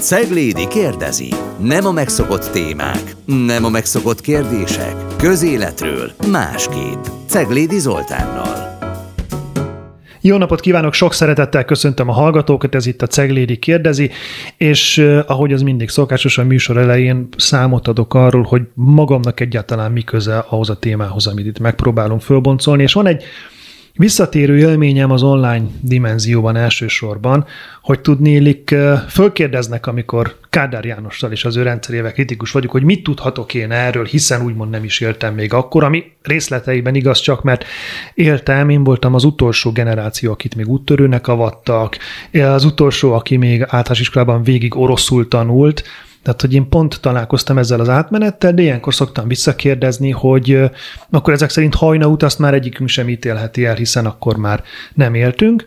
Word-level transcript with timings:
Ceglédi 0.00 0.68
kérdezi. 0.68 1.28
Nem 1.62 1.86
a 1.86 1.92
megszokott 1.92 2.50
témák, 2.50 3.16
nem 3.24 3.64
a 3.64 3.68
megszokott 3.68 4.20
kérdések. 4.20 4.94
Közéletről 5.16 6.12
másképp. 6.30 7.04
Ceglédi 7.26 7.78
Zoltánnal. 7.78 8.78
Jó 10.20 10.36
napot 10.36 10.60
kívánok, 10.60 10.94
sok 10.94 11.12
szeretettel 11.12 11.64
köszöntöm 11.64 12.08
a 12.08 12.12
hallgatókat, 12.12 12.74
ez 12.74 12.86
itt 12.86 13.02
a 13.02 13.06
Ceglédi 13.06 13.56
kérdezi, 13.56 14.10
és 14.56 14.98
ahogy 15.26 15.52
az 15.52 15.62
mindig 15.62 15.88
szokásos 15.88 16.38
a 16.38 16.44
műsor 16.44 16.76
elején 16.76 17.28
számot 17.36 17.88
adok 17.88 18.14
arról, 18.14 18.42
hogy 18.42 18.62
magamnak 18.74 19.40
egyáltalán 19.40 19.92
mi 19.92 20.02
köze 20.02 20.38
ahhoz 20.38 20.70
a 20.70 20.76
témához, 20.76 21.26
amit 21.26 21.46
itt 21.46 21.58
megpróbálunk 21.58 22.20
fölboncolni, 22.20 22.82
és 22.82 22.92
van 22.92 23.06
egy 23.06 23.24
Visszatérő 23.98 24.58
élményem 24.58 25.10
az 25.10 25.22
online 25.22 25.66
dimenzióban 25.80 26.56
elsősorban, 26.56 27.46
hogy 27.82 28.00
tudnélik, 28.00 28.74
fölkérdeznek, 29.08 29.86
amikor 29.86 30.36
Kádár 30.50 30.84
Jánossal 30.84 31.32
és 31.32 31.44
az 31.44 31.56
ő 31.56 31.62
rendszerével 31.62 32.12
kritikus 32.12 32.50
vagyok, 32.50 32.70
hogy 32.70 32.82
mit 32.82 33.02
tudhatok 33.02 33.54
én 33.54 33.70
erről, 33.70 34.04
hiszen 34.04 34.44
úgymond 34.44 34.70
nem 34.70 34.84
is 34.84 35.00
éltem 35.00 35.34
még 35.34 35.52
akkor, 35.52 35.84
ami 35.84 36.04
részleteiben 36.22 36.94
igaz 36.94 37.20
csak, 37.20 37.42
mert 37.42 37.64
éltem, 38.14 38.68
én 38.68 38.84
voltam 38.84 39.14
az 39.14 39.24
utolsó 39.24 39.72
generáció, 39.72 40.32
akit 40.32 40.54
még 40.54 40.68
úttörőnek 40.68 41.28
avattak, 41.28 41.98
az 42.32 42.64
utolsó, 42.64 43.12
aki 43.12 43.36
még 43.36 43.60
általános 43.60 44.00
iskolában 44.00 44.42
végig 44.42 44.76
oroszul 44.76 45.28
tanult, 45.28 45.82
tehát, 46.22 46.40
hogy 46.40 46.54
én 46.54 46.68
pont 46.68 47.00
találkoztam 47.00 47.58
ezzel 47.58 47.80
az 47.80 47.88
átmenettel, 47.88 48.54
de 48.54 48.62
ilyenkor 48.62 48.94
szoktam 48.94 49.28
visszakérdezni, 49.28 50.10
hogy 50.10 50.70
akkor 51.10 51.32
ezek 51.32 51.50
szerint 51.50 51.74
hajna 51.74 52.06
út 52.06 52.22
azt 52.22 52.38
már 52.38 52.54
egyikünk 52.54 52.88
sem 52.88 53.08
ítélheti 53.08 53.64
el, 53.64 53.74
hiszen 53.74 54.06
akkor 54.06 54.36
már 54.36 54.62
nem 54.94 55.14
éltünk. 55.14 55.64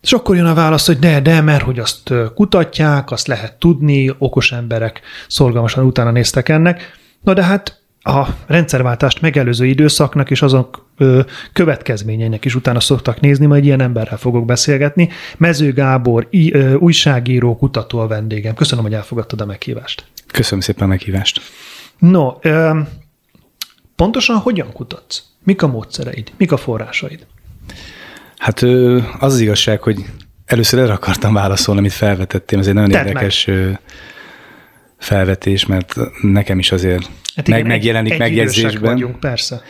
És 0.00 0.12
akkor 0.12 0.36
jön 0.36 0.46
a 0.46 0.54
válasz, 0.54 0.86
hogy 0.86 0.98
de, 0.98 1.20
de, 1.20 1.40
mert 1.40 1.62
hogy 1.62 1.78
azt 1.78 2.12
kutatják, 2.34 3.10
azt 3.10 3.26
lehet 3.26 3.58
tudni, 3.58 4.14
okos 4.18 4.52
emberek 4.52 5.00
szorgalmasan 5.28 5.84
utána 5.84 6.10
néztek 6.10 6.48
ennek. 6.48 6.90
Na 7.22 7.32
de 7.32 7.42
hát 7.42 7.80
a 8.06 8.36
rendszerváltást 8.46 9.20
megelőző 9.20 9.66
időszaknak 9.66 10.30
és 10.30 10.42
azok 10.42 10.86
ö, 10.96 11.20
következményeinek 11.52 12.44
is 12.44 12.54
utána 12.54 12.80
szoktak 12.80 13.20
nézni, 13.20 13.46
majd 13.46 13.64
ilyen 13.64 13.80
emberrel 13.80 14.16
fogok 14.16 14.44
beszélgetni. 14.44 15.08
Mező 15.36 15.72
Gábor, 15.72 16.26
í, 16.30 16.52
ö, 16.52 16.74
újságíró, 16.74 17.56
kutató 17.56 17.98
a 17.98 18.06
vendégem. 18.06 18.54
Köszönöm, 18.54 18.84
hogy 18.84 18.94
elfogadtad 18.94 19.40
a 19.40 19.46
meghívást. 19.46 20.04
Köszönöm 20.26 20.60
szépen 20.60 20.84
a 20.84 20.86
meghívást. 20.86 21.40
No, 21.98 22.32
ö, 22.40 22.80
pontosan 23.96 24.36
hogyan 24.36 24.72
kutatsz? 24.72 25.22
Mik 25.44 25.62
a 25.62 25.66
módszereid? 25.66 26.32
Mik 26.36 26.52
a 26.52 26.56
forrásaid? 26.56 27.26
Hát 28.38 28.62
ö, 28.62 28.98
az 29.18 29.32
az 29.32 29.40
igazság, 29.40 29.82
hogy 29.82 30.04
először 30.44 30.80
erre 30.80 30.92
akartam 30.92 31.34
válaszolni, 31.34 31.80
amit 31.80 31.92
felvetettem. 31.92 32.58
Ez 32.58 32.66
egy 32.66 32.74
nagyon 32.74 32.90
Tedd 32.90 33.06
érdekes 33.06 33.44
meg. 33.44 33.80
Felvetés, 34.98 35.66
mert 35.66 35.94
nekem 36.22 36.58
is 36.58 36.72
azért 36.72 37.10
Hát 37.36 37.48
igen, 37.48 37.60
meg, 37.60 37.68
megjelenik 37.68 38.12
egy, 38.12 38.18
megjegyzésben. 38.18 38.92
Vagyunk, 38.92 39.20
persze. 39.20 39.62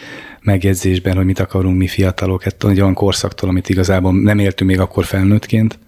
Megjegyzésben, 0.42 1.16
hogy 1.16 1.24
mit 1.24 1.38
akarunk 1.38 1.78
mi 1.78 1.86
fiatalok, 1.86 2.46
ettől 2.46 2.70
egy 2.70 2.80
olyan 2.80 2.94
korszaktól, 2.94 3.48
amit 3.48 3.69
igazából 3.69 4.20
nem 4.20 4.38
éltünk 4.38 4.70
még 4.70 4.80
akkor 4.80 5.04
felnőttként. 5.04 5.78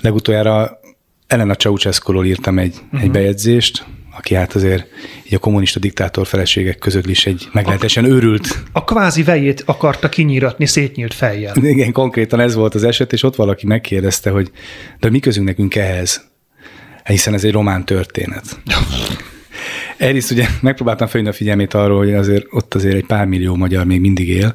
Legutoljára 0.00 0.80
Elena 1.26 1.54
ceausescu 1.54 2.22
írtam 2.24 2.58
egy, 2.58 2.74
uh-huh. 2.84 3.02
egy 3.02 3.10
bejegyzést, 3.10 3.84
aki 4.16 4.34
hát 4.34 4.54
azért 4.54 4.86
így 5.26 5.34
a 5.34 5.38
kommunista 5.38 5.78
diktátor 5.78 6.26
feleségek 6.26 6.78
között 6.78 7.06
is 7.06 7.26
egy 7.26 7.48
meglehetősen 7.52 8.04
őrült. 8.04 8.62
A 8.72 8.84
kvázi 8.84 9.22
vejét 9.22 9.62
akarta 9.66 10.08
kinyíratni 10.08 10.66
szétnyílt 10.66 11.14
fejjel. 11.14 11.56
Igen, 11.56 11.92
konkrétan 11.92 12.40
ez 12.40 12.54
volt 12.54 12.74
az 12.74 12.84
eset, 12.84 13.12
és 13.12 13.22
ott 13.22 13.36
valaki 13.36 13.66
megkérdezte, 13.66 14.30
hogy 14.30 14.50
de 15.00 15.10
mi 15.10 15.18
közünk 15.18 15.46
nekünk 15.46 15.74
ehhez? 15.74 16.30
Hiszen 17.04 17.34
ez 17.34 17.44
egy 17.44 17.52
román 17.52 17.84
történet. 17.84 18.44
Egyrészt 19.96 20.30
ugye 20.30 20.46
megpróbáltam 20.60 21.06
felhívni 21.06 21.34
a 21.34 21.38
figyelmét 21.38 21.74
arról, 21.74 21.98
hogy 21.98 22.14
azért 22.14 22.46
ott 22.50 22.74
azért 22.74 22.94
egy 22.94 23.06
pár 23.06 23.26
millió 23.26 23.54
magyar 23.54 23.84
még 23.84 24.00
mindig 24.00 24.28
él, 24.28 24.54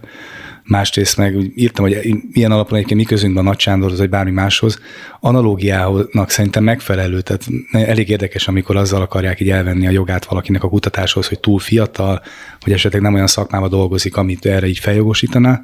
másrészt 0.67 1.17
meg 1.17 1.35
úgy 1.35 1.51
írtam, 1.55 1.85
hogy 1.85 2.15
ilyen 2.31 2.51
alapon 2.51 2.75
egyébként 2.75 2.99
mi 2.99 3.05
közünkben 3.05 3.45
a 3.45 3.47
Nagy 3.47 3.59
Sándorhoz, 3.59 3.99
vagy 3.99 4.09
bármi 4.09 4.31
máshoz, 4.31 4.79
analógiának 5.19 6.29
szerintem 6.29 6.63
megfelelő, 6.63 7.21
tehát 7.21 7.47
elég 7.71 8.09
érdekes, 8.09 8.47
amikor 8.47 8.75
azzal 8.75 9.01
akarják 9.01 9.39
így 9.39 9.49
elvenni 9.49 9.87
a 9.87 9.91
jogát 9.91 10.25
valakinek 10.25 10.63
a 10.63 10.69
kutatáshoz, 10.69 11.27
hogy 11.27 11.39
túl 11.39 11.59
fiatal, 11.59 12.21
hogy 12.61 12.73
esetleg 12.73 13.01
nem 13.01 13.13
olyan 13.13 13.27
szakmában 13.27 13.69
dolgozik, 13.69 14.17
amit 14.17 14.45
erre 14.45 14.67
így 14.67 14.79
feljogosítaná 14.79 15.61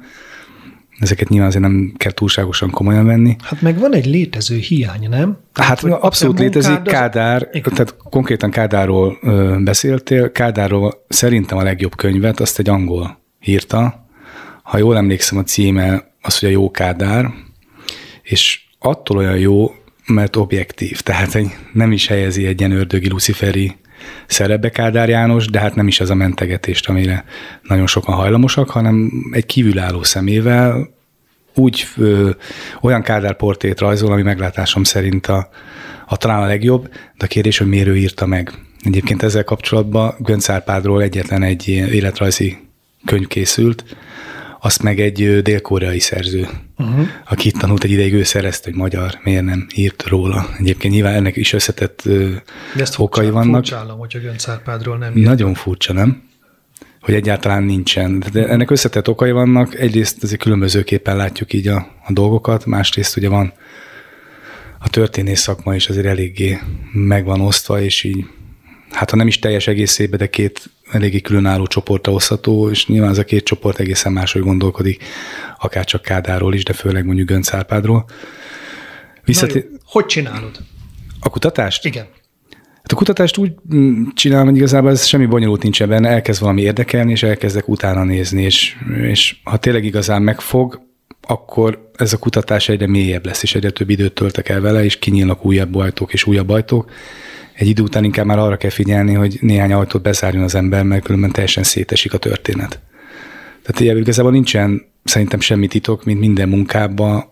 ezeket 0.98 1.28
nyilván 1.28 1.48
azért 1.48 1.62
nem 1.62 1.92
kell 1.96 2.12
túlságosan 2.12 2.70
komolyan 2.70 3.06
venni. 3.06 3.36
Hát 3.42 3.60
meg 3.60 3.78
van 3.78 3.94
egy 3.94 4.06
létező 4.06 4.56
hiány, 4.56 5.08
nem? 5.08 5.38
Hát 5.52 5.80
tehát, 5.80 6.02
abszolút 6.02 6.38
létezik. 6.38 6.82
Kádár, 6.82 7.48
az... 7.52 7.72
tehát 7.72 7.96
konkrétan 7.96 8.50
Kádárról 8.50 9.18
ö, 9.22 9.56
beszéltél. 9.60 10.32
Kádárról 10.32 11.04
szerintem 11.08 11.58
a 11.58 11.62
legjobb 11.62 11.96
könyvet, 11.96 12.40
azt 12.40 12.58
egy 12.58 12.68
angol 12.68 13.18
írta. 13.44 14.06
Ha 14.62 14.78
jól 14.78 14.96
emlékszem, 14.96 15.38
a 15.38 15.42
címe 15.42 16.12
az, 16.22 16.38
hogy 16.38 16.48
a 16.48 16.52
jó 16.52 16.70
Kádár, 16.70 17.30
és 18.22 18.60
attól 18.78 19.16
olyan 19.16 19.38
jó, 19.38 19.74
mert 20.06 20.36
objektív, 20.36 21.00
tehát 21.00 21.34
egy, 21.34 21.50
nem 21.72 21.92
is 21.92 22.06
helyezi 22.06 22.46
egy 22.46 22.60
ilyen 22.60 22.72
ördögi 22.72 23.08
luciferi 23.08 23.76
szerepbe 24.26 24.68
Kádár 24.68 25.08
János, 25.08 25.46
de 25.46 25.58
hát 25.58 25.74
nem 25.74 25.86
is 25.86 26.00
ez 26.00 26.10
a 26.10 26.14
mentegetést, 26.14 26.88
amire 26.88 27.24
nagyon 27.62 27.86
sokan 27.86 28.14
hajlamosak, 28.14 28.70
hanem 28.70 29.10
egy 29.30 29.46
kívülálló 29.46 30.02
szemével 30.02 30.92
úgy 31.54 31.86
ö, 31.96 32.30
olyan 32.80 33.02
Kádár 33.02 33.36
portét 33.36 33.80
rajzol, 33.80 34.12
ami 34.12 34.22
meglátásom 34.22 34.84
szerint 34.84 35.26
a, 35.26 35.48
a 36.06 36.16
talán 36.16 36.42
a 36.42 36.46
legjobb, 36.46 36.88
de 36.88 37.24
a 37.24 37.26
kérdés, 37.26 37.58
hogy 37.58 37.68
miért 37.68 37.86
ő 37.86 37.96
írta 37.96 38.26
meg. 38.26 38.52
Egyébként 38.80 39.22
ezzel 39.22 39.44
kapcsolatban 39.44 40.14
Gönc 40.18 40.48
Árpádról 40.48 41.02
egyetlen 41.02 41.42
egy 41.42 41.68
életrajzi 41.68 42.58
könyv 43.04 43.26
készült, 43.26 43.84
azt 44.64 44.82
meg 44.82 45.00
egy 45.00 45.42
dél-koreai 45.42 45.98
szerző, 45.98 46.48
uh-huh. 46.78 47.06
aki 47.28 47.48
itt 47.48 47.58
tanult 47.58 47.84
egy 47.84 47.90
ideig, 47.90 48.14
ő 48.14 48.22
szerezte, 48.22 48.70
hogy 48.70 48.78
magyar, 48.78 49.18
miért 49.22 49.44
nem 49.44 49.66
írt 49.74 50.04
róla. 50.06 50.48
Egyébként 50.58 50.94
nyilván 50.94 51.14
ennek 51.14 51.36
is 51.36 51.52
összetett 51.52 52.02
De 52.04 52.42
ezt 52.76 52.98
okai 52.98 53.24
furcsa, 53.24 53.38
vannak. 53.38 53.66
Furcsálom, 53.66 53.98
hogy 53.98 54.16
a 54.16 54.20
Gönc 54.20 54.48
Árpádról 54.48 54.98
nem 54.98 55.16
írt. 55.16 55.26
Nagyon 55.26 55.54
furcsa, 55.54 55.92
nem? 55.92 56.22
Hogy 57.00 57.14
egyáltalán 57.14 57.62
nincsen. 57.62 58.24
De 58.32 58.48
ennek 58.48 58.70
összetett 58.70 59.08
okai 59.08 59.30
vannak. 59.30 59.74
Egyrészt 59.74 60.22
azért 60.22 60.40
különbözőképpen 60.40 61.16
látjuk 61.16 61.52
így 61.52 61.68
a, 61.68 61.76
a 62.06 62.12
dolgokat, 62.12 62.66
másrészt 62.66 63.16
ugye 63.16 63.28
van 63.28 63.52
a 64.78 64.88
történész 64.88 65.40
szakma 65.40 65.74
is 65.74 65.88
azért 65.88 66.06
eléggé 66.06 66.58
meg 66.92 67.24
van 67.24 67.40
osztva, 67.40 67.80
és 67.80 68.02
így 68.02 68.24
hát 68.94 69.10
ha 69.10 69.16
nem 69.16 69.26
is 69.26 69.38
teljes 69.38 69.66
egészében, 69.66 70.18
de 70.18 70.26
két 70.26 70.70
eléggé 70.90 71.20
különálló 71.20 71.66
csoportra 71.66 72.12
osztható, 72.12 72.70
és 72.70 72.86
nyilván 72.86 73.10
ez 73.10 73.18
a 73.18 73.24
két 73.24 73.44
csoport 73.44 73.78
egészen 73.78 74.12
máshogy 74.12 74.42
gondolkodik, 74.42 75.04
akár 75.58 75.84
csak 75.84 76.02
Kádáról 76.02 76.54
is, 76.54 76.64
de 76.64 76.72
főleg 76.72 77.04
mondjuk 77.04 77.28
Gönc 77.28 77.52
Árpádról. 77.52 78.04
Visszatér... 79.24 79.66
Hogy 79.84 80.06
csinálod? 80.06 80.58
A 81.20 81.28
kutatást? 81.28 81.84
Igen. 81.84 82.06
Hát 82.84 82.92
a 82.92 82.96
kutatást 82.96 83.36
úgy 83.36 83.52
mm, 83.74 84.04
csinálom, 84.14 84.46
hogy 84.46 84.56
igazából 84.56 84.90
ez 84.90 85.04
semmi 85.04 85.26
bonyolult 85.26 85.62
nincs 85.62 85.84
benne, 85.84 86.08
elkezd 86.08 86.40
valami 86.40 86.60
érdekelni, 86.62 87.10
és 87.10 87.22
elkezdek 87.22 87.68
utána 87.68 88.04
nézni, 88.04 88.42
és, 88.42 88.76
és 89.02 89.36
ha 89.44 89.56
tényleg 89.56 89.84
igazán 89.84 90.22
megfog, 90.22 90.82
akkor 91.26 91.90
ez 91.96 92.12
a 92.12 92.18
kutatás 92.18 92.68
egyre 92.68 92.86
mélyebb 92.86 93.26
lesz, 93.26 93.42
és 93.42 93.54
egyre 93.54 93.70
több 93.70 93.90
időt 93.90 94.12
töltek 94.12 94.48
el 94.48 94.60
vele, 94.60 94.84
és 94.84 94.98
kinyílnak 94.98 95.44
újabb 95.44 95.74
ajtók 95.74 96.12
és 96.12 96.26
újabb 96.26 96.48
ajtók, 96.48 96.90
egy 97.54 97.68
idő 97.68 97.82
után 97.82 98.04
inkább 98.04 98.26
már 98.26 98.38
arra 98.38 98.56
kell 98.56 98.70
figyelni, 98.70 99.14
hogy 99.14 99.38
néhány 99.40 99.72
ajtót 99.72 100.02
bezárjon 100.02 100.42
az 100.42 100.54
ember, 100.54 100.82
mert 100.82 101.04
különben 101.04 101.30
teljesen 101.30 101.62
szétesik 101.62 102.12
a 102.12 102.18
történet. 102.18 102.80
Tehát 103.62 103.80
ilyen 103.80 103.96
igazából 103.96 104.30
nincsen 104.30 104.82
szerintem 105.04 105.40
semmi 105.40 105.66
titok, 105.66 106.04
mint 106.04 106.20
minden 106.20 106.48
munkában. 106.48 107.24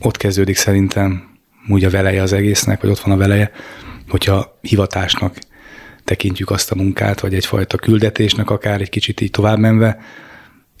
Ott 0.00 0.16
kezdődik 0.16 0.56
szerintem 0.56 1.38
úgy 1.68 1.84
a 1.84 1.90
veleje 1.90 2.22
az 2.22 2.32
egésznek, 2.32 2.80
vagy 2.80 2.90
ott 2.90 2.98
van 3.00 3.14
a 3.14 3.18
veleje, 3.18 3.50
hogyha 4.08 4.58
hivatásnak 4.60 5.38
tekintjük 6.04 6.50
azt 6.50 6.70
a 6.70 6.74
munkát, 6.74 7.20
vagy 7.20 7.34
egyfajta 7.34 7.76
küldetésnek 7.76 8.50
akár 8.50 8.80
egy 8.80 8.88
kicsit 8.88 9.20
így 9.20 9.30
tovább 9.30 9.58
menve, 9.58 9.98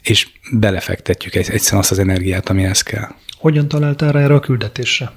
és 0.02 0.28
belefektetjük 0.52 1.34
egy, 1.34 1.50
egyszerűen 1.50 1.82
azt 1.82 1.90
az 1.90 1.98
energiát, 1.98 2.48
amihez 2.48 2.82
kell. 2.82 3.08
Hogyan 3.38 3.68
találtál 3.68 4.12
rá 4.12 4.20
erre 4.20 4.34
a 4.34 4.40
küldetésre? 4.40 5.12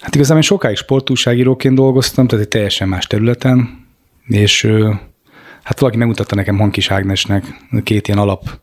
Hát 0.00 0.14
igazából 0.14 0.42
én 0.42 0.48
sokáig 0.48 0.76
sportúságíróként 0.76 1.74
dolgoztam, 1.74 2.26
tehát 2.26 2.44
egy 2.44 2.50
teljesen 2.50 2.88
más 2.88 3.06
területen, 3.06 3.86
és 4.26 4.66
hát 5.62 5.80
valaki 5.80 5.96
megmutatta 5.98 6.34
nekem 6.34 6.58
Hankis 6.58 6.90
Ágnesnek 6.90 7.44
két 7.82 8.08
ilyen 8.08 8.20
alap 8.20 8.60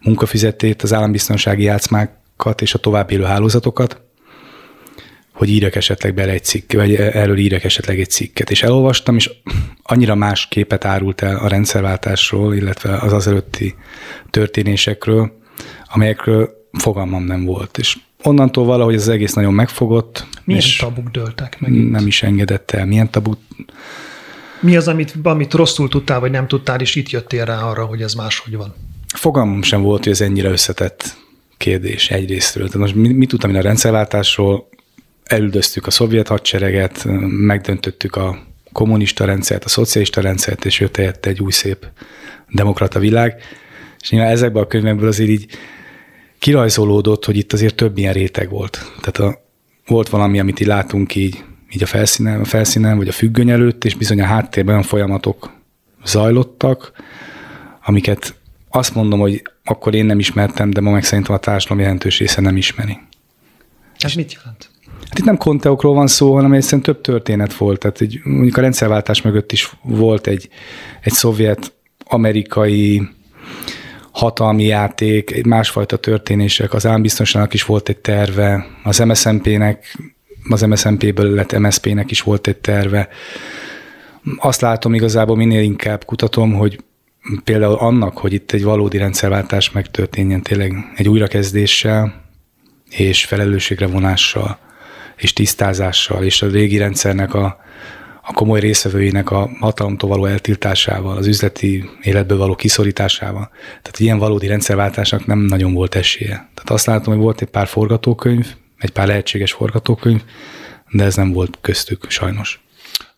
munkafizetét, 0.00 0.82
az 0.82 0.92
állambiztonsági 0.92 1.62
játszmákat 1.62 2.62
és 2.62 2.74
a 2.74 2.78
tovább 2.78 3.10
élő 3.10 3.22
hálózatokat, 3.22 4.00
hogy 5.32 5.48
írjak 5.48 5.74
esetleg 5.74 6.14
bele 6.14 6.32
egy 6.32 6.44
cikk, 6.44 6.72
vagy 6.72 6.94
erről 6.94 7.38
írjak 7.38 7.64
esetleg 7.64 8.00
egy 8.00 8.10
cikket. 8.10 8.50
És 8.50 8.62
elolvastam, 8.62 9.16
és 9.16 9.30
annyira 9.82 10.14
más 10.14 10.48
képet 10.48 10.84
árult 10.84 11.22
el 11.22 11.36
a 11.36 11.48
rendszerváltásról, 11.48 12.54
illetve 12.54 12.96
az 12.96 13.12
az 13.12 13.26
előtti 13.26 13.74
történésekről, 14.30 15.32
amelyekről 15.92 16.68
fogalmam 16.72 17.24
nem 17.24 17.44
volt. 17.44 17.78
És 17.78 17.98
onnantól 18.22 18.64
valahogy 18.64 18.94
az 18.94 19.08
egész 19.08 19.32
nagyon 19.32 19.54
megfogott. 19.54 20.26
Milyen 20.44 20.62
és 20.62 20.76
tabuk 20.76 21.08
dőltek 21.08 21.60
meg 21.60 21.70
Nem 21.70 22.06
is 22.06 22.22
engedett 22.22 22.70
el. 22.70 22.86
Milyen 22.86 23.10
tabuk? 23.10 23.38
Mi 24.60 24.76
az, 24.76 24.88
amit, 24.88 25.14
amit 25.22 25.54
rosszul 25.54 25.88
tudtál, 25.88 26.20
vagy 26.20 26.30
nem 26.30 26.48
tudtál, 26.48 26.80
és 26.80 26.94
itt 26.94 27.10
jöttél 27.10 27.44
rá 27.44 27.62
arra, 27.62 27.84
hogy 27.84 28.02
ez 28.02 28.14
máshogy 28.14 28.56
van? 28.56 28.74
Fogalmam 29.14 29.62
sem 29.62 29.82
volt, 29.82 30.02
hogy 30.02 30.12
ez 30.12 30.20
ennyire 30.20 30.50
összetett 30.50 31.16
kérdés 31.56 32.10
egyrésztről. 32.10 32.66
Tehát 32.66 32.80
most 32.80 32.94
mit, 32.94 33.16
mit 33.16 33.28
tudtam 33.28 33.50
én 33.50 33.56
a 33.56 33.60
rendszerváltásról? 33.60 34.68
Elüldöztük 35.24 35.86
a 35.86 35.90
szovjet 35.90 36.28
hadsereget, 36.28 37.04
megdöntöttük 37.28 38.16
a 38.16 38.38
kommunista 38.72 39.24
rendszert, 39.24 39.64
a 39.64 39.68
szocialista 39.68 40.20
rendszert, 40.20 40.64
és 40.64 40.80
jött 40.80 40.96
helyette 40.96 41.28
egy 41.28 41.40
új 41.40 41.52
szép 41.52 41.86
demokrata 42.50 42.98
világ. 42.98 43.42
És 44.00 44.10
nyilván 44.10 44.30
ezekben 44.30 44.62
a 44.62 44.66
könyvekből 44.66 45.08
azért 45.08 45.30
így 45.30 45.46
kirajzolódott, 46.38 47.24
hogy 47.24 47.36
itt 47.36 47.52
azért 47.52 47.74
több 47.74 47.98
ilyen 47.98 48.12
réteg 48.12 48.50
volt. 48.50 48.92
Tehát 49.00 49.32
a, 49.32 49.43
volt 49.86 50.08
valami, 50.08 50.38
amit 50.38 50.60
így 50.60 50.66
látunk 50.66 51.14
így, 51.14 51.44
így 51.70 51.82
a 51.82 51.86
felszínen, 51.86 52.40
a 52.40 52.44
felszínen, 52.44 52.96
vagy 52.96 53.08
a 53.08 53.12
függöny 53.12 53.50
előtt, 53.50 53.84
és 53.84 53.94
bizony 53.94 54.20
a 54.20 54.26
háttérben 54.26 54.74
olyan 54.74 54.86
folyamatok 54.86 55.52
zajlottak, 56.04 56.92
amiket 57.84 58.34
azt 58.68 58.94
mondom, 58.94 59.20
hogy 59.20 59.42
akkor 59.64 59.94
én 59.94 60.06
nem 60.06 60.18
ismertem, 60.18 60.70
de 60.70 60.80
ma 60.80 60.90
meg 60.90 61.04
szerintem 61.04 61.34
a 61.34 61.38
társadalom 61.38 61.82
jelentős 61.82 62.18
része 62.18 62.40
nem 62.40 62.56
ismeri. 62.56 62.98
Ez 63.98 64.14
mit 64.14 64.32
jelent? 64.32 64.70
Hát 65.08 65.18
itt 65.18 65.24
nem 65.24 65.36
konteokról 65.36 65.94
van 65.94 66.06
szó, 66.06 66.34
hanem 66.34 66.52
egyszerűen 66.52 66.82
több 66.82 67.00
történet 67.00 67.56
volt. 67.56 67.78
Tehát 67.78 68.00
egy, 68.00 68.20
mondjuk 68.24 68.56
a 68.56 68.60
rendszerváltás 68.60 69.22
mögött 69.22 69.52
is 69.52 69.76
volt 69.82 70.26
egy, 70.26 70.48
egy 71.00 71.12
szovjet, 71.12 71.72
amerikai 72.04 73.08
hatalmi 74.14 74.64
játék, 74.64 75.44
másfajta 75.44 75.96
történések. 75.96 76.72
Az 76.72 76.86
állambiztonságnak 76.86 77.54
is 77.54 77.64
volt 77.64 77.88
egy 77.88 77.98
terve, 77.98 78.66
az 78.82 78.98
MSZNP-nek, 78.98 79.96
az 80.48 80.62
MSZNP-ből 80.62 81.34
lett 81.34 81.58
MSZP-nek 81.58 82.10
is 82.10 82.22
volt 82.22 82.46
egy 82.46 82.56
terve. 82.56 83.08
Azt 84.36 84.60
látom 84.60 84.94
igazából 84.94 85.36
minél 85.36 85.62
inkább 85.62 86.04
kutatom, 86.04 86.52
hogy 86.52 86.78
például 87.44 87.74
annak, 87.74 88.18
hogy 88.18 88.32
itt 88.32 88.52
egy 88.52 88.64
valódi 88.64 88.98
rendszerváltás 88.98 89.70
megtörténjen 89.70 90.42
tényleg 90.42 90.74
egy 90.96 91.08
újrakezdéssel 91.08 92.22
és 92.90 93.24
felelősségre 93.24 93.86
vonással 93.86 94.58
és 95.16 95.32
tisztázással 95.32 96.24
és 96.24 96.42
a 96.42 96.46
régi 96.46 96.76
rendszernek 96.76 97.34
a, 97.34 97.60
a 98.26 98.32
komoly 98.32 98.60
részvevőinek 98.60 99.30
a 99.30 99.50
hatalomtól 99.60 100.08
való 100.08 100.24
eltiltásával, 100.24 101.16
az 101.16 101.26
üzleti 101.26 101.90
életből 102.02 102.38
való 102.38 102.54
kiszorításával. 102.54 103.50
Tehát 103.66 103.98
ilyen 103.98 104.18
valódi 104.18 104.46
rendszerváltásnak 104.46 105.26
nem 105.26 105.38
nagyon 105.38 105.72
volt 105.72 105.94
esélye. 105.94 106.34
Tehát 106.34 106.70
azt 106.70 106.86
látom, 106.86 107.14
hogy 107.14 107.22
volt 107.22 107.40
egy 107.40 107.48
pár 107.48 107.66
forgatókönyv, 107.66 108.54
egy 108.78 108.90
pár 108.90 109.06
lehetséges 109.06 109.52
forgatókönyv, 109.52 110.22
de 110.90 111.04
ez 111.04 111.16
nem 111.16 111.32
volt 111.32 111.58
köztük 111.60 112.10
sajnos. 112.10 112.64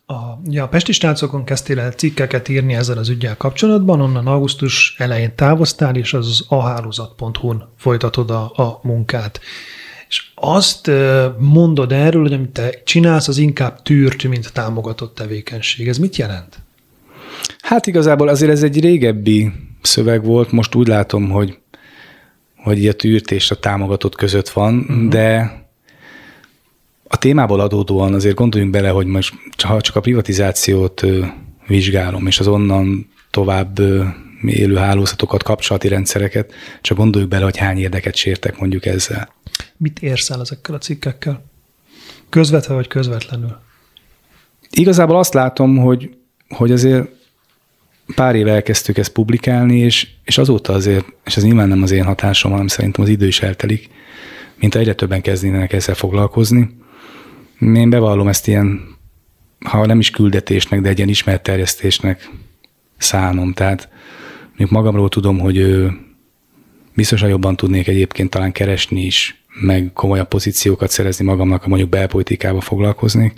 A, 0.05 0.15
ja, 0.45 0.63
a 0.63 0.67
Pesti 0.67 0.91
Stácokon 0.91 1.43
kezdtél 1.43 1.79
el 1.79 1.91
cikkeket 1.91 2.49
írni 2.49 2.73
ezzel 2.73 2.97
az 2.97 3.09
ügyel 3.09 3.37
kapcsolatban, 3.37 4.01
onnan 4.01 4.27
augusztus 4.27 4.95
elején 4.97 5.35
távoztál, 5.35 5.95
és 5.95 6.13
az 6.13 6.45
ahálózat.hu-n 6.47 7.63
folytatod 7.77 8.31
a, 8.31 8.51
a 8.55 8.79
munkát. 8.83 9.39
És 10.07 10.23
azt 10.35 10.91
mondod 11.37 11.91
erről, 11.91 12.21
hogy 12.21 12.33
amit 12.33 12.49
te 12.49 12.69
csinálsz, 12.83 13.27
az 13.27 13.37
inkább 13.37 13.81
tűrt, 13.81 14.23
mint 14.23 14.53
támogatott 14.53 15.15
tevékenység. 15.15 15.87
Ez 15.87 15.97
mit 15.97 16.15
jelent? 16.15 16.59
Hát 17.61 17.87
igazából 17.87 18.27
azért 18.27 18.51
ez 18.51 18.63
egy 18.63 18.79
régebbi 18.79 19.51
szöveg 19.81 20.23
volt, 20.23 20.51
most 20.51 20.75
úgy 20.75 20.87
látom, 20.87 21.29
hogy, 21.29 21.57
hogy 22.55 22.87
a 22.87 22.93
tűrt 22.93 23.31
és 23.31 23.51
a 23.51 23.59
támogatott 23.59 24.15
között 24.15 24.49
van, 24.49 24.77
uh-huh. 24.77 25.07
de 25.07 25.51
a 27.07 27.17
témából 27.17 27.59
adódóan 27.59 28.13
azért 28.13 28.35
gondoljunk 28.35 28.73
bele, 28.73 28.89
hogy 28.89 29.05
most 29.05 29.33
ha 29.63 29.81
csak 29.81 29.95
a 29.95 29.99
privatizációt 29.99 31.05
vizsgálom, 31.67 32.27
és 32.27 32.39
az 32.39 32.47
onnan 32.47 33.09
tovább 33.31 33.79
élő 34.45 34.75
hálózatokat, 34.75 35.43
kapcsolati 35.43 35.87
rendszereket, 35.87 36.53
csak 36.81 36.97
gondoljuk 36.97 37.29
bele, 37.29 37.43
hogy 37.43 37.57
hány 37.57 37.77
érdeket 37.77 38.15
sértek 38.15 38.59
mondjuk 38.59 38.85
ezzel. 38.85 39.35
Mit 39.77 40.01
érsz 40.01 40.29
el 40.29 40.41
ezekkel 40.41 40.75
a 40.75 40.77
cikkekkel? 40.77 41.43
Közvetve 42.29 42.73
vagy 42.73 42.87
közvetlenül? 42.87 43.57
Igazából 44.69 45.17
azt 45.17 45.33
látom, 45.33 45.77
hogy, 45.77 46.17
hogy 46.49 46.71
azért 46.71 47.09
pár 48.15 48.35
éve 48.35 48.51
elkezdtük 48.51 48.97
ezt 48.97 49.11
publikálni, 49.11 49.77
és, 49.77 50.07
és 50.23 50.37
azóta 50.37 50.73
azért, 50.73 51.05
és 51.25 51.37
ez 51.37 51.43
nyilván 51.43 51.67
nem 51.67 51.83
az 51.83 51.91
én 51.91 52.03
hatásom, 52.03 52.51
hanem 52.51 52.67
szerintem 52.67 53.03
az 53.03 53.09
idő 53.09 53.27
is 53.27 53.41
eltelik, 53.41 53.89
mint 54.55 54.75
egyre 54.75 54.93
többen 54.93 55.21
kezdenek 55.21 55.73
ezzel 55.73 55.95
foglalkozni. 55.95 56.77
Én 57.59 57.89
bevallom 57.89 58.27
ezt 58.27 58.47
ilyen, 58.47 58.95
ha 59.65 59.85
nem 59.85 59.99
is 59.99 60.09
küldetésnek, 60.09 60.81
de 60.81 60.89
egy 60.89 60.97
ilyen 60.97 61.09
ismertterjesztésnek 61.09 62.29
szánom. 62.97 63.53
Tehát 63.53 63.89
mondjuk 64.47 64.69
magamról 64.69 65.09
tudom, 65.09 65.39
hogy 65.39 65.87
biztosan 66.93 67.29
jobban 67.29 67.55
tudnék 67.55 67.87
egyébként 67.87 68.29
talán 68.29 68.51
keresni 68.51 69.01
is, 69.01 69.43
meg 69.61 69.91
komolyabb 69.93 70.27
pozíciókat 70.27 70.89
szerezni 70.89 71.25
magamnak, 71.25 71.61
ha 71.61 71.67
mondjuk 71.67 71.89
belpolitikába 71.89 72.61
foglalkozni, 72.61 73.33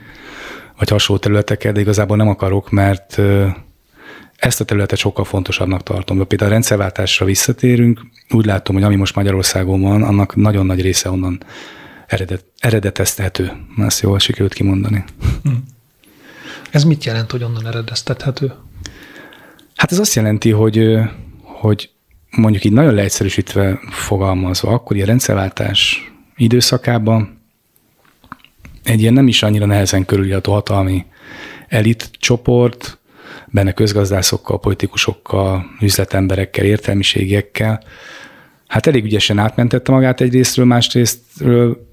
vagy 0.77 0.89
hasonló 0.89 1.21
területekkel, 1.21 1.71
de 1.71 1.79
igazából 1.79 2.17
nem 2.17 2.27
akarok, 2.27 2.71
mert 2.71 3.21
ezt 4.35 4.61
a 4.61 4.65
területet 4.65 4.97
sokkal 4.97 5.25
fontosabbnak 5.25 5.83
tartom. 5.83 6.17
De 6.17 6.23
például 6.23 6.49
a 6.49 6.53
rendszerváltásra 6.53 7.25
visszatérünk, 7.25 8.01
úgy 8.29 8.45
látom, 8.45 8.75
hogy 8.75 8.83
ami 8.83 8.95
most 8.95 9.15
Magyarországon 9.15 9.81
van, 9.81 10.03
annak 10.03 10.35
nagyon 10.35 10.65
nagy 10.65 10.81
része 10.81 11.09
onnan 11.09 11.43
eredet, 12.07 12.45
eredeteztethető. 12.57 13.51
Ezt 13.77 14.01
jól 14.01 14.19
sikerült 14.19 14.53
kimondani. 14.53 15.03
Hm. 15.43 15.51
Ez 16.71 16.83
mit 16.83 17.03
jelent, 17.03 17.31
hogy 17.31 17.43
onnan 17.43 17.67
eredeztethető? 17.67 18.53
Hát 19.75 19.91
ez 19.91 19.99
azt 19.99 20.13
jelenti, 20.13 20.51
hogy, 20.51 20.97
hogy 21.41 21.89
mondjuk 22.31 22.63
így 22.63 22.71
nagyon 22.71 22.93
leegyszerűsítve 22.93 23.79
fogalmazva, 23.89 24.71
akkor 24.71 25.01
a 25.01 25.05
rendszerváltás 25.05 26.11
időszakában 26.35 27.41
egy 28.83 29.01
ilyen 29.01 29.13
nem 29.13 29.27
is 29.27 29.43
annyira 29.43 29.65
nehezen 29.65 30.05
körülírható 30.05 30.53
hatalmi 30.53 31.05
elit 31.67 32.09
csoport, 32.19 32.97
benne 33.47 33.71
közgazdászokkal, 33.71 34.59
politikusokkal, 34.59 35.65
üzletemberekkel, 35.81 36.65
értelmiségiekkel, 36.65 37.83
hát 38.67 38.87
elég 38.87 39.03
ügyesen 39.03 39.37
átmentette 39.37 39.91
magát 39.91 40.21
egyrésztről, 40.21 40.65
másrésztről 40.65 41.87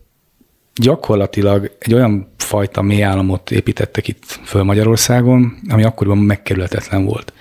gyakorlatilag 0.74 1.76
egy 1.78 1.94
olyan 1.94 2.34
fajta 2.36 2.82
mélyállamot 2.82 3.50
építettek 3.50 4.08
itt 4.08 4.24
föl 4.44 4.62
Magyarországon, 4.62 5.58
ami 5.68 5.84
akkoriban 5.84 6.18
megkerülhetetlen 6.18 7.04
volt. 7.04 7.32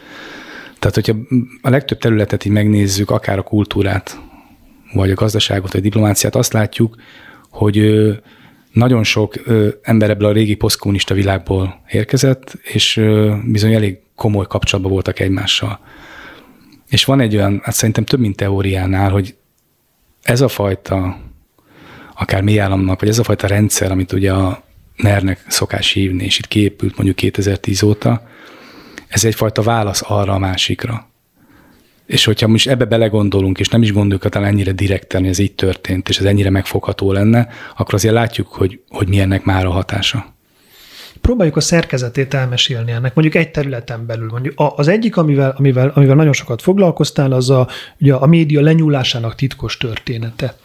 Tehát, 0.80 0.96
hogyha 0.96 1.16
a 1.62 1.70
legtöbb 1.70 1.98
területet 1.98 2.46
így 2.46 2.52
megnézzük, 2.52 3.10
akár 3.10 3.38
a 3.38 3.44
kultúrát, 3.44 4.20
vagy 4.94 5.12
a 5.12 5.16
gazdaságot, 5.16 5.72
vagy 5.72 5.82
a 5.82 5.84
diplomáciát, 5.84 6.36
azt 6.36 6.54
látjuk, 6.54 6.96
hogy 7.50 8.04
nagyon 8.72 9.04
sok 9.04 9.34
ember 9.82 10.10
ebből 10.10 10.28
a 10.28 10.32
régi 10.32 10.56
posztkommunista 10.56 11.14
világból 11.14 11.82
érkezett, 11.92 12.58
és 12.62 13.02
bizony 13.44 13.74
elég 13.74 14.00
komoly 14.16 14.46
kapcsolatban 14.48 14.94
voltak 14.94 15.20
egymással. 15.20 15.80
És 16.90 17.06
van 17.06 17.20
egy 17.20 17.36
olyan, 17.36 17.62
hát 17.64 17.76
szerintem 17.76 18.04
több 18.06 18.20
mint 18.20 18.36
teóriánál, 18.36 19.10
hogy 19.10 19.36
ez 20.22 20.42
a 20.42 20.48
fajta, 20.48 21.20
akár 22.16 22.42
mély 22.42 22.60
államnak, 22.60 23.00
vagy 23.00 23.10
ez 23.10 23.20
a 23.20 23.24
fajta 23.24 23.48
rendszer, 23.48 23.92
amit 23.92 24.12
ugye 24.12 24.34
a 24.34 24.64
NER-nek 24.96 25.46
szokás 25.48 25.92
hívni, 25.92 26.24
és 26.24 26.38
itt 26.38 26.48
kiépült 26.48 26.96
mondjuk 26.96 27.16
2010 27.16 27.84
óta, 27.84 28.28
ez 29.16 29.26
egyfajta 29.26 29.62
válasz 29.62 30.04
arra 30.08 30.34
a 30.34 30.40
másikra. 30.40 31.10
És 32.06 32.26
hogyha 32.26 32.48
most 32.48 32.68
ebbe 32.68 32.86
belegondolunk, 32.86 33.60
és 33.60 33.68
nem 33.68 33.82
is 33.82 33.94
gondoljuk 33.94 34.30
talán 34.30 34.48
ennyire 34.48 34.72
direkten, 34.72 35.22
hogy 35.22 35.30
ez 35.30 35.40
így 35.40 35.56
történt, 35.56 36.10
és 36.10 36.18
ez 36.20 36.26
ennyire 36.26 36.50
megfogható 36.50 37.12
lenne, 37.12 37.48
akkor 37.78 37.94
azért 37.94 38.14
látjuk, 38.14 38.48
hogy, 38.48 38.80
hogy 38.90 39.08
mi 39.08 39.20
ennek 39.20 39.44
már 39.44 39.66
a 39.66 39.70
hatása. 39.70 40.34
Próbáljuk 41.22 41.56
a 41.56 41.62
szerkezetét 41.62 42.34
elmesélni 42.34 42.92
ennek, 42.92 43.14
mondjuk 43.14 43.44
egy 43.44 43.52
területen 43.52 44.06
belül. 44.06 44.30
Mondjuk 44.32 44.54
az 44.58 44.88
egyik, 44.88 45.18
amivel, 45.18 45.56
amivel, 45.58 45.92
amivel 45.96 46.16
nagyon 46.16 46.34
sokat 46.34 46.62
foglalkoztál, 46.62 47.32
az 47.32 47.50
a, 47.50 47.68
ugye 48.00 48.14
a 48.14 48.26
média 48.26 48.62
lenyúlásának 48.62 49.36
titkos 49.36 49.78
története. 49.78 50.56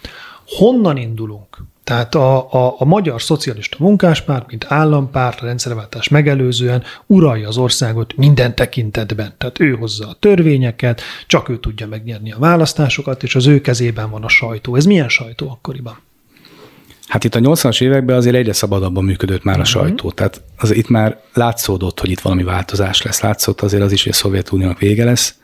Honnan 0.47 0.97
indulunk? 0.97 1.59
Tehát 1.91 2.15
a, 2.15 2.53
a, 2.53 2.75
a 2.79 2.85
magyar 2.85 3.23
szocialista 3.23 3.77
munkáspárt, 3.81 4.47
mint 4.47 4.67
állampárt, 4.69 5.41
a 5.41 5.45
rendszerváltás 5.45 6.09
megelőzően 6.09 6.83
uralja 7.07 7.49
az 7.49 7.57
országot 7.57 8.17
minden 8.17 8.55
tekintetben. 8.55 9.35
Tehát 9.39 9.61
ő 9.61 9.75
hozza 9.75 10.09
a 10.09 10.17
törvényeket, 10.21 11.03
csak 11.27 11.49
ő 11.49 11.59
tudja 11.59 11.87
megnyerni 11.87 12.33
a 12.33 12.39
választásokat, 12.39 13.23
és 13.23 13.35
az 13.35 13.47
ő 13.47 13.61
kezében 13.61 14.11
van 14.11 14.25
a 14.25 14.29
sajtó. 14.29 14.77
Ez 14.77 14.85
milyen 14.85 15.09
sajtó 15.09 15.49
akkoriban? 15.49 15.99
Hát 17.07 17.25
itt 17.25 17.35
a 17.35 17.41
80-as 17.41 17.83
években 17.83 18.17
azért 18.17 18.37
egyre 18.37 18.53
szabadabban 18.53 19.05
működött 19.05 19.43
már 19.43 19.57
a 19.57 19.59
uh-huh. 19.59 19.75
sajtó. 19.75 20.11
Tehát 20.11 20.43
az, 20.57 20.75
itt 20.75 20.89
már 20.89 21.21
látszódott, 21.35 22.01
hogy 22.01 22.11
itt 22.11 22.21
valami 22.21 22.43
változás 22.43 23.03
lesz. 23.03 23.21
Látszott 23.21 23.61
azért 23.61 23.83
az 23.83 23.93
is, 23.93 24.03
hogy 24.03 24.13
a 24.13 24.15
Szovjetuniónak 24.15 24.79
vége 24.79 25.05
lesz, 25.05 25.35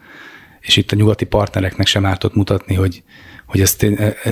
és 0.61 0.77
itt 0.77 0.93
a 0.93 0.97
nyugati 0.97 1.25
partnereknek 1.25 1.87
sem 1.87 2.07
ártott 2.07 2.35
mutatni, 2.35 2.75
hogy, 2.75 3.03
hogy 3.47 3.61
ez, 3.61 3.77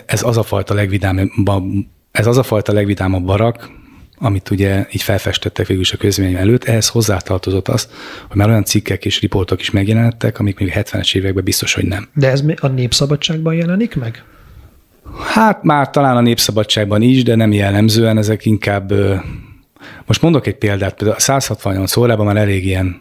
ez 0.07 0.23
az 0.23 0.37
a 0.37 0.43
fajta 0.43 0.75
legvidámabb 0.75 1.93
ez 2.15 2.27
az 2.27 2.39
a 2.39 2.43
fajta 2.43 2.73
legvidámabb 2.73 3.25
barak, 3.25 3.71
amit 4.19 4.51
ugye 4.51 4.87
így 4.93 5.03
felfestettek 5.03 5.67
végül 5.67 5.83
is 5.83 5.93
a 5.93 5.97
közvélemény 5.97 6.41
előtt, 6.41 6.65
ehhez 6.65 6.89
hozzátartozott 6.89 7.69
az, 7.69 7.89
hogy 8.29 8.37
már 8.37 8.49
olyan 8.49 8.65
cikkek 8.65 9.05
és 9.05 9.21
riportok 9.21 9.61
is 9.61 9.71
megjelentek, 9.71 10.39
amik 10.39 10.59
még 10.59 10.73
70-es 10.75 11.17
években 11.17 11.45
biztos, 11.45 11.75
hogy 11.75 11.85
nem. 11.85 12.09
De 12.15 12.31
ez 12.31 12.45
a 12.61 12.67
népszabadságban 12.67 13.55
jelenik 13.55 13.97
meg? 13.97 14.23
Hát 15.27 15.63
már 15.63 15.91
talán 15.91 16.17
a 16.17 16.21
népszabadságban 16.21 17.03
is, 17.03 17.23
de 17.23 17.35
nem 17.35 17.53
jellemzően, 17.53 18.19
ezek 18.19 18.45
inkább, 18.45 18.93
most 20.07 20.23
mondok 20.23 20.47
egy 20.47 20.57
példát, 20.57 20.95
például 20.95 21.17
a 21.17 21.21
168 21.21 21.97
órában 21.97 22.27
már 22.27 22.37
elég 22.37 22.65
ilyen 22.65 23.01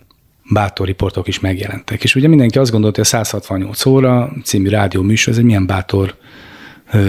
bátor 0.53 0.87
riportok 0.87 1.27
is 1.27 1.39
megjelentek. 1.39 2.03
És 2.03 2.15
ugye 2.15 2.27
mindenki 2.27 2.57
azt 2.57 2.71
gondolta, 2.71 2.97
hogy 2.97 3.05
a 3.05 3.23
168 3.23 3.85
óra 3.85 4.33
című 4.43 4.69
rádió 4.69 5.01
műsor, 5.01 5.33
ez 5.33 5.39
egy 5.39 5.45
milyen 5.45 5.65
bátor 5.65 6.15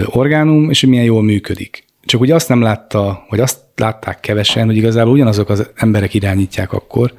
orgánum, 0.05 0.69
és 0.69 0.79
hogy 0.79 0.89
milyen 0.89 1.05
jól 1.05 1.23
működik. 1.23 1.84
Csak 2.05 2.21
ugye 2.21 2.35
azt 2.35 2.49
nem 2.49 2.61
látta, 2.61 3.25
vagy 3.29 3.39
azt 3.39 3.59
látták 3.75 4.19
kevesen, 4.19 4.65
hogy 4.65 4.75
igazából 4.75 5.13
ugyanazok 5.13 5.49
az 5.49 5.69
emberek 5.75 6.13
irányítják 6.13 6.73
akkor, 6.73 7.13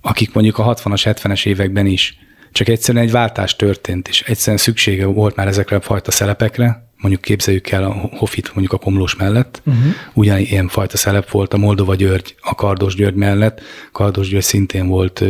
akik 0.00 0.32
mondjuk 0.32 0.58
a 0.58 0.74
60-as, 0.74 1.16
70-es 1.22 1.46
években 1.46 1.86
is. 1.86 2.18
Csak 2.52 2.68
egyszerűen 2.68 3.04
egy 3.04 3.10
váltás 3.10 3.56
történt, 3.56 4.08
és 4.08 4.22
egyszerűen 4.22 4.56
szüksége 4.56 5.06
volt 5.06 5.36
már 5.36 5.46
ezekre 5.46 5.76
a 5.76 5.80
fajta 5.80 6.10
szelepekre, 6.10 6.88
mondjuk 7.00 7.22
képzeljük 7.22 7.70
el 7.70 7.84
a 7.84 7.90
Hofit 8.16 8.54
mondjuk 8.54 8.72
a 8.72 8.78
Komlós 8.84 9.16
mellett, 9.16 9.62
uh-huh. 9.66 9.84
ugyanilyen 10.14 10.68
fajta 10.68 10.96
szelep 10.96 11.30
volt 11.30 11.54
a 11.54 11.56
Moldova 11.56 11.94
György, 11.94 12.34
a 12.40 12.54
Kardos 12.54 12.94
György 12.94 13.14
mellett, 13.14 13.60
Kardos 13.92 14.28
György 14.28 14.44
szintén 14.44 14.86
volt 14.86 15.24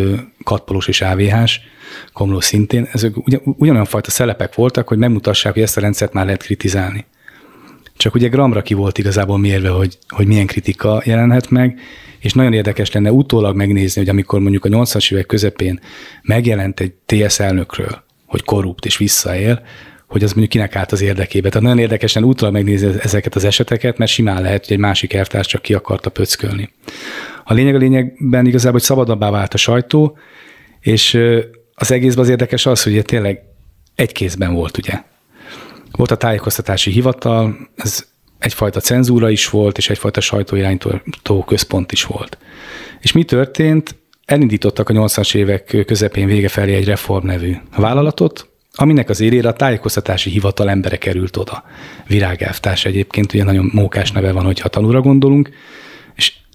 katpolós 0.45 0.89
és 0.89 1.01
AVH-s, 1.01 1.61
Komlós 2.13 2.45
szintén, 2.45 2.89
ezek 2.93 3.17
ugyan, 3.17 3.41
ugyanolyan 3.45 3.87
fajta 3.87 4.11
szelepek 4.11 4.55
voltak, 4.55 4.89
hogy 4.89 4.99
megmutassák, 4.99 5.53
hogy 5.53 5.63
ezt 5.63 5.77
a 5.77 5.81
rendszert 5.81 6.13
már 6.13 6.25
lehet 6.25 6.43
kritizálni. 6.43 7.07
Csak 7.99 8.15
ugye 8.15 8.29
gramra 8.29 8.63
ki 8.63 8.75
volt 8.75 8.99
igazából 8.99 9.39
mérve, 9.39 9.69
hogy, 9.69 9.99
hogy 10.09 10.27
milyen 10.27 10.47
kritika 10.47 11.03
jelenhet 11.05 11.51
meg, 11.51 11.81
és 12.19 12.33
nagyon 12.33 12.53
érdekes 12.53 12.93
lenne 12.93 13.13
utólag 13.13 13.57
megnézni, 13.57 14.01
hogy 14.01 14.11
amikor 14.11 14.41
mondjuk 14.41 14.65
a 14.65 14.69
80-as 14.69 15.13
évek 15.13 15.27
közepén 15.27 15.81
megjelent 16.23 16.81
egy 16.81 16.93
TS 17.07 17.41
elnökről, 17.41 18.03
hogy 18.27 18.45
korrupt 18.45 18.85
és 18.85 18.97
visszaél, 18.97 19.63
hogy 20.07 20.23
az 20.23 20.31
mondjuk 20.31 20.51
kinek 20.51 20.77
állt 20.77 20.93
az 20.93 21.01
érdekébe. 21.01 21.49
Tehát 21.49 21.63
nagyon 21.63 21.79
érdekes 21.79 22.13
lenne 22.13 22.27
utólag 22.27 22.55
megnézni 22.55 22.91
ezeket 23.01 23.35
az 23.35 23.45
eseteket, 23.45 23.99
mert 23.99 24.11
simán 24.11 24.43
lehet, 24.43 24.67
hogy 24.67 24.73
egy 24.73 24.83
másik 24.83 25.13
elvtárs 25.13 25.47
csak 25.47 25.63
ki 25.63 25.75
akarta 25.75 26.11
pöckölni. 26.11 26.71
A 27.45 27.55
lényeg 27.55 27.75
a 27.75 27.79
lényegben 27.79 28.47
igazából, 28.47 28.73
hogy 28.79 28.83
szabadabbá 28.83 29.31
vált 29.31 29.55
a 29.55 29.57
sajtó, 29.57 30.19
és 30.81 31.19
az 31.75 31.91
egészben 31.91 32.25
az 32.25 32.31
érdekes 32.31 32.67
az, 32.67 32.83
hogy 32.83 33.03
tényleg 33.03 33.43
egy 33.95 34.13
kézben 34.13 34.55
volt, 34.55 34.79
ugye. 34.79 35.03
Volt 35.91 36.11
a 36.11 36.17
tájékoztatási 36.17 36.91
hivatal, 36.91 37.57
ez 37.77 38.07
egyfajta 38.39 38.81
cenzúra 38.81 39.31
is 39.31 39.49
volt, 39.49 39.79
és 39.79 39.91
egyfajta 39.91 40.21
sajtóirányító 40.21 41.45
központ 41.47 41.93
is 41.93 42.05
volt. 42.05 42.39
És 43.01 43.13
mi 43.13 43.25
történt? 43.25 43.97
Elindítottak 44.25 44.89
a 44.89 44.93
80-as 44.93 45.35
évek 45.35 45.85
közepén 45.87 46.27
vége 46.27 46.49
felé 46.49 46.75
egy 46.75 46.85
Reform 46.85 47.27
nevű 47.27 47.57
vállalatot, 47.77 48.49
aminek 48.75 49.09
az 49.09 49.21
élére 49.21 49.49
a 49.49 49.53
tájékoztatási 49.53 50.31
hivatal 50.31 50.71
embere 50.71 50.97
került 50.97 51.37
oda. 51.37 51.65
Virágelvtárs 52.07 52.85
egyébként, 52.85 53.35
ugye 53.35 53.45
nagyon 53.45 53.71
mókás 53.73 54.13
neve 54.13 54.33
van, 54.33 54.45
hogyha 54.45 54.69
tanúra 54.69 55.01
gondolunk, 55.01 55.51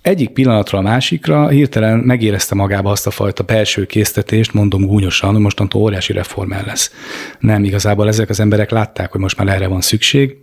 egyik 0.03 0.29
pillanatra 0.29 0.77
a 0.77 0.81
másikra 0.81 1.47
hirtelen 1.47 1.99
megérezte 1.99 2.55
magába 2.55 2.91
azt 2.91 3.07
a 3.07 3.11
fajta 3.11 3.43
belső 3.43 3.85
késztetést, 3.85 4.53
mondom 4.53 4.85
gúnyosan, 4.85 5.31
hogy 5.31 5.41
mostantól 5.41 5.81
óriási 5.81 6.13
reformer 6.13 6.65
lesz. 6.65 6.91
Nem, 7.39 7.63
igazából 7.63 8.07
ezek 8.07 8.29
az 8.29 8.39
emberek 8.39 8.69
látták, 8.71 9.11
hogy 9.11 9.21
most 9.21 9.37
már 9.37 9.47
erre 9.47 9.67
van 9.67 9.81
szükség. 9.81 10.37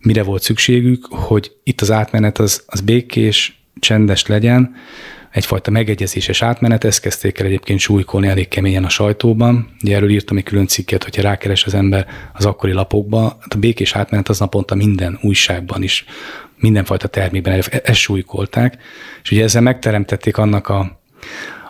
Mire 0.00 0.22
volt 0.22 0.42
szükségük, 0.42 1.06
hogy 1.10 1.52
itt 1.62 1.80
az 1.80 1.90
átmenet 1.90 2.38
az, 2.38 2.62
az 2.66 2.80
békés, 2.80 3.62
csendes 3.80 4.26
legyen, 4.26 4.74
egyfajta 5.30 5.70
megegyezéses 5.70 6.42
átmenet, 6.42 6.84
ezt 6.84 7.00
kezdték 7.00 7.38
el 7.38 7.46
egyébként 7.46 7.78
súlykolni 7.78 8.28
elég 8.28 8.48
keményen 8.48 8.84
a 8.84 8.88
sajtóban. 8.88 9.70
Ugye 9.82 9.96
erről 9.96 10.10
írtam 10.10 10.36
egy 10.36 10.42
külön 10.42 10.66
cikket, 10.66 11.04
hogyha 11.04 11.22
rákeres 11.22 11.64
az 11.64 11.74
ember 11.74 12.06
az 12.32 12.46
akkori 12.46 12.72
lapokba, 12.72 13.22
hát 13.40 13.54
a 13.54 13.58
békés 13.58 13.94
átmenet 13.94 14.28
az 14.28 14.38
naponta 14.38 14.74
minden 14.74 15.18
újságban 15.22 15.82
is, 15.82 16.04
mindenfajta 16.58 17.08
termékben 17.08 17.62
ezt 17.82 17.98
súlykolták, 17.98 18.76
és 19.22 19.30
ugye 19.30 19.42
ezzel 19.42 19.62
megteremtették 19.62 20.36
annak 20.36 20.68
a, 20.68 21.00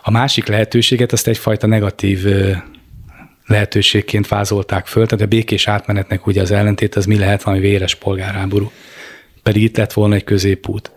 a 0.01 0.11
másik 0.11 0.47
lehetőséget, 0.47 1.11
azt 1.11 1.27
egyfajta 1.27 1.67
negatív 1.67 2.25
lehetőségként 3.45 4.27
vázolták 4.27 4.87
föl, 4.87 5.05
tehát 5.05 5.25
a 5.25 5.27
békés 5.27 5.67
átmenetnek 5.67 6.27
ugye 6.27 6.41
az 6.41 6.51
ellentét 6.51 6.95
az 6.95 7.05
mi 7.05 7.17
lehet 7.17 7.43
valami 7.43 7.61
véres 7.61 7.95
polgárháború. 7.95 8.71
Pedig 9.43 9.63
itt 9.63 9.77
lett 9.77 9.93
volna 9.93 10.15
egy 10.15 10.23
középút. 10.23 10.91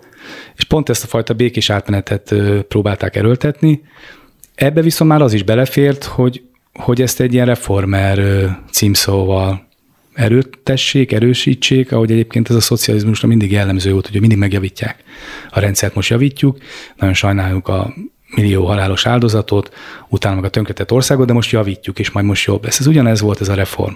És 0.56 0.64
pont 0.64 0.88
ezt 0.88 1.04
a 1.04 1.06
fajta 1.06 1.34
békés 1.34 1.70
átmenetet 1.70 2.34
próbálták 2.68 3.16
erőltetni. 3.16 3.82
Ebbe 4.54 4.82
viszont 4.82 5.10
már 5.10 5.22
az 5.22 5.32
is 5.32 5.42
belefért, 5.42 6.04
hogy, 6.04 6.42
hogy 6.72 7.02
ezt 7.02 7.20
egy 7.20 7.32
ilyen 7.32 7.46
reformer 7.46 8.46
címszóval 8.70 9.68
erőtessék, 10.14 11.12
erősítsék, 11.12 11.92
ahogy 11.92 12.10
egyébként 12.10 12.50
ez 12.50 12.56
a 12.56 12.60
szocializmusra 12.60 13.28
mindig 13.28 13.50
jellemző 13.50 13.92
volt, 13.92 14.06
hogy 14.06 14.20
mindig 14.20 14.38
megjavítják. 14.38 15.04
A 15.50 15.60
rendszert 15.60 15.94
most 15.94 16.10
javítjuk, 16.10 16.58
nagyon 16.96 17.14
sajnáljuk 17.14 17.68
a 17.68 17.94
millió 18.34 18.66
halálos 18.66 19.06
áldozatot, 19.06 19.74
utána 20.08 20.34
meg 20.34 20.44
a 20.44 20.48
tönkretett 20.48 20.92
országot, 20.92 21.26
de 21.26 21.32
most 21.32 21.50
javítjuk, 21.50 21.98
és 21.98 22.10
majd 22.10 22.26
most 22.26 22.46
jobb 22.46 22.64
lesz. 22.64 22.78
Ez 22.78 22.86
ugyanez 22.86 23.20
volt 23.20 23.40
ez 23.40 23.48
a 23.48 23.54
reform. 23.54 23.94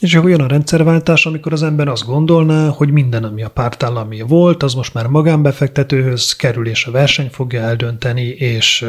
És 0.00 0.14
akkor 0.14 0.30
jön 0.30 0.40
a 0.40 0.46
rendszerváltás, 0.46 1.26
amikor 1.26 1.52
az 1.52 1.62
ember 1.62 1.88
azt 1.88 2.06
gondolná, 2.06 2.68
hogy 2.68 2.90
minden, 2.90 3.24
ami 3.24 3.42
a 3.42 3.48
pártállami 3.48 4.20
volt, 4.20 4.62
az 4.62 4.74
most 4.74 4.94
már 4.94 5.06
magánbefektetőhöz 5.06 6.36
kerül, 6.36 6.66
és 6.66 6.84
a 6.84 6.90
verseny 6.90 7.28
fogja 7.30 7.60
eldönteni, 7.60 8.26
és 8.26 8.86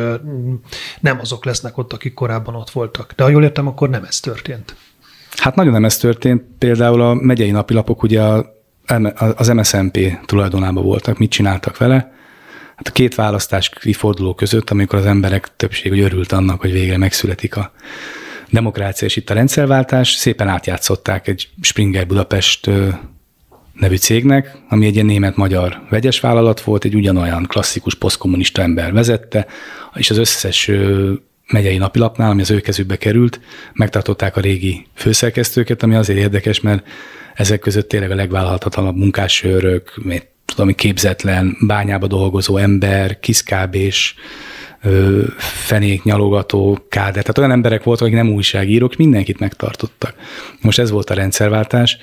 nem 0.99 1.19
azok 1.19 1.45
lesznek 1.45 1.77
ott, 1.77 1.93
akik 1.93 2.13
korábban 2.13 2.55
ott 2.55 2.69
voltak. 2.69 3.13
De 3.15 3.23
ha 3.23 3.29
jól 3.29 3.43
értem, 3.43 3.67
akkor 3.67 3.89
nem 3.89 4.03
ez 4.03 4.19
történt. 4.19 4.75
Hát 5.45 5.55
nagyon 5.55 5.73
nem 5.73 5.85
ez 5.85 5.97
történt. 5.97 6.43
Például 6.57 7.01
a 7.01 7.13
megyei 7.13 7.51
napilapok 7.51 8.03
ugye 8.03 8.21
az 9.35 9.47
MSZNP 9.47 10.17
tulajdonában 10.25 10.83
voltak. 10.83 11.17
Mit 11.17 11.29
csináltak 11.29 11.77
vele? 11.77 12.13
Hát 12.75 12.87
a 12.87 12.91
két 12.91 13.15
választás 13.15 13.71
forduló 13.91 14.33
között, 14.33 14.69
amikor 14.69 14.99
az 14.99 15.05
emberek 15.05 15.55
többség 15.55 15.91
hogy 15.91 15.99
örült 15.99 16.31
annak, 16.31 16.61
hogy 16.61 16.71
végre 16.71 16.97
megszületik 16.97 17.55
a 17.55 17.71
demokrácia 18.49 19.07
és 19.07 19.15
itt 19.15 19.29
a 19.29 19.33
rendszerváltás, 19.33 20.11
szépen 20.11 20.47
átjátszották 20.47 21.27
egy 21.27 21.49
Springer 21.61 22.07
Budapest 22.07 22.69
nevű 23.73 23.95
cégnek, 23.95 24.57
ami 24.69 24.85
egy 24.85 24.93
ilyen 24.93 25.05
német-magyar 25.05 25.81
vegyes 25.89 26.19
vállalat 26.19 26.61
volt, 26.61 26.83
egy 26.83 26.95
ugyanolyan 26.95 27.43
klasszikus 27.43 27.95
posztkommunista 27.95 28.61
ember 28.61 28.93
vezette, 28.93 29.45
és 29.93 30.09
az 30.09 30.17
összes 30.17 30.71
megyei 31.47 31.77
napilapnál, 31.77 32.29
ami 32.29 32.41
az 32.41 32.51
ő 32.51 32.59
kezükbe 32.59 32.97
került, 32.97 33.39
megtartották 33.73 34.37
a 34.37 34.41
régi 34.41 34.85
főszerkesztőket, 34.93 35.83
ami 35.83 35.95
azért 35.95 36.19
érdekes, 36.19 36.59
mert 36.59 36.87
ezek 37.35 37.59
között 37.59 37.89
tényleg 37.89 38.11
a 38.11 38.15
legvállalhatatlanabb 38.15 38.95
munkásőrök, 38.95 40.01
tudom, 40.45 40.75
képzetlen, 40.75 41.57
bányába 41.67 42.07
dolgozó 42.07 42.57
ember, 42.57 43.19
kiszkábés, 43.19 44.15
fenék, 45.37 46.03
nyalogató, 46.03 46.85
káder. 46.89 47.21
Tehát 47.21 47.37
olyan 47.37 47.51
emberek 47.51 47.83
voltak, 47.83 48.05
akik 48.05 48.17
nem 48.17 48.33
újságírók, 48.33 48.95
mindenkit 48.95 49.39
megtartottak. 49.39 50.15
Most 50.61 50.79
ez 50.79 50.89
volt 50.89 51.09
a 51.09 51.13
rendszerváltás. 51.13 51.97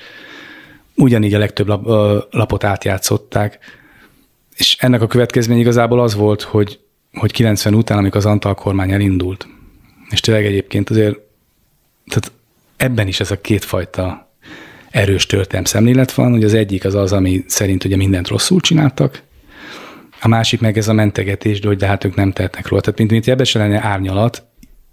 Ugyanígy 0.95 1.33
a 1.33 1.37
legtöbb 1.37 1.67
lap, 1.67 1.85
lapot 2.31 2.63
átjátszották, 2.63 3.59
és 4.55 4.77
ennek 4.79 5.01
a 5.01 5.07
következmény 5.07 5.59
igazából 5.59 6.01
az 6.01 6.15
volt, 6.15 6.41
hogy, 6.41 6.79
hogy 7.13 7.31
90 7.31 7.73
után, 7.73 7.97
amikor 7.97 8.17
az 8.17 8.25
Antal 8.25 8.55
kormány 8.55 8.91
elindult, 8.91 9.47
és 10.09 10.19
tényleg 10.19 10.45
egyébként 10.45 10.89
azért, 10.89 11.19
tehát 12.07 12.31
ebben 12.77 13.07
is 13.07 13.19
ez 13.19 13.31
a 13.31 13.41
kétfajta 13.41 14.31
erős 14.89 15.25
történelm 15.25 15.65
szemlélet 15.65 16.13
van, 16.13 16.31
hogy 16.31 16.43
az 16.43 16.53
egyik 16.53 16.85
az 16.85 16.95
az, 16.95 17.13
ami 17.13 17.43
szerint 17.47 17.83
ugye 17.83 17.95
mindent 17.95 18.27
rosszul 18.27 18.61
csináltak, 18.61 19.23
a 20.21 20.27
másik 20.27 20.59
meg 20.59 20.77
ez 20.77 20.87
a 20.87 20.93
mentegetés, 20.93 21.59
de 21.59 21.67
hogy 21.67 21.77
de 21.77 21.87
hát 21.87 22.03
ők 22.03 22.15
nem 22.15 22.31
tehetnek 22.31 22.67
róla. 22.67 22.81
Tehát 22.81 22.97
mint, 22.97 23.11
mint 23.11 23.27
ebbe 23.27 23.45
lenne 23.53 23.83
árnyalat, 23.83 24.45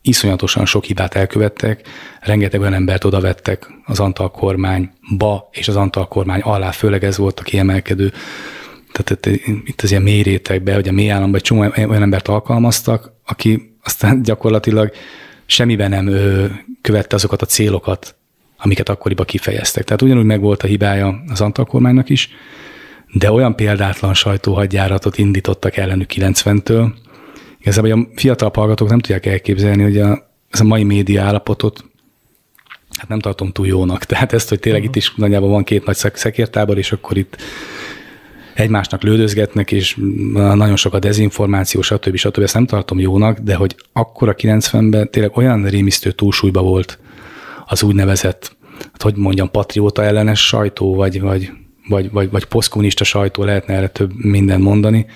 iszonyatosan 0.02 0.66
sok 0.66 0.84
hibát 0.84 1.14
elkövettek, 1.14 1.88
rengeteg 2.20 2.60
olyan 2.60 2.74
embert 2.74 3.04
odavettek 3.04 3.66
az 3.84 4.00
Antal 4.00 4.30
kormányba, 4.30 5.48
és 5.52 5.68
az 5.68 5.76
Antal 5.76 6.08
kormány 6.08 6.40
alá, 6.40 6.70
főleg 6.70 7.04
ez 7.04 7.16
volt 7.16 7.40
a 7.40 7.42
kiemelkedő. 7.42 8.12
Tehát 8.92 9.26
itt 9.64 9.80
az 9.80 9.90
ilyen 9.90 10.02
mély 10.02 10.22
rétegben, 10.22 10.74
hogy 10.74 10.88
a 10.88 10.92
mély 10.92 11.10
államban 11.10 11.34
egy 11.34 11.42
csomó 11.42 11.60
olyan 11.60 12.02
embert 12.02 12.28
alkalmaztak, 12.28 13.12
aki 13.26 13.76
aztán 13.82 14.22
gyakorlatilag 14.22 14.92
semmiben 15.46 15.90
nem 15.90 16.10
követte 16.80 17.16
azokat 17.16 17.42
a 17.42 17.46
célokat, 17.46 18.14
amiket 18.58 18.88
akkoriban 18.88 19.26
kifejeztek. 19.26 19.84
Tehát 19.84 20.02
ugyanúgy 20.02 20.24
meg 20.24 20.40
volt 20.40 20.62
a 20.62 20.66
hibája 20.66 21.22
az 21.28 21.40
Antal 21.40 21.64
kormánynak 21.64 22.08
is, 22.08 22.30
de 23.12 23.32
olyan 23.32 23.56
példátlan 23.56 24.14
sajtóhagyjáratot 24.14 25.18
indítottak 25.18 25.76
ellenük 25.76 26.10
90-től. 26.14 26.92
Igazából 27.60 27.92
a 27.92 28.08
fiatal 28.14 28.50
hallgatók 28.54 28.88
nem 28.88 28.98
tudják 28.98 29.26
elképzelni, 29.26 29.82
hogy 29.82 29.98
a, 29.98 30.30
ez 30.50 30.60
a 30.60 30.64
mai 30.64 30.84
média 30.84 31.22
állapotot 31.22 31.84
hát 32.96 33.08
nem 33.08 33.18
tartom 33.18 33.52
túl 33.52 33.66
jónak. 33.66 34.04
Tehát 34.10 34.32
ezt, 34.32 34.48
hogy 34.48 34.58
tényleg 34.58 34.80
uh-huh. 34.80 34.96
itt 34.96 35.02
is 35.02 35.14
nagyjából 35.14 35.48
van 35.48 35.64
két 35.64 35.84
nagy 35.84 35.96
szekértábor, 36.14 36.78
és 36.78 36.92
akkor 36.92 37.16
itt 37.16 37.36
egymásnak 38.54 39.02
lődözgetnek, 39.02 39.72
és 39.72 39.96
nagyon 40.32 40.76
sok 40.76 40.94
a 40.94 40.98
dezinformáció, 40.98 41.80
stb. 41.82 42.16
stb. 42.16 42.42
Ezt 42.42 42.54
nem 42.54 42.66
tartom 42.66 42.98
jónak, 42.98 43.38
de 43.38 43.54
hogy 43.54 43.76
akkor 43.92 44.28
a 44.28 44.34
90-ben 44.34 45.10
tényleg 45.10 45.36
olyan 45.36 45.64
rémisztő 45.64 46.10
túlsúlyba 46.10 46.62
volt 46.62 46.98
az 47.66 47.82
úgynevezett, 47.82 48.56
hát 48.78 49.02
hogy 49.02 49.16
mondjam, 49.16 49.50
patrióta 49.50 50.04
ellenes 50.04 50.46
sajtó, 50.46 50.94
vagy, 50.94 51.20
vagy, 51.20 51.50
vagy, 51.88 52.10
vagy, 52.10 52.30
vagy 52.30 52.44
posztkommunista 52.44 53.04
sajtó, 53.04 53.44
lehetne 53.44 53.74
erre 53.74 53.88
több 53.88 54.12
minden 54.14 54.60
mondani, 54.60 55.06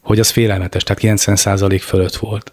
hogy 0.00 0.18
az 0.18 0.30
félelmetes, 0.30 0.82
tehát 0.82 1.00
90 1.00 1.78
fölött 1.78 2.16
volt. 2.16 2.52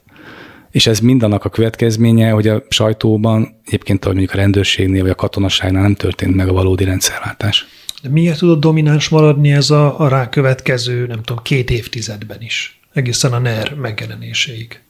És 0.72 0.88
ez 0.88 1.00
mindannak 1.00 1.46
a 1.46 1.50
következménye, 1.50 2.30
hogy 2.30 2.48
a 2.48 2.64
sajtóban, 2.70 3.60
egyébként 3.66 4.04
ahogy 4.04 4.16
mondjuk 4.16 4.38
a 4.38 4.42
rendőrségnél 4.42 5.02
vagy 5.02 5.12
a 5.12 5.16
katonaságnál 5.16 5.82
nem 5.82 5.96
történt 5.96 6.36
meg 6.36 6.48
a 6.48 6.54
valódi 6.54 6.84
rendszerváltás. 6.84 7.68
De 8.02 8.10
miért 8.10 8.38
tudott 8.38 8.60
domináns 8.60 9.10
maradni 9.10 9.52
ez 9.52 9.70
a, 9.70 10.00
a 10.00 10.08
rákövetkező, 10.08 11.06
nem 11.08 11.22
tudom, 11.22 11.44
két 11.44 11.70
évtizedben 11.70 12.42
is, 12.42 12.80
egészen 12.94 13.34
a 13.34 13.40
NER 13.40 13.74
megjelenéséig? 13.76 14.82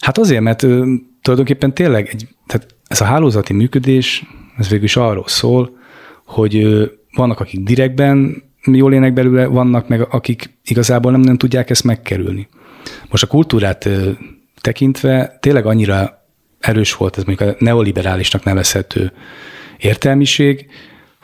Hát 0.00 0.18
azért, 0.18 0.40
mert 0.40 0.62
ö, 0.62 0.94
tulajdonképpen 1.22 1.74
tényleg 1.74 2.08
egy, 2.08 2.28
tehát 2.46 2.74
ez 2.86 3.00
a 3.00 3.04
hálózati 3.04 3.52
működés, 3.52 4.24
ez 4.58 4.68
végül 4.68 4.84
is 4.84 4.96
arról 4.96 5.28
szól, 5.28 5.76
hogy 6.24 6.56
ö, 6.56 6.86
vannak, 7.12 7.40
akik 7.40 7.60
direktben 7.60 8.42
jól 8.64 8.92
ének 8.92 9.12
belőle, 9.12 9.46
vannak 9.46 9.88
meg, 9.88 10.00
akik 10.00 10.58
igazából 10.64 11.12
nem, 11.12 11.20
nem 11.20 11.36
tudják 11.36 11.70
ezt 11.70 11.84
megkerülni. 11.84 12.48
Most 13.10 13.22
a 13.22 13.26
kultúrát 13.26 13.84
ö, 13.84 14.10
tekintve 14.60 15.38
tényleg 15.40 15.66
annyira 15.66 16.24
erős 16.60 16.94
volt 16.94 17.16
ez 17.18 17.24
mondjuk 17.24 17.50
a 17.50 17.56
neoliberálisnak 17.58 18.44
nevezhető 18.44 19.12
értelmiség, 19.78 20.66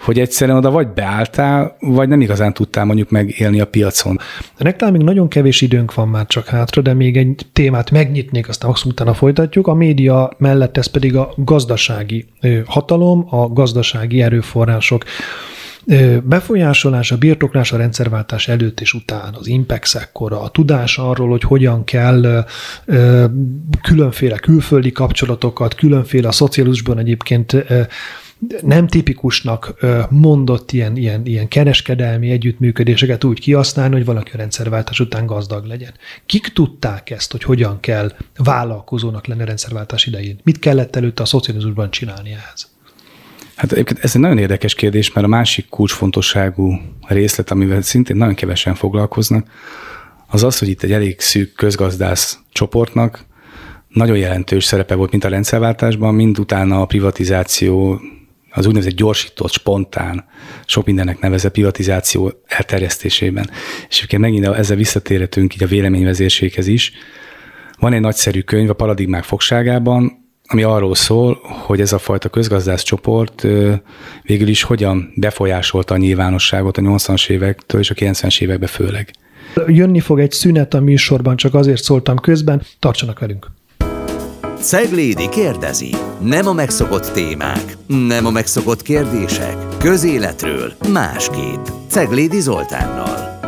hogy 0.02 0.18
egyszerűen 0.18 0.56
oda 0.56 0.70
vagy 0.70 0.88
beálltál, 0.88 1.76
vagy 1.80 2.08
nem 2.08 2.20
igazán 2.20 2.52
tudtál 2.52 2.84
mondjuk 2.84 3.10
megélni 3.10 3.60
a 3.60 3.66
piacon. 3.66 4.18
A 4.58 4.62
reklámig 4.62 5.02
nagyon 5.02 5.28
kevés 5.28 5.60
időnk 5.60 5.94
van 5.94 6.08
már 6.08 6.26
csak 6.26 6.46
hátra, 6.46 6.82
de 6.82 6.94
még 6.94 7.16
egy 7.16 7.46
témát 7.52 7.90
megnyitnék, 7.90 8.48
aztán 8.48 8.70
azt 8.70 8.84
utána 8.84 9.14
folytatjuk. 9.14 9.66
A 9.66 9.74
média 9.74 10.30
mellett 10.38 10.76
ez 10.76 10.86
pedig 10.86 11.16
a 11.16 11.32
gazdasági 11.36 12.26
hatalom, 12.66 13.26
a 13.30 13.48
gazdasági 13.48 14.22
erőforrások 14.22 15.04
befolyásolása, 16.22 17.16
birtoklása, 17.16 17.76
rendszerváltás 17.76 18.48
előtt 18.48 18.80
és 18.80 18.92
után, 18.92 19.34
az 19.38 19.46
impex 19.46 19.94
ekkora, 19.94 20.42
a 20.42 20.48
tudás 20.48 20.98
arról, 20.98 21.28
hogy 21.28 21.42
hogyan 21.42 21.84
kell 21.84 22.44
különféle 23.82 24.36
külföldi 24.38 24.92
kapcsolatokat, 24.92 25.74
különféle 25.74 26.28
a 26.28 26.32
szocializmusban 26.32 26.98
egyébként 26.98 27.56
nem 28.62 28.86
tipikusnak 28.86 29.74
mondott 30.10 30.72
ilyen, 30.72 30.96
ilyen, 30.96 31.26
ilyen 31.26 31.48
kereskedelmi 31.48 32.30
együttműködéseket 32.30 33.24
úgy 33.24 33.40
kihasználni, 33.40 33.94
hogy 33.94 34.04
valaki 34.04 34.30
a 34.34 34.36
rendszerváltás 34.36 35.00
után 35.00 35.26
gazdag 35.26 35.66
legyen. 35.66 35.94
Kik 36.26 36.46
tudták 36.46 37.10
ezt, 37.10 37.32
hogy 37.32 37.42
hogyan 37.42 37.80
kell 37.80 38.12
vállalkozónak 38.36 39.26
lenni 39.26 39.42
a 39.42 39.44
rendszerváltás 39.44 40.06
idején? 40.06 40.38
Mit 40.42 40.58
kellett 40.58 40.96
előtte 40.96 41.22
a 41.22 41.26
szocializmusban 41.26 41.90
csinálni 41.90 42.30
ehhez? 42.30 42.70
Hát 43.54 43.72
egyébként 43.72 43.98
ez 44.04 44.14
egy 44.14 44.20
nagyon 44.20 44.38
érdekes 44.38 44.74
kérdés, 44.74 45.12
mert 45.12 45.26
a 45.26 45.30
másik 45.30 45.68
kulcsfontosságú 45.68 46.80
részlet, 47.00 47.50
amivel 47.50 47.82
szintén 47.82 48.16
nagyon 48.16 48.34
kevesen 48.34 48.74
foglalkoznak, 48.74 49.46
az 50.26 50.42
az, 50.42 50.58
hogy 50.58 50.68
itt 50.68 50.82
egy 50.82 50.92
elég 50.92 51.20
szűk 51.20 51.54
közgazdász 51.54 52.38
csoportnak 52.52 53.24
nagyon 53.88 54.16
jelentős 54.16 54.64
szerepe 54.64 54.94
volt, 54.94 55.10
mint 55.10 55.24
a 55.24 55.28
rendszerváltásban, 55.28 56.14
mind 56.14 56.38
utána 56.38 56.80
a 56.80 56.86
privatizáció, 56.86 58.00
az 58.52 58.66
úgynevezett 58.66 58.94
gyorsított, 58.94 59.52
spontán, 59.52 60.24
sok 60.66 60.86
mindennek 60.86 61.20
nevezett 61.20 61.52
privatizáció 61.52 62.32
elterjesztésében. 62.46 63.50
És 63.88 63.96
egyébként 63.96 64.22
megint 64.22 64.46
ezzel 64.46 64.76
visszatérhetünk 64.76 65.54
így 65.54 65.62
a 65.62 65.66
véleményvezérséghez 65.66 66.66
is. 66.66 66.92
Van 67.78 67.92
egy 67.92 68.00
nagyszerű 68.00 68.40
könyv 68.40 68.70
a 68.70 68.74
Paradigmák 68.74 69.24
fogságában, 69.24 70.20
ami 70.46 70.62
arról 70.62 70.94
szól, 70.94 71.38
hogy 71.42 71.80
ez 71.80 71.92
a 71.92 71.98
fajta 71.98 72.28
közgazdász 72.28 72.82
csoport 72.82 73.46
végül 74.22 74.48
is 74.48 74.62
hogyan 74.62 75.12
befolyásolta 75.16 75.94
a 75.94 75.96
nyilvánosságot 75.96 76.76
a 76.76 76.80
80-as 76.80 77.28
évektől 77.28 77.80
és 77.80 77.90
a 77.90 77.94
90-es 77.94 78.40
években 78.40 78.68
főleg. 78.68 79.10
Jönni 79.66 80.00
fog 80.00 80.20
egy 80.20 80.32
szünet 80.32 80.74
a 80.74 80.80
műsorban, 80.80 81.36
csak 81.36 81.54
azért 81.54 81.82
szóltam 81.82 82.18
közben, 82.18 82.62
tartsanak 82.78 83.18
velünk! 83.18 83.46
Ceglédi 84.62 85.28
kérdezi. 85.28 85.90
Nem 86.20 86.46
a 86.46 86.52
megszokott 86.52 87.12
témák, 87.12 87.76
nem 87.86 88.26
a 88.26 88.30
megszokott 88.30 88.82
kérdések. 88.82 89.56
Közéletről 89.78 90.72
másképp. 90.92 91.66
Ceglédi 91.88 92.40
Zoltánnal. 92.40 93.40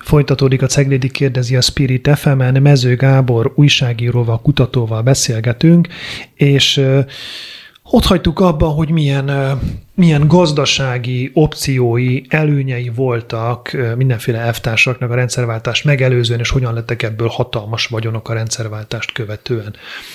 Folytatódik 0.00 0.62
a 0.62 0.66
Ceglédi 0.66 1.10
kérdezi 1.10 1.56
a 1.56 1.60
Spirit 1.60 2.10
FM-en, 2.18 2.62
Mező 2.62 2.96
Gábor 2.96 3.52
újságíróval, 3.56 4.40
kutatóval 4.40 5.02
beszélgetünk, 5.02 5.88
és 6.34 6.80
ott 7.82 8.04
hagytuk 8.04 8.40
abba, 8.40 8.66
hogy 8.66 8.90
milyen, 8.90 9.30
milyen 9.94 10.28
gazdasági 10.28 11.30
opciói, 11.34 12.22
előnyei 12.28 12.90
voltak 12.94 13.76
mindenféle 13.96 14.38
elvtársaknak 14.38 15.10
a 15.10 15.14
rendszerváltást 15.14 15.84
megelőzően, 15.84 16.40
és 16.40 16.50
hogyan 16.50 16.74
lettek 16.74 17.02
ebből 17.02 17.28
hatalmas 17.28 17.86
vagyonok 17.86 18.28
a 18.28 18.32
rendszerváltást 18.32 19.12
követően. 19.12 19.74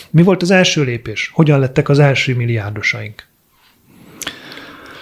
Mi 0.10 0.24
volt 0.24 0.42
az 0.42 0.52
első 0.52 0.84
lépés? 0.84 1.32
Hogyan 1.34 1.60
lettek 1.60 1.90
az 1.90 2.00
első 2.00 2.36
milliárdosaink? 2.36 3.28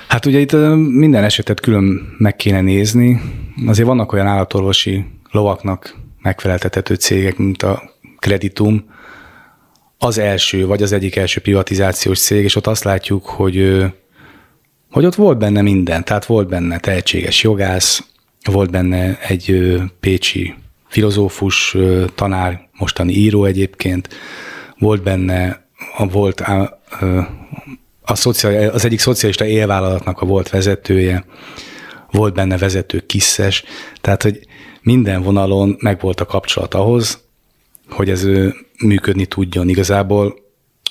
Hát 0.08 0.26
ugye 0.26 0.40
itt 0.40 0.52
minden 0.78 1.24
esetet 1.24 1.60
külön 1.60 2.16
meg 2.18 2.36
kéne 2.36 2.62
nézni. 2.62 3.22
Azért 3.68 3.88
vannak 3.88 4.12
olyan 4.12 4.28
állatorvosi 4.28 5.06
lovaknak 5.32 5.96
megfeleltethető 6.22 6.96
cégek, 6.96 7.38
mint 7.38 7.63
a 7.63 7.92
Creditum, 8.20 8.96
az 10.00 10.18
első, 10.18 10.66
vagy 10.66 10.82
az 10.82 10.92
egyik 10.92 11.16
első 11.16 11.42
privatizációs 11.42 12.20
cég, 12.20 12.44
és 12.44 12.56
ott 12.56 12.68
azt 12.68 12.84
látjuk, 12.84 13.26
hogy, 13.26 13.86
hogy 14.91 15.06
ott 15.06 15.15
volt 15.15 15.38
benne 15.38 15.62
minden. 15.62 16.04
Tehát 16.04 16.26
volt 16.26 16.47
benne 16.47 16.80
tehetséges 16.80 17.43
jogász, 17.43 18.04
volt 18.52 18.71
benne 18.71 19.19
egy 19.19 19.76
pécsi 20.00 20.56
filozófus, 20.88 21.78
tanár, 22.15 22.67
mostani 22.78 23.13
író 23.13 23.45
egyébként, 23.45 24.10
volt 24.80 25.04
benne, 25.04 25.65
a, 25.97 26.08
volt 26.08 26.41
a, 26.41 26.80
a 28.02 28.15
szociál, 28.15 28.69
az 28.69 28.86
egyik 28.86 29.00
szocialista 29.00 29.45
élvállalatnak 29.45 30.21
a 30.21 30.26
volt 30.26 30.50
vezetője, 30.50 31.26
volt 32.12 32.34
benne 32.34 32.58
vezető 32.58 33.04
kiszes, 33.06 33.63
tehát 34.02 34.23
hogy 34.23 34.39
minden 34.82 35.21
vonalon 35.21 35.76
megvolt 35.80 36.19
a 36.19 36.26
kapcsolat 36.26 36.73
ahhoz, 36.73 37.23
hogy 37.89 38.10
ez 38.10 38.28
működni 38.80 39.26
tudjon. 39.26 39.69
Igazából 39.69 40.47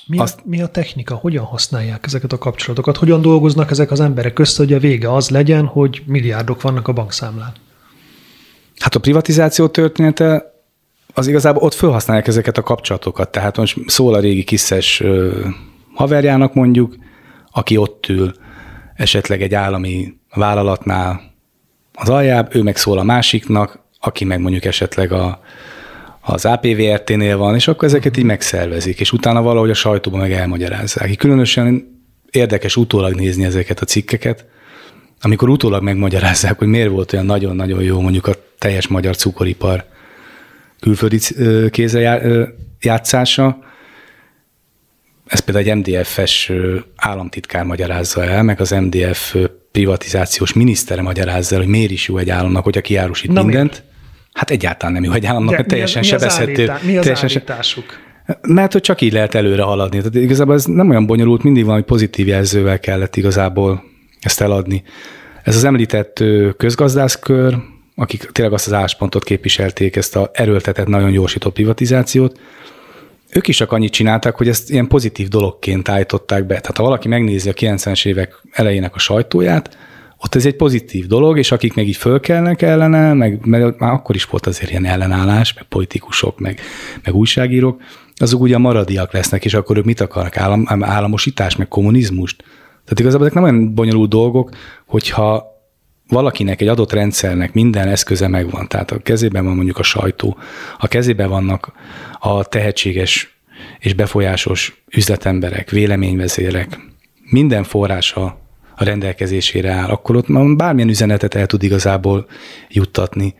mi 0.07 0.19
a, 0.19 0.23
azt... 0.23 0.41
mi 0.45 0.63
a 0.63 0.67
technika? 0.67 1.15
Hogyan 1.15 1.45
használják 1.45 2.07
ezeket 2.07 2.33
a 2.33 2.39
kapcsolatokat? 2.39 2.97
Hogyan 2.97 3.21
dolgoznak 3.21 3.71
ezek 3.71 3.91
az 3.91 4.01
emberek 4.01 4.39
össze, 4.39 4.63
hogy 4.63 4.73
a 4.73 4.79
vége 4.79 5.13
az 5.13 5.29
legyen, 5.29 5.67
hogy 5.67 6.03
milliárdok 6.07 6.63
vannak 6.63 6.89
a 6.89 6.93
bankszámlán? 6.93 7.53
Hát 8.79 8.95
a 8.95 9.01
privatizáció 9.01 9.69
története 9.69 10.55
az 11.15 11.27
igazából 11.27 11.63
ott 11.63 11.75
felhasználják 11.75 12.27
ezeket 12.27 12.59
a 12.59 12.63
kapcsolatokat. 12.63 13.31
Tehát 13.31 13.57
most 13.57 13.79
szól 13.87 14.15
a 14.15 14.21
régi 14.21 14.45
kiszes 14.45 15.03
haverjának 15.95 16.55
mondjuk, 16.55 16.97
aki 17.51 17.77
ott 17.77 18.09
ül 18.09 18.35
esetleg 18.95 19.43
egy 19.43 19.55
állami 19.55 20.15
vállalatnál 20.35 21.21
az 21.95 22.09
aljább, 22.09 22.55
ő 22.55 22.63
meg 22.63 22.77
szól 22.77 22.99
a 22.99 23.03
másiknak, 23.03 23.79
aki 24.01 24.25
meg 24.25 24.41
mondjuk 24.41 24.65
esetleg 24.65 25.13
a, 25.13 25.41
az 26.29 26.45
APVRT-nél 26.45 27.37
van, 27.37 27.55
és 27.55 27.69
akkor 27.69 27.89
ezeket 27.89 28.17
így 28.17 28.25
megszervezik, 28.25 29.01
és 29.01 29.13
utána 29.13 29.43
valahogy 29.43 29.71
a 29.71 29.75
sajtóban 29.75 30.21
meg 30.21 30.33
elmagyarázzák. 30.33 31.17
Különösen 31.17 32.01
érdekes 32.31 32.77
utólag 32.77 33.15
nézni 33.15 33.45
ezeket 33.45 33.81
a 33.81 33.85
cikkeket, 33.85 34.45
amikor 35.21 35.49
utólag 35.49 35.83
megmagyarázzák, 35.83 36.59
hogy 36.59 36.69
miért 36.69 36.91
volt 36.91 37.13
olyan 37.13 37.27
nagyon-nagyon 37.27 37.83
jó 37.83 38.01
mondjuk 38.01 38.27
a 38.27 38.35
teljes 38.59 38.87
magyar 38.87 39.17
cukoripar 39.17 39.85
külföldi 40.81 41.19
kézre 41.71 42.21
játszása, 42.81 43.59
ez 45.27 45.41
például 45.41 45.67
egy 45.67 45.77
MDF-es 45.77 46.53
államtitkár 46.97 47.65
magyarázza 47.65 48.25
el, 48.25 48.43
meg 48.43 48.61
az 48.61 48.71
MDF 48.71 49.37
privatizációs 49.73 50.53
minisztere 50.53 51.03
magyarázza 51.03 51.55
el, 51.55 51.61
hogy 51.61 51.71
miért 51.71 51.91
is 51.91 52.09
jó 52.09 52.19
egy 52.19 52.31
államnak, 52.31 52.65
hogyha 52.65 52.81
kiárusít 52.81 53.33
Na 53.33 53.43
mindent. 53.43 53.71
Miért? 53.71 53.85
Hát 54.37 54.51
egyáltalán 54.51 54.95
nem 54.95 55.05
jó 55.05 55.13
egy 55.13 55.27
államnak, 55.27 55.55
mert 55.55 55.69
teljesen 55.69 56.01
mi 56.01 56.07
sebezhető. 56.07 56.65
Mi 56.65 56.69
az, 56.69 56.83
mi 56.83 56.97
az 56.97 57.03
teljesen 57.03 57.29
állításuk? 57.29 57.85
Mert 58.43 58.73
hogy 58.73 58.81
csak 58.81 59.01
így 59.01 59.13
lehet 59.13 59.35
előre 59.35 59.63
haladni. 59.63 59.99
Tehát 59.99 60.15
igazából 60.15 60.55
ez 60.55 60.65
nem 60.65 60.91
olyan 60.91 61.07
bonyolult, 61.07 61.43
mindig 61.43 61.65
valami 61.65 61.83
pozitív 61.83 62.27
jelzővel 62.27 62.81
kellett 62.81 63.17
igazából 63.17 63.85
ezt 64.21 64.41
eladni. 64.41 64.83
Ez 65.43 65.57
az 65.57 65.65
említett 65.65 66.25
közgazdászkör, 66.57 67.57
akik 67.95 68.23
tényleg 68.23 68.55
azt 68.55 68.67
az 68.67 68.73
álláspontot 68.73 69.25
képviselték, 69.25 69.97
ezt 69.97 70.17
a 70.17 70.31
erőltetett, 70.33 70.87
nagyon 70.87 71.13
gyorsított 71.13 71.53
privatizációt, 71.53 72.41
ők 73.31 73.49
is 73.49 73.57
csak 73.57 73.73
annyit 73.73 73.93
csináltak, 73.93 74.37
hogy 74.37 74.49
ezt 74.49 74.71
ilyen 74.71 74.87
pozitív 74.87 75.29
dologként 75.29 75.89
állították 75.89 76.41
be. 76.41 76.61
Tehát 76.61 76.77
ha 76.77 76.83
valaki 76.83 77.09
megnézi 77.09 77.49
a 77.49 77.53
90-es 77.53 78.07
évek 78.07 78.43
elejének 78.53 78.95
a 78.95 78.99
sajtóját, 78.99 79.77
ott 80.19 80.35
ez 80.35 80.47
egy 80.47 80.57
pozitív 80.57 81.07
dolog, 81.07 81.39
és 81.39 81.53
akik 81.53 81.75
meg 81.75 81.87
így 81.89 81.97
fölkelnek 81.97 82.63
ellene, 82.63 83.13
meg, 83.13 83.47
meg 83.47 83.75
már 83.79 83.93
akkor 83.93 84.15
is 84.15 84.25
volt 84.25 84.47
azért 84.47 84.71
ilyen 84.71 84.85
ellenállás, 84.85 85.55
meg 85.55 85.65
politikusok, 85.65 86.39
meg, 86.39 86.61
meg 87.05 87.15
újságírók, 87.15 87.81
azok 88.17 88.41
ugye 88.41 88.59
maradiak 88.59 89.13
lesznek, 89.13 89.45
és 89.45 89.55
akkor 89.55 89.77
ők 89.77 89.85
mit 89.85 90.01
akarnak? 90.01 90.37
Állam, 90.37 90.67
államosítás, 90.81 91.57
meg 91.57 91.69
kommunizmust? 91.69 92.43
Tehát 92.85 93.01
igazából 93.01 93.27
ezek 93.27 93.35
nem 93.35 93.45
olyan 93.45 93.75
bonyolult 93.75 94.11
dolgok, 94.11 94.51
hogyha 94.87 95.55
valakinek, 96.09 96.61
egy 96.61 96.69
adott 96.69 96.93
rendszernek 96.93 97.53
minden 97.53 97.89
eszköze 97.89 98.29
megvan, 98.29 98.69
tehát 98.69 98.91
a 98.91 98.99
kezében 98.99 99.45
van 99.45 99.55
mondjuk 99.55 99.79
a 99.79 99.83
sajtó, 99.83 100.39
a 100.79 100.89
kezében 100.89 101.29
vannak 101.29 101.73
a 102.19 102.45
tehetséges 102.45 103.39
és 103.79 103.95
befolyásos 103.95 104.85
üzletemberek, 104.91 105.71
véleményvezérek, 105.71 106.79
minden 107.31 107.65
forrása 107.65 108.46
a 108.77 108.85
rendelkezésére 108.85 109.71
áll, 109.71 109.89
akkor 109.89 110.17
ott 110.17 110.57
bármilyen 110.57 110.89
üzenetet 110.89 111.35
el 111.35 111.47
tud 111.47 111.63
igazából 111.63 112.27
juttatni, 112.69 113.35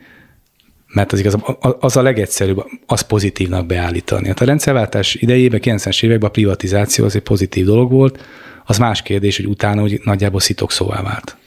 mert 0.93 1.11
az, 1.11 1.19
igaz, 1.19 1.37
az 1.79 1.97
a 1.97 2.01
legegyszerűbb, 2.01 2.65
az 2.85 3.01
pozitívnak 3.01 3.65
beállítani. 3.65 4.27
Hát 4.27 4.41
a 4.41 4.45
rendszerváltás 4.45 5.15
idejében, 5.15 5.59
90-es 5.63 6.03
években 6.03 6.29
a 6.29 6.31
privatizáció 6.31 7.05
az 7.05 7.15
egy 7.15 7.21
pozitív 7.21 7.65
dolog 7.65 7.91
volt, 7.91 8.23
az 8.65 8.77
más 8.77 9.01
kérdés, 9.01 9.37
hogy 9.37 9.45
utána 9.45 9.81
hogy 9.81 9.99
nagyjából 10.03 10.39
szitok 10.39 10.71
szóvá 10.71 11.01
vált. 11.01 11.37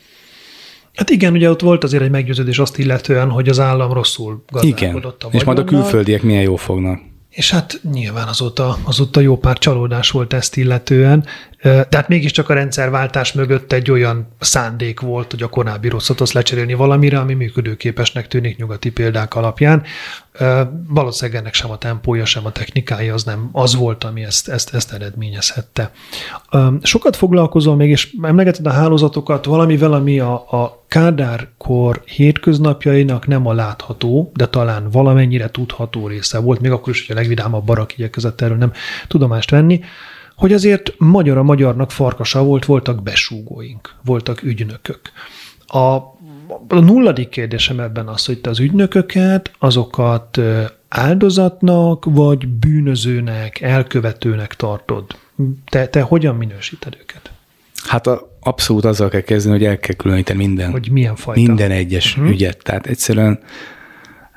Hát 0.95 1.11
igen, 1.11 1.33
ugye 1.33 1.51
ott 1.51 1.61
volt 1.61 1.85
azért 1.85 2.03
egy 2.03 2.11
meggyőződés 2.11 2.59
azt 2.59 2.79
illetően, 2.79 3.31
hogy 3.31 3.49
az 3.49 3.61
állam 3.61 3.93
rosszul 3.93 4.45
gazdálkodott 4.51 5.23
Igen, 5.23 5.33
a 5.33 5.37
és 5.37 5.45
majd 5.45 5.59
a 5.59 5.65
külföldiek 5.65 6.23
milyen 6.23 6.43
jó 6.43 6.57
fognak. 6.57 7.01
És 7.31 7.51
hát 7.51 7.81
nyilván 7.93 8.29
azóta, 8.29 8.79
azóta 8.83 9.21
jó 9.21 9.39
pár 9.39 9.59
csalódás 9.59 10.11
volt 10.11 10.33
ezt 10.33 10.57
illetően. 10.57 11.27
Tehát 11.63 12.09
mégiscsak 12.09 12.49
a 12.49 12.55
rendszerváltás 12.55 13.33
mögött 13.33 13.73
egy 13.73 13.91
olyan 13.91 14.37
szándék 14.41 15.01
volt, 15.01 15.31
hogy 15.31 15.43
a 15.43 15.49
korábbi 15.49 15.89
rosszat 15.89 16.21
azt 16.21 16.33
lecserélni 16.33 16.75
valamire, 16.75 17.19
ami 17.19 17.35
működőképesnek 17.35 18.29
tűnik 18.29 18.57
nyugati 18.57 18.91
példák 18.91 19.35
alapján. 19.35 19.83
Valószínűleg 20.89 21.41
ennek 21.41 21.55
sem 21.55 21.71
a 21.71 21.79
tempója, 21.79 22.25
sem 22.25 22.47
a 22.47 22.53
technikája 22.53 23.15
az 23.15 23.25
nem 23.25 23.49
az 23.53 23.75
volt, 23.75 24.05
ami 24.05 24.23
ezt, 24.23 24.49
ezt, 24.49 24.75
ezt 24.75 24.93
eredményezhette. 24.93 25.91
Sokat 26.83 27.17
foglalkozol 27.17 27.77
még, 27.77 27.91
és 27.91 28.15
emlegeted 28.23 28.67
a 28.67 28.71
hálózatokat 28.71 29.45
valamivel, 29.45 29.93
ami 29.93 30.21
a, 30.21 30.33
a 30.33 30.85
Kádárkor 30.89 32.03
hétköznapjainak 32.05 33.27
nem 33.27 33.47
a 33.47 33.53
látható, 33.53 34.33
de 34.35 34.47
talán 34.47 34.91
valamennyire 34.91 35.51
tudható 35.51 36.07
része 36.07 36.39
volt, 36.39 36.61
még 36.61 36.71
akkor 36.71 36.93
is, 36.93 37.07
hogy 37.07 37.17
a 37.17 37.19
legvidámabb 37.19 37.65
barak 37.65 37.99
igyekezett 37.99 38.41
erről 38.41 38.57
nem 38.57 38.73
tudomást 39.09 39.51
venni, 39.51 39.81
hogy 40.37 40.53
azért 40.53 40.95
magyar 40.99 41.37
a 41.37 41.43
magyarnak 41.43 41.91
farkasa 41.91 42.43
volt, 42.43 42.65
voltak 42.65 43.03
besúgóink, 43.03 43.95
voltak 44.05 44.43
ügynökök. 44.43 45.01
A, 45.67 45.97
a 46.69 46.81
nulladik 46.81 47.29
kérdésem 47.29 47.81
ebben 47.81 48.09
az, 48.09 48.27
hogy 48.27 48.41
te 48.41 48.51
az 48.51 48.61
ügynököket, 48.61 49.51
azokat 49.59 50.41
áldozatnak, 50.89 52.05
vagy 52.05 52.49
bűnözőnek, 52.49 53.61
elkövetőnek 53.61 54.55
tartod? 54.55 55.05
Te, 55.65 55.87
te 55.87 56.01
hogyan 56.01 56.37
minősíted 56.37 56.97
őket? 57.01 57.31
Hát 57.85 58.07
a, 58.07 58.37
abszolút 58.41 58.85
azzal 58.85 59.09
kell 59.09 59.21
kezdeni, 59.21 59.57
hogy 59.57 59.67
el 59.67 59.79
kell 59.79 59.95
különíteni 59.95 60.39
minden, 60.39 60.71
hogy 60.71 60.89
milyen 60.91 61.17
fajta? 61.17 61.41
minden 61.41 61.71
egyes 61.71 62.17
uh-huh. 62.17 62.33
ügyet. 62.33 62.63
Tehát 62.63 62.87
egyszerűen 62.87 63.41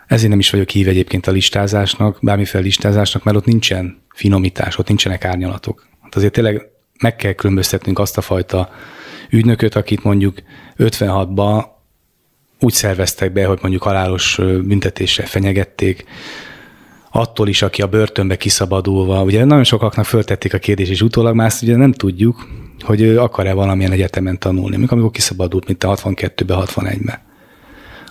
ezért 0.08 0.30
nem 0.30 0.40
is 0.40 0.50
vagyok 0.50 0.70
hív 0.70 0.88
egyébként 0.88 1.28
a 1.28 1.32
listázásnak, 1.32 2.18
bármiféle 2.22 2.64
listázásnak, 2.64 3.24
mert 3.24 3.38
ott 3.38 3.46
nincsen 3.46 4.02
finomítás, 4.14 4.78
ott 4.78 4.88
nincsenek 4.88 5.26
árnyalatok. 5.26 5.88
Hát 6.02 6.16
azért 6.16 6.34
tényleg 6.34 6.68
meg 7.00 7.16
kell 7.16 7.34
különböztetnünk 7.34 8.00
azt 8.00 8.18
a 8.18 8.22
fajta 8.22 8.70
ügynököt, 9.30 9.76
akit 9.76 10.04
mondjuk 10.04 10.38
56-ban 10.78 11.66
úgy 12.64 12.74
szerveztek 12.74 13.34
be, 13.34 13.46
hogy 13.46 13.60
mondjuk 13.62 13.84
halálos 13.84 14.36
büntetésre 14.64 15.26
fenyegették, 15.26 16.06
attól 17.12 17.48
is, 17.48 17.62
aki 17.62 17.82
a 17.82 17.88
börtönbe 17.88 18.36
kiszabadulva, 18.36 19.24
ugye 19.24 19.46
nagyon 19.46 19.64
sokaknak 19.64 20.06
föltették 20.06 20.54
a 20.54 20.58
kérdést, 20.58 20.92
és 20.92 21.02
utólag 21.02 21.36
már 21.36 21.52
ugye 21.62 21.76
nem 21.76 21.92
tudjuk, 21.92 22.48
hogy 22.80 23.16
akar-e 23.16 23.54
valamilyen 23.54 23.92
egyetemen 23.92 24.40
tanulni, 24.40 24.76
amikor, 24.76 24.98
amikor 24.98 25.14
kiszabadult, 25.14 25.68
mint 25.68 25.84
a 25.84 25.96
62-ben, 25.96 26.58
61-ben. 26.66 27.20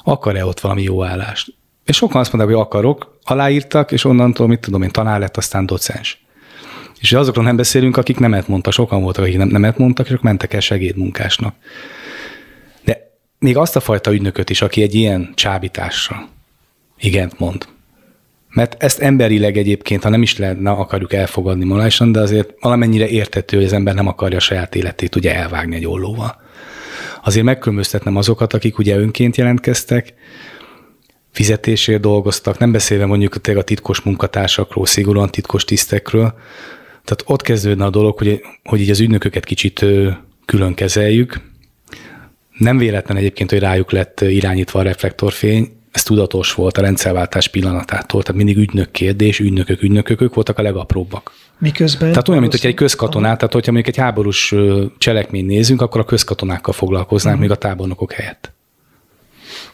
Akar-e 0.05 0.45
ott 0.45 0.61
valami 0.61 0.83
jó 0.83 1.05
állást? 1.05 1.55
És 1.85 1.97
sokan 1.97 2.21
azt 2.21 2.33
mondták, 2.33 2.55
hogy 2.55 2.65
akarok, 2.65 3.19
aláírtak, 3.25 3.93
és 3.93 4.05
onnantól, 4.05 4.47
mit 4.47 4.61
tudom 4.61 4.83
én, 4.83 4.91
tanár 4.91 5.21
lett, 5.21 5.37
aztán 5.37 5.67
docens. 5.67 6.25
És 7.01 7.12
azokról 7.12 7.45
nem 7.45 7.57
beszélünk, 7.57 7.97
akik 7.97 8.19
nemet 8.19 8.49
mondtak, 8.49 8.73
sokan 8.73 9.03
voltak, 9.03 9.25
akik 9.25 9.37
nem, 9.37 9.49
nemet 9.49 9.79
mondtak, 9.79 10.07
és 10.07 10.12
ők 10.12 10.23
mentek 10.23 10.53
el 10.53 10.61
segédmunkásnak. 10.61 11.55
Még 13.42 13.57
azt 13.57 13.76
a 13.76 13.81
fajta 13.81 14.12
ügynököt 14.12 14.50
is, 14.50 14.62
aki 14.62 14.83
egy 14.83 14.94
ilyen 14.94 15.33
csábításra 15.35 16.28
igent 16.98 17.38
mond. 17.38 17.66
Mert 18.48 18.83
ezt 18.83 18.98
emberileg 18.98 19.57
egyébként, 19.57 20.02
ha 20.02 20.09
nem 20.09 20.22
is 20.22 20.38
lehetne, 20.38 20.70
akarjuk 20.70 21.12
elfogadni 21.12 21.64
morálisan, 21.64 22.12
de 22.12 22.20
azért 22.20 22.50
valamennyire 22.61 23.09
értető, 23.09 23.57
hogy 23.57 23.66
az 23.66 23.72
ember 23.72 23.94
nem 23.94 24.07
akarja 24.07 24.37
a 24.37 24.40
saját 24.40 24.74
életét 24.74 25.16
ugye 25.16 25.35
elvágni 25.35 25.76
egy 25.76 25.87
ollóval. 25.87 26.40
Azért 27.24 27.44
megkülönböztetnem 27.44 28.16
azokat, 28.16 28.52
akik 28.52 28.78
ugye 28.78 28.96
önként 28.96 29.37
jelentkeztek, 29.37 30.14
fizetésért 31.31 32.00
dolgoztak, 32.00 32.59
nem 32.59 32.72
beszélve 32.72 33.07
mondjuk 33.07 33.35
a 33.44 33.62
titkos 33.62 34.00
munkatársakról, 34.00 34.87
szigorúan 34.87 35.31
titkos 35.31 35.64
tisztekről, 35.64 36.35
tehát 37.05 37.22
ott 37.24 37.42
kezdődne 37.42 37.85
a 37.85 37.90
dolog, 37.90 38.18
hogy, 38.18 38.40
hogy 38.64 38.81
így 38.81 38.90
az 38.90 39.00
ügynököket 39.00 39.44
kicsit 39.44 39.85
külön 40.44 40.74
kezeljük. 40.74 41.52
Nem 42.62 42.79
véletlen 42.79 43.16
egyébként, 43.16 43.51
hogy 43.51 43.59
rájuk 43.59 43.90
lett 43.90 44.20
irányítva 44.20 44.79
a 44.79 44.83
reflektorfény, 44.83 45.68
ez 45.92 46.03
tudatos 46.03 46.55
volt 46.55 46.79
a 46.79 46.81
rendszerváltás 46.81 47.48
pillanatától, 47.48 48.22
tehát 48.22 48.42
mindig 48.42 48.57
ügynök 48.57 48.90
kérdés, 48.90 49.38
ügynökök, 49.38 49.83
ügynökök, 49.83 50.20
ők 50.20 50.35
voltak 50.35 50.59
a 50.59 50.62
legapróbbak. 50.62 51.33
Miközben? 51.59 52.11
Tehát 52.11 52.29
olyan, 52.29 52.40
mint 52.40 52.53
hogy 52.53 52.66
egy 52.66 52.75
közkatonát, 52.75 53.37
tehát 53.38 53.53
hogyha 53.53 53.72
mondjuk 53.72 53.96
egy 53.96 54.03
háborús 54.03 54.55
cselekményt 54.98 55.46
nézünk, 55.46 55.83
akkor 55.83 56.01
a 56.01 56.05
közkatonákkal 56.05 56.72
foglalkoznánk 56.72 57.37
uh-huh. 57.37 57.51
még 57.51 57.59
a 57.59 57.68
tábornokok 57.68 58.12
helyett. 58.12 58.53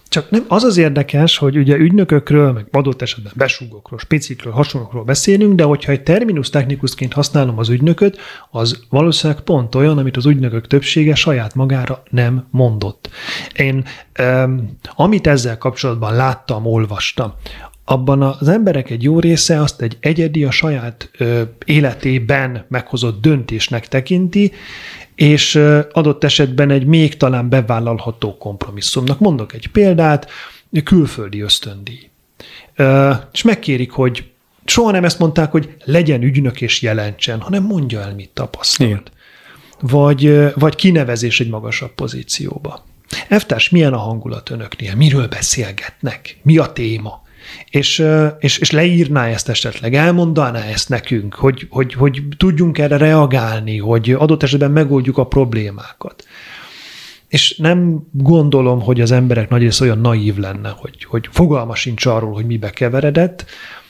Csak 0.08 0.30
nem 0.30 0.44
az 0.48 0.64
az 0.64 0.76
érdekes, 0.76 1.38
hogy 1.38 1.56
ugye 1.56 1.76
ügynökökről, 1.76 2.52
meg 2.52 2.66
adott 2.70 3.02
esetben 3.02 3.32
besúgokról, 3.36 3.98
specikről, 3.98 4.52
hasonlókról 4.52 5.04
beszélünk, 5.04 5.54
de 5.54 5.62
hogyha 5.62 5.92
egy 5.92 6.02
terminus 6.02 6.50
technikusként 6.50 7.12
használom 7.12 7.58
az 7.58 7.68
ügynököt, 7.68 8.18
az 8.50 8.84
valószínűleg 8.88 9.42
pont 9.42 9.74
olyan, 9.74 9.98
amit 9.98 10.16
az 10.16 10.26
ügynökök 10.26 10.66
többsége 10.66 11.14
saját 11.14 11.54
magára 11.54 12.02
nem 12.10 12.46
mondott. 12.50 13.10
Én 13.54 13.84
amit 14.94 15.26
ezzel 15.26 15.58
kapcsolatban 15.58 16.14
láttam, 16.14 16.66
olvastam, 16.66 17.32
abban 17.84 18.22
az 18.22 18.48
emberek 18.48 18.90
egy 18.90 19.02
jó 19.02 19.20
része 19.20 19.60
azt 19.60 19.82
egy 19.82 19.96
egyedi, 20.00 20.44
a 20.44 20.50
saját 20.50 21.10
ö, 21.18 21.42
életében 21.64 22.64
meghozott 22.68 23.20
döntésnek 23.20 23.88
tekinti, 23.88 24.52
és 25.18 25.54
adott 25.92 26.24
esetben 26.24 26.70
egy 26.70 26.86
még 26.86 27.16
talán 27.16 27.48
bevállalható 27.48 28.36
kompromisszumnak. 28.36 29.18
Mondok 29.18 29.52
egy 29.52 29.66
példát, 29.66 30.30
külföldi 30.84 31.40
ösztöndíj. 31.40 32.10
És 33.32 33.42
megkérik, 33.42 33.90
hogy 33.90 34.30
soha 34.64 34.90
nem 34.90 35.04
ezt 35.04 35.18
mondták, 35.18 35.50
hogy 35.50 35.74
legyen 35.84 36.22
ügynök 36.22 36.60
és 36.60 36.82
jelentsen, 36.82 37.40
hanem 37.40 37.62
mondja 37.62 38.00
el, 38.00 38.14
mit 38.14 38.30
tapasztalt. 38.34 39.12
Vagy, 39.80 40.52
vagy 40.54 40.74
kinevezés 40.74 41.40
egy 41.40 41.48
magasabb 41.48 41.94
pozícióba. 41.94 42.84
Eftás, 43.28 43.68
milyen 43.68 43.92
a 43.92 43.98
hangulat 43.98 44.50
önöknél? 44.50 44.94
Miről 44.94 45.28
beszélgetnek? 45.28 46.38
Mi 46.42 46.58
a 46.58 46.72
téma? 46.72 47.22
És, 47.70 48.04
és, 48.38 48.58
és 48.58 48.70
leírná 48.70 49.26
ezt 49.26 49.48
esetleg, 49.48 49.94
elmondaná 49.94 50.60
ezt 50.60 50.88
nekünk, 50.88 51.34
hogy, 51.34 51.66
hogy, 51.70 51.94
hogy 51.94 52.22
tudjunk 52.36 52.78
erre 52.78 52.96
reagálni, 52.96 53.78
hogy 53.78 54.10
adott 54.10 54.42
esetben 54.42 54.70
megoldjuk 54.70 55.18
a 55.18 55.26
problémákat. 55.26 56.24
És 57.28 57.56
nem 57.56 58.06
gondolom, 58.12 58.80
hogy 58.80 59.00
az 59.00 59.10
emberek 59.10 59.48
nagy 59.48 59.62
része 59.62 59.84
olyan 59.84 59.98
naív 59.98 60.36
lenne, 60.36 60.68
hogy, 60.76 61.04
hogy 61.04 61.28
fogalma 61.30 61.74
sincs 61.74 62.06
arról, 62.06 62.32
hogy 62.32 62.46
mibe 62.46 62.70
keveredett, 62.70 63.44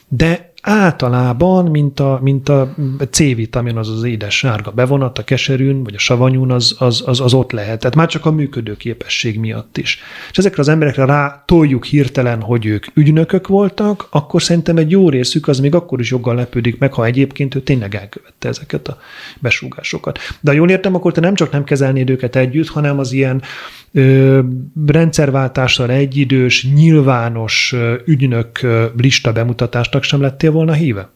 de 0.09 0.53
általában, 0.69 1.65
mint 1.65 2.01
a, 2.01 2.21
mint 2.23 2.49
a 2.49 2.75
C-vitamin, 3.11 3.77
az 3.77 3.89
az 3.89 4.03
édes 4.03 4.37
sárga 4.39 4.71
bevonat 4.71 5.19
a 5.19 5.25
keserűn, 5.25 5.85
vagy 5.85 5.95
a 5.95 5.99
savanyún, 5.99 6.51
az, 6.51 6.77
az, 6.79 7.03
az, 7.07 7.21
az 7.21 7.35
ott 7.35 7.53
lehet. 7.53 7.79
Tehát 7.79 7.97
már 7.97 8.07
csak 8.07 8.27
a 8.27 8.31
működő 8.31 8.77
képesség 8.77 9.39
miatt 9.39 9.79
is. 9.79 10.01
És 10.31 10.39
ezekre 10.39 10.61
az 10.61 10.69
emberekre 10.69 11.05
rá 11.05 11.43
toljuk 11.47 11.85
hirtelen, 11.85 12.41
hogy 12.41 12.67
ők 12.67 12.87
ügynökök 12.95 13.47
voltak, 13.47 14.07
akkor 14.11 14.43
szerintem 14.43 14.77
egy 14.77 14.91
jó 14.91 15.09
részük 15.09 15.49
az 15.49 15.61
még 15.61 15.75
akkor 15.75 16.01
is 16.01 16.11
joggal 16.11 16.35
lepődik 16.35 16.79
meg, 16.79 16.93
ha 16.93 17.05
egyébként 17.05 17.55
ő 17.55 17.61
tényleg 17.61 17.95
elkövette 17.95 18.49
ezeket 18.49 18.89
a 18.89 18.99
besúgásokat. 19.39 20.19
De 20.41 20.51
ha 20.51 20.57
jól 20.57 20.71
értem, 20.71 20.95
akkor 20.95 21.13
te 21.13 21.21
nem 21.21 21.35
csak 21.35 21.51
nem 21.51 21.65
kezelnéd 21.65 22.11
őket 22.11 22.37
együtt, 22.37 22.69
hanem 22.69 22.99
az 22.99 23.13
ilyen 23.13 23.43
ö, 23.93 24.41
rendszerváltással 24.87 25.91
egyidős, 25.91 26.67
nyilvános 26.75 27.75
ügynök 28.05 28.61
lista 28.97 29.33
bemutatásnak 29.33 30.03
sem 30.03 30.21
lettél 30.21 30.51
volna 30.59 30.73
híve? 30.73 31.11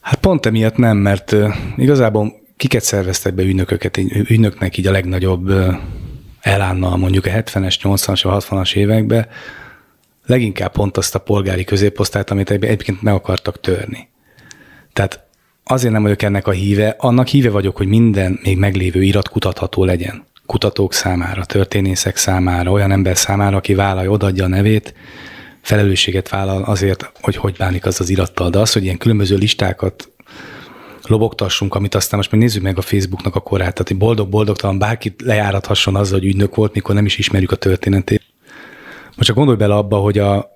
Hát 0.00 0.18
pont 0.20 0.46
emiatt 0.46 0.76
nem, 0.76 0.96
mert 0.96 1.36
igazából 1.76 2.40
kiket 2.56 2.82
szerveztek 2.82 3.34
be 3.34 3.42
ügynököket, 3.42 3.96
ügynöknek 3.96 4.76
így 4.76 4.86
a 4.86 4.90
legnagyobb 4.90 5.52
elánnal 6.40 6.96
mondjuk 6.96 7.26
a 7.26 7.30
70-es, 7.30 7.74
80-as, 7.82 8.22
60-as 8.24 8.74
években, 8.74 9.26
leginkább 10.26 10.72
pont 10.72 10.96
azt 10.96 11.14
a 11.14 11.18
polgári 11.18 11.64
középosztályt, 11.64 12.30
amit 12.30 12.50
egyébként 12.50 13.02
meg 13.02 13.14
akartak 13.14 13.60
törni. 13.60 14.08
Tehát 14.92 15.20
azért 15.64 15.92
nem 15.92 16.02
vagyok 16.02 16.22
ennek 16.22 16.46
a 16.46 16.50
híve, 16.50 16.94
annak 16.98 17.26
híve 17.26 17.50
vagyok, 17.50 17.76
hogy 17.76 17.86
minden 17.86 18.38
még 18.42 18.58
meglévő 18.58 19.02
irat 19.02 19.28
kutatható 19.28 19.84
legyen. 19.84 20.24
Kutatók 20.46 20.92
számára, 20.92 21.44
történészek 21.44 22.16
számára, 22.16 22.70
olyan 22.70 22.90
ember 22.90 23.16
számára, 23.16 23.56
aki 23.56 23.74
vállalja, 23.74 24.10
odaadja 24.10 24.44
a 24.44 24.48
nevét, 24.48 24.94
felelősséget 25.68 26.28
vállal 26.28 26.62
azért, 26.62 27.10
hogy 27.20 27.36
hogy 27.36 27.56
bánik 27.56 27.86
az 27.86 28.00
az 28.00 28.08
irattal. 28.08 28.50
De 28.50 28.58
az, 28.58 28.72
hogy 28.72 28.84
ilyen 28.84 28.98
különböző 28.98 29.36
listákat 29.36 30.10
lobogtassunk, 31.06 31.74
amit 31.74 31.94
aztán 31.94 32.18
most 32.18 32.30
meg 32.30 32.40
nézzük 32.40 32.62
meg 32.62 32.78
a 32.78 32.82
Facebooknak 32.82 33.34
a 33.34 33.40
korát, 33.40 33.72
tehát 33.72 33.88
hogy 33.88 33.96
boldog-boldogtalan 33.96 34.78
bárkit 34.78 35.22
lejárathasson 35.22 35.96
azzal, 35.96 36.18
hogy 36.18 36.28
ügynök 36.28 36.54
volt, 36.54 36.74
mikor 36.74 36.94
nem 36.94 37.04
is 37.04 37.18
ismerjük 37.18 37.50
a 37.50 37.56
történetét. 37.56 38.22
Most 39.04 39.28
csak 39.28 39.36
gondolj 39.36 39.56
bele 39.58 39.74
abba, 39.74 39.96
hogy 39.96 40.18
a 40.18 40.50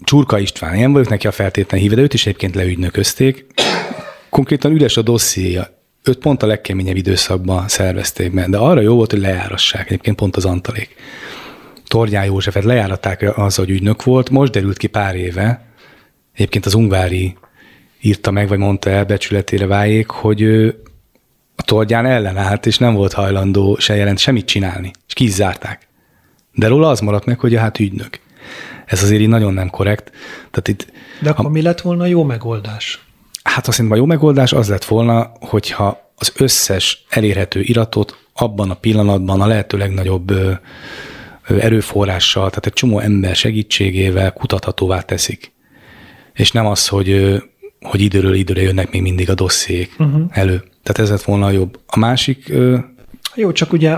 Csurka 0.00 0.38
István, 0.38 0.74
én 0.74 0.92
vagyok 0.92 1.08
neki 1.08 1.26
a 1.26 1.32
feltétlen 1.32 1.80
híve, 1.80 1.94
de 1.94 2.02
őt 2.02 2.14
is 2.14 2.26
egyébként 2.26 2.54
leügynöközték. 2.54 3.46
Konkrétan 4.28 4.72
üres 4.72 4.96
a 4.96 5.02
dossziéja. 5.02 5.68
Őt 6.02 6.18
pont 6.18 6.42
a 6.42 6.46
legkeményebb 6.46 6.96
időszakban 6.96 7.68
szervezték 7.68 8.32
meg, 8.32 8.50
de 8.50 8.56
arra 8.56 8.80
jó 8.80 8.94
volt, 8.94 9.10
hogy 9.10 9.20
lejárassák, 9.20 9.86
egyébként 9.86 10.16
pont 10.16 10.36
az 10.36 10.44
Antalék. 10.44 10.94
Tornyán 11.94 12.24
Józsefet 12.24 12.64
lejáratták 12.64 13.38
az, 13.38 13.54
hogy 13.54 13.70
ügynök 13.70 14.02
volt, 14.02 14.30
most 14.30 14.52
derült 14.52 14.76
ki 14.76 14.86
pár 14.86 15.14
éve, 15.14 15.64
egyébként 16.32 16.66
az 16.66 16.74
Ungvári 16.74 17.36
írta 18.00 18.30
meg, 18.30 18.48
vagy 18.48 18.58
mondta 18.58 18.90
el 18.90 19.04
becsületére 19.04 19.66
váljék, 19.66 20.10
hogy 20.10 20.40
ő 20.40 20.82
a 21.56 21.62
Torgyán 21.62 22.06
ellenállt, 22.06 22.66
és 22.66 22.78
nem 22.78 22.94
volt 22.94 23.12
hajlandó 23.12 23.76
se 23.78 23.94
jelent 23.94 24.18
semmit 24.18 24.46
csinálni, 24.46 24.90
és 25.06 25.14
ki 25.14 25.24
is 25.24 25.30
zárták. 25.30 25.88
De 26.52 26.68
róla 26.68 26.88
az 26.88 27.00
maradt 27.00 27.24
meg, 27.24 27.38
hogy 27.40 27.54
hát 27.54 27.78
ügynök. 27.78 28.20
Ez 28.86 29.02
azért 29.02 29.20
így 29.20 29.28
nagyon 29.28 29.54
nem 29.54 29.70
korrekt. 29.70 30.10
Tehát 30.50 30.68
itt, 30.68 30.86
De 31.20 31.30
akkor 31.30 31.44
ha, 31.44 31.50
mi 31.50 31.62
lett 31.62 31.80
volna 31.80 32.06
jó 32.06 32.24
megoldás? 32.24 33.06
Hát 33.42 33.68
azt 33.68 33.80
a 33.80 33.96
jó 33.96 34.04
megoldás 34.04 34.52
az 34.52 34.68
lett 34.68 34.84
volna, 34.84 35.32
hogyha 35.40 36.12
az 36.16 36.32
összes 36.36 37.04
elérhető 37.08 37.60
iratot 37.60 38.18
abban 38.32 38.70
a 38.70 38.74
pillanatban 38.74 39.40
a 39.40 39.46
lehető 39.46 39.76
legnagyobb 39.78 40.32
erőforrással, 41.48 42.48
tehát 42.48 42.66
egy 42.66 42.72
csomó 42.72 42.98
ember 42.98 43.36
segítségével 43.36 44.32
kutathatóvá 44.32 45.00
teszik. 45.00 45.52
És 46.32 46.52
nem 46.52 46.66
az, 46.66 46.88
hogy, 46.88 47.42
hogy 47.80 48.00
időről 48.00 48.34
időre 48.34 48.62
jönnek 48.62 48.90
még 48.90 49.02
mindig 49.02 49.30
a 49.30 49.34
dossziék 49.34 49.94
uh-huh. 49.98 50.22
elő. 50.30 50.62
Tehát 50.82 50.98
ez 50.98 51.10
lett 51.10 51.22
volna 51.22 51.46
a 51.46 51.50
jobb. 51.50 51.80
A 51.86 51.98
másik 51.98 52.52
jó, 53.34 53.52
csak 53.52 53.72
ugye 53.72 53.88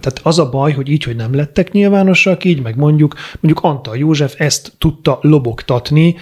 tehát 0.00 0.20
az 0.22 0.38
a 0.38 0.48
baj, 0.48 0.72
hogy 0.72 0.88
így, 0.88 1.04
hogy 1.04 1.16
nem 1.16 1.34
lettek 1.34 1.72
nyilvánosak, 1.72 2.44
így 2.44 2.62
meg 2.62 2.76
mondjuk, 2.76 3.14
mondjuk 3.40 3.64
Antal 3.64 3.96
József 3.96 4.40
ezt 4.40 4.72
tudta 4.78 5.18
lobogtatni, 5.22 6.16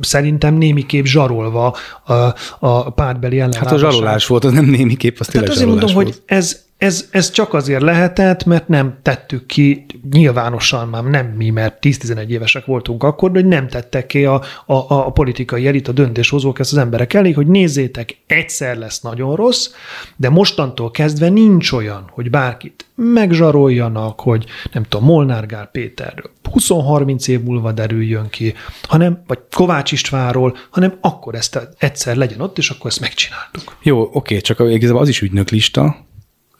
szerintem 0.00 0.54
némiképp 0.54 1.04
zsarolva 1.04 1.76
a, 2.04 2.12
a 2.58 2.90
pártbeli 2.90 3.40
ellenállására. 3.40 3.68
Hát 3.68 3.90
a 3.90 3.90
zsarolás 3.90 4.26
volt, 4.26 4.44
az 4.44 4.52
nem 4.52 4.64
némiképp, 4.64 5.16
az 5.18 5.26
tényleg 5.26 5.50
azért 5.50 5.68
mondom, 5.68 5.94
volt. 5.94 6.06
hogy 6.06 6.16
ez, 6.26 6.66
ez, 6.78 7.08
ez 7.10 7.30
csak 7.30 7.54
azért 7.54 7.82
lehetett, 7.82 8.44
mert 8.44 8.68
nem 8.68 8.98
tettük 9.02 9.46
ki 9.46 9.86
nyilvánosan, 10.10 10.88
már 10.88 11.04
nem 11.04 11.26
mi, 11.26 11.50
mert 11.50 11.78
10-11 11.80 12.26
évesek 12.26 12.64
voltunk 12.64 13.02
akkor, 13.02 13.30
de 13.30 13.40
hogy 13.40 13.48
nem 13.48 13.68
tettek 13.68 14.06
ki 14.06 14.24
a, 14.24 14.34
a, 14.66 14.74
a 14.88 15.10
politikai 15.10 15.66
elit, 15.66 15.88
a 15.88 15.92
döntéshozók 15.92 16.58
ezt 16.58 16.72
az 16.72 16.78
emberek 16.78 17.14
elég, 17.14 17.34
hogy 17.34 17.46
nézzétek, 17.46 18.16
egyszer 18.26 18.76
lesz 18.76 19.00
nagyon 19.00 19.36
rossz, 19.36 19.70
de 20.16 20.28
mostantól 20.28 20.90
kezdve 20.90 21.28
nincs 21.28 21.72
olyan, 21.72 22.10
hogy 22.12 22.30
bárkit 22.30 22.86
megzsaroljanak, 22.94 24.20
hogy 24.20 24.44
nem 24.72 24.82
tudom, 24.82 25.06
Molnár 25.06 25.46
Gál 25.46 25.66
Péterről 25.66 26.30
20-30 26.52 27.28
év 27.28 27.42
múlva 27.42 27.72
derüljön 27.72 28.28
ki, 28.28 28.54
hanem, 28.82 29.22
vagy 29.26 29.38
Kovács 29.50 29.92
Istvánról, 29.92 30.56
hanem 30.70 30.94
akkor 31.00 31.34
ezt 31.34 31.68
egyszer 31.78 32.16
legyen 32.16 32.40
ott, 32.40 32.58
és 32.58 32.70
akkor 32.70 32.90
ezt 32.90 33.00
megcsináltuk. 33.00 33.76
Jó, 33.82 34.08
oké, 34.12 34.40
csak 34.40 34.62
igazából 34.70 35.02
az 35.02 35.08
is 35.08 35.22
ügynöklista, 35.22 36.06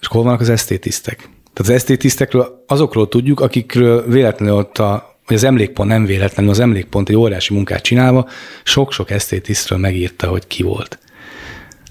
és 0.00 0.06
hol 0.06 0.22
vannak 0.22 0.40
az 0.40 0.48
esztétisztek? 0.48 1.16
Tehát 1.52 1.58
az 1.58 1.70
esztétisztekről 1.70 2.64
azokról 2.66 3.08
tudjuk, 3.08 3.40
akikről 3.40 4.08
véletlenül 4.08 4.54
ott 4.54 4.78
a, 4.78 5.16
hogy 5.26 5.36
az 5.36 5.44
emlékpont 5.44 5.88
nem 5.88 6.04
véletlenül, 6.04 6.50
az 6.50 6.60
emlékpont 6.60 7.08
egy 7.08 7.16
óriási 7.16 7.54
munkát 7.54 7.82
csinálva, 7.82 8.28
sok-sok 8.62 9.10
esztétisztről 9.10 9.78
megírta, 9.78 10.26
hogy 10.26 10.46
ki 10.46 10.62
volt. 10.62 10.98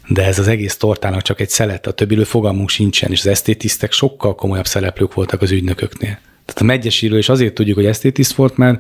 De 0.08 0.26
ez 0.26 0.40
az 0.40 0.48
egész 0.48 0.78
tortának 0.78 1.22
csak 1.22 1.40
egy 1.40 1.50
szelet, 1.50 1.88
a 1.88 1.92
többiről 1.92 2.26
fogalmunk 2.26 2.70
sincsen, 2.70 3.12
és 3.12 3.20
az 3.20 3.28
esztétisztek 3.28 3.92
sokkal 3.92 4.36
komolyabb 4.36 4.68
szereplők 4.68 5.14
voltak 5.14 5.42
az 5.42 5.52
ügynököknél. 5.52 6.20
Tehát 6.46 6.62
a 6.62 6.64
megyesíről 6.64 7.18
is 7.18 7.30
azért 7.30 7.54
tudjuk, 7.54 7.76
hogy 7.76 7.86
esztétiszt 7.86 8.34
volt, 8.34 8.58
mert, 8.58 8.80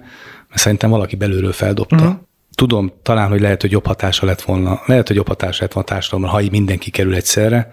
mert 0.49 0.61
szerintem 0.61 0.89
valaki 0.89 1.15
belülről 1.15 1.51
feldobta. 1.51 1.95
Uh-huh. 1.95 2.15
Tudom, 2.55 2.93
talán, 3.03 3.29
hogy 3.29 3.41
lehet, 3.41 3.61
hogy 3.61 3.71
jobb 3.71 3.85
hatása 3.85 4.25
lett 4.25 4.41
volna, 4.41 4.81
lehet, 4.85 5.07
hogy 5.07 5.15
jobb 5.15 5.27
hatása 5.27 5.61
lett 5.61 5.73
volna 5.73 5.89
a 5.89 5.93
társadalomra, 5.93 6.31
ha 6.31 6.41
így 6.41 6.51
mindenki 6.51 6.89
kerül 6.89 7.15
egyszerre, 7.15 7.71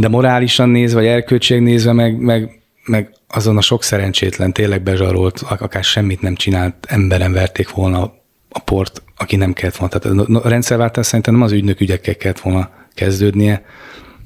de 0.00 0.08
morálisan 0.08 0.68
nézve, 0.68 1.00
vagy 1.00 1.08
erköltség 1.08 1.60
nézve, 1.60 1.92
meg, 1.92 2.18
meg, 2.18 2.60
meg 2.84 3.10
azon 3.28 3.56
a 3.56 3.60
sok 3.60 3.82
szerencsétlen, 3.82 4.52
tényleg 4.52 4.82
bezsarolt, 4.82 5.40
akár 5.40 5.84
semmit 5.84 6.20
nem 6.20 6.34
csinált 6.34 6.74
emberen 6.88 7.32
verték 7.32 7.70
volna 7.70 8.12
a 8.48 8.58
port, 8.58 9.02
aki 9.16 9.36
nem 9.36 9.52
kellett 9.52 9.76
volna. 9.76 9.98
Tehát 9.98 10.28
a 10.44 10.48
rendszerváltás 10.48 11.06
szerintem 11.06 11.34
nem 11.34 11.42
az 11.42 11.52
ügynök 11.52 11.80
ügyekkel 11.80 12.16
kellett 12.16 12.40
volna 12.40 12.70
kezdődnie, 12.94 13.64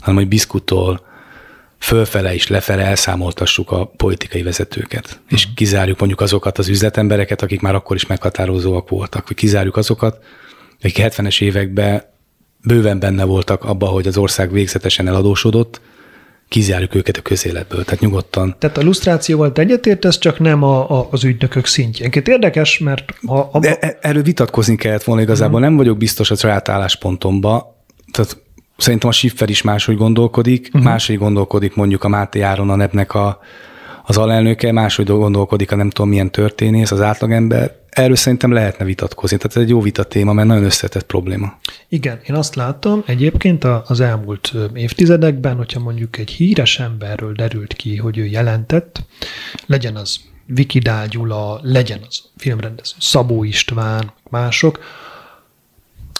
hanem 0.00 0.16
hogy 0.16 0.28
biszkutól 0.28 1.00
fölfele 1.78 2.34
és 2.34 2.48
lefele 2.48 2.84
elszámoltassuk 2.84 3.70
a 3.70 3.84
politikai 3.84 4.42
vezetőket. 4.42 5.20
Mm. 5.20 5.26
És 5.28 5.48
kizárjuk 5.54 5.98
mondjuk 5.98 6.20
azokat 6.20 6.58
az 6.58 6.68
üzletembereket, 6.68 7.42
akik 7.42 7.60
már 7.60 7.74
akkor 7.74 7.96
is 7.96 8.06
meghatározóak 8.06 8.88
voltak, 8.88 9.28
vagy 9.28 9.36
kizárjuk 9.36 9.76
azokat, 9.76 10.24
akik 10.82 10.96
70-es 10.98 11.42
években 11.42 12.02
bőven 12.64 12.98
benne 12.98 13.24
voltak 13.24 13.64
abba, 13.64 13.86
hogy 13.86 14.06
az 14.06 14.16
ország 14.16 14.52
végzetesen 14.52 15.08
eladósodott, 15.08 15.80
kizárjuk 16.48 16.94
őket 16.94 17.16
a 17.16 17.22
közéletből, 17.22 17.84
tehát 17.84 18.00
nyugodtan. 18.00 18.56
Tehát 18.58 18.78
a 18.78 18.82
lusztrációval 18.82 19.52
te 19.52 19.62
egyetértesz, 19.62 20.18
csak 20.18 20.38
nem 20.38 20.62
a, 20.62 20.98
a, 20.98 21.08
az 21.10 21.24
ügynökök 21.24 21.66
szintjén. 21.66 22.10
Két 22.10 22.28
érdekes, 22.28 22.78
mert... 22.78 23.14
Ha, 23.26 23.48
a... 23.52 23.58
De 23.58 23.76
e, 23.78 23.98
erről 24.00 24.22
vitatkozni 24.22 24.76
kellett 24.76 25.04
volna 25.04 25.22
igazából, 25.22 25.54
uh-huh. 25.54 25.68
nem 25.68 25.76
vagyok 25.76 25.96
biztos 25.96 26.30
a 26.30 26.34
saját 26.34 26.68
álláspontomba, 26.68 27.84
tehát 28.12 28.42
szerintem 28.76 29.08
a 29.08 29.12
Schiffer 29.12 29.50
is 29.50 29.62
máshogy 29.62 29.96
gondolkodik, 29.96 30.66
uh-huh. 30.66 30.82
máshogy 30.82 31.18
gondolkodik 31.18 31.74
mondjuk 31.74 32.04
a 32.04 32.08
Máté 32.08 32.40
Áron 32.40 32.70
a 32.70 32.76
nepnek 32.76 33.14
a, 33.14 33.38
az 34.04 34.16
alelnöke, 34.16 34.72
máshogy 34.72 35.06
gondolkodik 35.06 35.72
a 35.72 35.76
nem 35.76 35.90
tudom 35.90 36.10
milyen 36.10 36.30
történész, 36.30 36.90
az 36.90 37.00
átlagember. 37.00 37.80
Erről 37.92 38.16
szerintem 38.16 38.52
lehetne 38.52 38.84
vitatkozni. 38.84 39.36
Tehát 39.36 39.56
ez 39.56 39.62
egy 39.62 39.68
jó 39.68 39.80
vita 39.80 40.04
téma, 40.04 40.32
mert 40.32 40.48
nagyon 40.48 40.64
összetett 40.64 41.06
probléma. 41.06 41.58
Igen, 41.88 42.20
én 42.28 42.34
azt 42.36 42.54
látom 42.54 43.02
egyébként 43.06 43.64
az 43.64 44.00
elmúlt 44.00 44.52
évtizedekben, 44.74 45.56
hogyha 45.56 45.80
mondjuk 45.80 46.18
egy 46.18 46.30
híres 46.30 46.78
emberről 46.78 47.32
derült 47.32 47.72
ki, 47.72 47.96
hogy 47.96 48.18
ő 48.18 48.24
jelentett, 48.24 49.04
legyen 49.66 49.96
az 49.96 50.20
Viki 50.46 50.82
Gyula, 51.08 51.60
legyen 51.62 52.00
az 52.08 52.22
filmrendező 52.36 52.94
Szabó 52.98 53.44
István, 53.44 54.12
mások, 54.30 54.78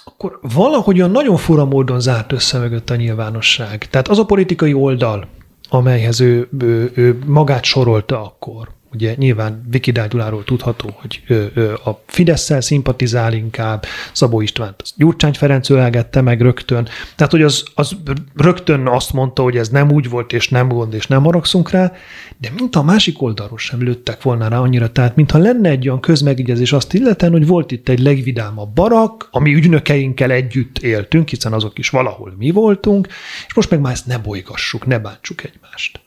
akkor 0.05 0.39
valahogyan 0.43 1.11
nagyon 1.11 1.37
fura 1.37 1.65
módon 1.65 2.01
zárt 2.01 2.33
össze 2.33 2.59
mögött 2.59 2.91
a 2.91 2.97
nyilvánosság. 2.97 3.89
Tehát 3.91 4.09
az 4.09 4.19
a 4.19 4.25
politikai 4.25 4.73
oldal, 4.73 5.29
amelyhez 5.69 6.21
ő, 6.21 6.49
ő, 6.59 6.93
ő 6.95 7.19
magát 7.27 7.65
sorolta 7.65 8.23
akkor, 8.25 8.69
Ugye 8.93 9.15
nyilván 9.17 9.67
Vikidál 9.71 10.09
Gyuláról 10.09 10.45
tudható, 10.45 10.91
hogy 11.01 11.23
ő, 11.27 11.51
ő 11.55 11.73
a 11.73 12.03
Fidesz-szel 12.07 12.61
szimpatizál 12.61 13.33
inkább, 13.33 13.85
Szabó 14.13 14.41
Istvánt 14.41 14.83
Gyurcsány 14.97 15.33
Ferenc 15.33 15.71
ölelgette 15.71 16.21
meg 16.21 16.41
rögtön, 16.41 16.89
tehát 17.17 17.33
hogy 17.33 17.43
az, 17.43 17.65
az 17.75 17.97
rögtön 18.37 18.87
azt 18.87 19.13
mondta, 19.13 19.43
hogy 19.43 19.57
ez 19.57 19.69
nem 19.69 19.91
úgy 19.91 20.09
volt, 20.09 20.33
és 20.33 20.49
nem 20.49 20.69
gond, 20.69 20.95
és 20.95 21.07
nem 21.07 21.23
haragszunk 21.23 21.71
rá, 21.71 21.93
de 22.39 22.51
mint 22.57 22.77
a 22.77 22.83
másik 22.83 23.23
oldalról 23.23 23.59
sem 23.59 23.83
lőttek 23.83 24.23
volna 24.23 24.49
rá 24.49 24.59
annyira, 24.59 24.93
tehát 24.93 25.17
mintha 25.17 25.39
lenne 25.39 25.69
egy 25.69 25.89
olyan 25.89 26.01
közmegegyezés 26.01 26.73
azt 26.73 26.95
illeten, 26.95 27.31
hogy 27.31 27.47
volt 27.47 27.71
itt 27.71 27.89
egy 27.89 28.01
legvidámabb 28.01 28.75
barak, 28.75 29.29
ami 29.31 29.55
ügynökeinkkel 29.55 30.31
együtt 30.31 30.79
éltünk, 30.79 31.29
hiszen 31.29 31.53
azok 31.53 31.79
is 31.79 31.89
valahol 31.89 32.35
mi 32.39 32.51
voltunk, 32.51 33.09
és 33.47 33.55
most 33.55 33.71
meg 33.71 33.81
már 33.81 33.93
ezt 33.93 34.07
ne 34.07 34.19
bolygassuk, 34.19 34.87
ne 34.87 34.99
bántsuk 34.99 35.45
egymást. 35.45 36.01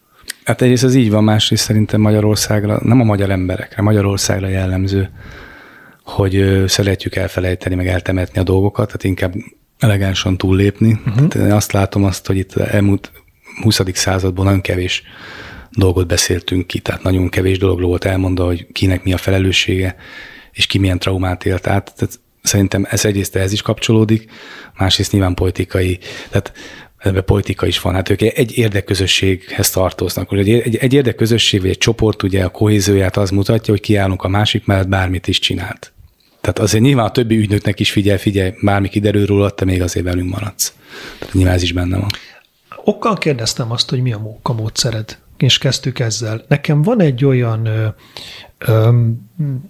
Hát 0.46 0.62
egyrészt 0.62 0.84
ez 0.84 0.96
így 0.96 1.10
van, 1.10 1.24
másrészt 1.24 1.64
szerintem 1.64 2.02
Magyarországra, 2.02 2.80
nem 2.84 3.02
a 3.02 3.04
magyar 3.04 3.30
emberekre, 3.30 3.82
Magyarországra 3.82 4.48
jellemző, 4.48 5.10
hogy 6.04 6.64
szeretjük 6.68 7.16
elfelejteni, 7.16 7.76
meg 7.76 7.88
eltemetni 7.88 8.40
a 8.40 8.44
dolgokat, 8.44 8.86
tehát 8.86 9.04
inkább 9.04 9.34
elegánsan 9.80 10.38
túllépni. 10.38 10.92
Uh-huh. 10.92 11.28
Tehát 11.28 11.48
én 11.48 11.56
azt 11.56 11.72
látom 11.72 12.04
azt, 12.04 12.28
hogy 12.28 12.38
itt 12.38 12.56
elmúlt 12.56 13.12
20. 13.62 13.82
században 13.94 14.46
nagyon 14.46 14.62
kevés 14.62 15.04
dolgot 15.72 16.08
beszéltünk 16.08 16.68
ki, 16.68 16.80
tehát 16.80 17.04
nagyon 17.04 17.30
kevés 17.30 17.58
dologról 17.58 17.90
volt 17.90 18.06
elmondva, 18.06 18.46
hogy 18.46 18.68
kinek 18.72 19.04
mi 19.04 19.14
a 19.14 19.18
felelőssége, 19.18 19.96
és 20.52 20.66
ki 20.66 20.78
milyen 20.78 21.00
traumát 21.00 21.46
élt 21.46 21.68
át. 21.68 21.94
Tehát 21.96 22.20
szerintem 22.42 22.88
ez 22.90 23.06
egyrészt 23.06 23.36
ehhez 23.36 23.52
is 23.52 23.62
kapcsolódik, 23.62 24.32
másrészt 24.78 25.12
nyilván 25.12 25.34
politikai. 25.34 26.00
Tehát 26.30 26.54
ebben 27.06 27.26
politika 27.26 27.66
is 27.66 27.80
van. 27.80 27.94
Hát 27.94 28.10
ők 28.10 28.22
egy 28.22 28.58
érdekközösséghez 28.58 29.70
tartoznak. 29.70 30.32
Ugye 30.32 30.62
egy, 30.64 30.76
egy 30.76 30.94
érdekközösség 30.94 31.62
vagy 31.62 31.70
egy 31.70 31.78
csoport 31.78 32.24
ugye 32.24 32.44
a 32.44 32.50
kohézióját 32.50 33.18
az 33.18 33.30
mutatja, 33.30 33.74
hogy 33.74 33.82
kiállunk 33.82 34.24
a 34.24 34.28
másik 34.28 34.66
mellett 34.66 34.88
bármit 34.88 35.28
is 35.28 35.40
csinált. 35.40 35.94
Tehát 36.42 36.60
azért 36.60 36.84
nyilván 36.84 37.06
a 37.06 37.12
többi 37.12 37.38
ügynöknek 37.38 37.80
is 37.80 37.92
figyel, 37.92 38.18
figyelj, 38.18 38.54
bármi 38.62 38.90
kiderül 38.90 39.26
róla, 39.26 39.50
te 39.50 39.66
még 39.66 39.82
azért 39.82 40.06
velünk 40.06 40.30
maradsz. 40.30 40.74
Tehát 41.20 41.34
nyilván 41.34 41.54
ez 41.54 41.62
is 41.62 41.72
benne 41.72 41.98
van. 41.98 42.10
Okkal 42.84 43.18
kérdeztem 43.18 43.72
azt, 43.72 43.90
hogy 43.90 44.02
mi 44.02 44.14
a 44.14 44.20
munkamódszered, 44.20 45.18
és 45.38 45.58
kezdtük 45.58 46.00
ezzel. 46.00 46.46
Nekem 46.48 46.82
van 46.82 47.02
egy 47.02 47.26
olyan 47.26 47.66
ö, 47.66 47.88
ö, 48.58 48.90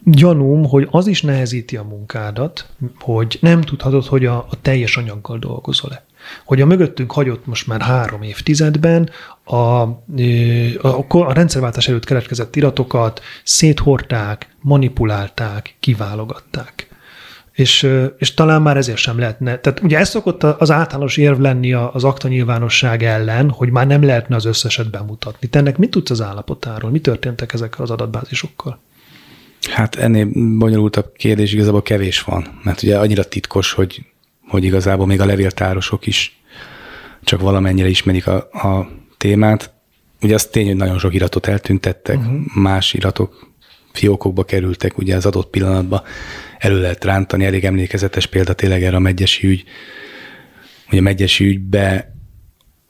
gyanúm, 0.04 0.64
hogy 0.64 0.88
az 0.92 1.08
is 1.08 1.22
nehezíti 1.22 1.78
a 1.78 1.84
munkádat, 1.84 2.70
hogy 3.00 3.38
nem 3.42 3.62
tudhatod, 3.62 4.06
hogy 4.06 4.26
a, 4.26 4.38
a 4.38 4.62
teljes 4.62 4.98
anyaggal 4.98 5.38
dolgozol-e 5.38 6.06
hogy 6.46 6.62
a 6.62 6.66
mögöttünk 6.66 7.12
hagyott 7.12 7.46
most 7.46 7.68
már 7.68 7.82
három 7.82 8.22
évtizedben 8.22 9.10
a, 9.44 9.56
a, 9.56 11.06
a 11.10 11.34
rendszerváltás 11.34 11.88
előtt 11.88 12.06
keletkezett 12.06 12.56
iratokat 12.56 13.22
széthorták, 13.44 14.56
manipulálták, 14.62 15.76
kiválogatták. 15.80 16.88
És, 17.52 17.90
és 18.18 18.34
talán 18.34 18.62
már 18.62 18.78
ezért 18.78 18.98
sem 18.98 19.20
lehetne. 19.20 19.58
Tehát 19.58 19.80
ugye 19.84 19.98
ez 19.98 20.10
szokott 20.10 20.44
az 20.44 20.72
általános 20.72 21.18
érv 21.18 21.40
lenni 21.40 21.74
az 21.74 22.04
akta 22.04 22.28
nyilvánosság 22.28 23.04
ellen, 23.04 23.50
hogy 23.50 23.70
már 23.70 23.88
nem 23.88 24.04
lehetne 24.04 24.36
az 24.36 24.46
összeset 24.46 24.90
bemutatni. 24.90 25.48
Te 25.48 25.60
ennek 25.60 25.78
mit 25.78 25.90
tudsz 25.90 26.10
az 26.10 26.22
állapotáról? 26.22 26.92
Mi 26.92 27.00
történtek 27.00 27.54
ezekkel 27.54 27.84
az 27.84 27.92
adatbázisokkal? 27.92 28.80
Hát 29.72 29.96
ennél 29.96 30.28
bonyolultabb 30.58 31.12
kérdés 31.18 31.54
igazából 31.54 31.82
kevés 31.82 32.22
van, 32.22 32.60
mert 32.64 32.84
ugye 32.84 32.98
annyira 32.98 33.24
titkos, 33.24 33.72
hogy 33.72 34.06
hogy 34.48 34.64
igazából 34.64 35.06
még 35.06 35.22
a 35.22 35.26
levéltárosok 35.26 36.08
is 36.08 36.40
csak 37.24 37.42
valamennyire 37.42 37.88
ismerik 37.88 38.28
a, 38.28 38.36
a 38.52 38.90
témát. 39.18 39.74
Ugye 40.22 40.34
az 40.34 40.46
tény, 40.46 40.66
hogy 40.66 40.76
nagyon 40.76 41.00
sok 41.00 41.14
iratot 41.14 41.48
eltüntettek, 41.48 42.18
uh-huh. 42.18 42.56
más 42.56 42.94
iratok 42.94 43.54
fiókokba 43.94 44.44
kerültek, 44.44 44.98
ugye 44.98 45.16
az 45.16 45.26
adott 45.26 45.50
pillanatban 45.50 46.02
elő 46.58 46.82
lehet 46.82 47.04
rántani. 47.04 47.46
Elég 47.46 47.66
emlékezetes 47.66 48.26
példa 48.26 48.54
tényleg 48.54 48.84
erre 48.84 48.96
a 48.96 49.00
megyesi 49.00 49.48
ügy. 49.48 49.64
Ugye 50.90 51.00
a 51.00 51.04
megyesi 51.04 51.46
ügybe 51.46 52.16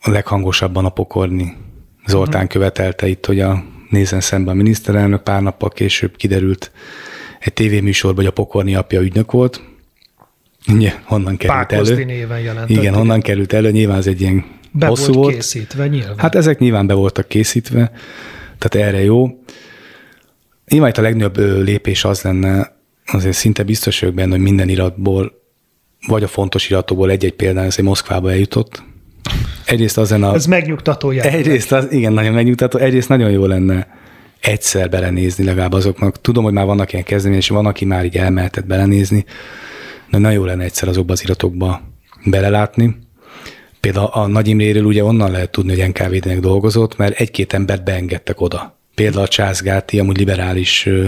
a 0.02 0.10
leghangosabban 0.10 0.86
a 0.86 0.90
pokorni 0.90 1.56
Zoltán 2.06 2.36
uh-huh. 2.36 2.52
követelte 2.52 3.08
itt, 3.08 3.26
hogy 3.26 3.40
a 3.40 3.64
nézen 3.90 4.22
szemben 4.22 4.54
a 4.54 4.58
miniszterelnök 4.58 5.24
pár 5.24 5.42
nappal 5.42 5.70
később 5.70 6.16
kiderült 6.16 6.72
egy 7.40 7.54
tévéműsorban, 7.54 8.24
hogy 8.24 8.34
a 8.34 8.36
pokorni 8.36 8.76
apja 8.76 9.02
ügynök 9.02 9.32
volt, 9.32 9.62
honnan 11.04 11.38
került 11.38 11.68
Pákozdi 11.68 11.94
elő. 11.94 12.04
néven 12.04 12.40
jelentett. 12.40 12.70
Igen, 12.70 12.94
honnan 12.94 13.22
került 13.22 13.54
elő, 13.54 13.72
nyilván 13.72 13.98
az 13.98 14.08
egy 14.08 14.22
ilyen 14.22 14.46
be 14.72 14.88
hosszú 14.88 15.14
volt. 15.14 15.34
készítve 15.34 15.88
nyilván. 15.88 16.18
Hát 16.18 16.36
ezek 16.36 16.60
nyilván 16.60 16.88
be 16.88 16.94
voltak 16.94 17.28
készítve, 17.28 17.92
tehát 18.58 18.88
erre 18.88 19.04
jó. 19.04 19.40
Nyilván 20.70 20.90
itt 20.90 20.98
a 20.98 21.02
legnagyobb 21.02 21.38
lépés 21.64 22.04
az 22.04 22.22
lenne, 22.22 22.76
azért 23.06 23.36
szinte 23.36 23.64
biztos 23.64 24.00
vagyok 24.00 24.16
benne, 24.16 24.32
hogy 24.32 24.40
minden 24.40 24.70
iratból, 24.70 25.42
vagy 26.08 26.24
a 26.24 26.28
fontos 26.28 26.70
iratokból 26.70 27.10
egy-egy 27.10 27.34
példány, 27.34 27.66
ez 27.66 27.76
egy 27.78 27.84
Moszkvába 27.84 28.32
eljutott. 28.32 28.84
Egyrészt 29.66 29.98
az 29.98 30.12
a... 30.12 30.34
Ez 30.34 30.46
megnyugtató 30.46 31.12
jelent. 31.12 31.36
Egyrészt 31.36 31.72
az, 31.72 31.92
igen, 31.92 32.14
nagyon 32.14 32.34
megnyugtató. 32.34 32.78
Egyrészt 32.78 33.10
nagyon 33.10 33.32
jó 33.32 33.46
lenne 33.46 33.88
egyszer 34.40 34.90
belenézni 34.90 35.44
legalább 35.44 35.74
azoknak. 35.74 36.22
Tudom, 36.22 36.44
hogy 36.44 36.54
már 36.54 36.66
vannak 36.66 36.92
ilyen 36.94 37.06
kezdeményezések, 37.06 37.56
van, 37.56 37.66
aki 37.66 37.86
már 37.86 38.06
így 38.06 38.18
elmehetett 38.18 38.66
belenézni, 38.66 39.26
de 40.10 40.18
nagyon 40.18 40.38
jó 40.38 40.46
lenne 40.46 40.64
egyszer 40.64 40.88
azokba 40.88 41.14
az 41.14 41.24
iratokba 41.24 41.82
belelátni. 42.26 42.98
Például 43.80 44.10
a 44.12 44.28
Nagy 44.28 44.48
Imréről 44.48 44.84
ugye 44.84 45.04
onnan 45.04 45.32
lehet 45.32 45.52
tudni, 45.52 45.80
hogy 45.80 45.90
NKVD-nek 45.90 46.40
dolgozott, 46.40 46.98
mert 46.98 47.20
egy-két 47.20 47.54
embert 47.54 47.84
beengedtek 47.84 48.42
oda. 48.42 48.78
Például 48.96 49.24
a 49.24 49.28
Csász 49.28 49.62
Gáti, 49.62 50.00
amúgy 50.00 50.18
liberális 50.18 50.86
ö, 50.86 51.08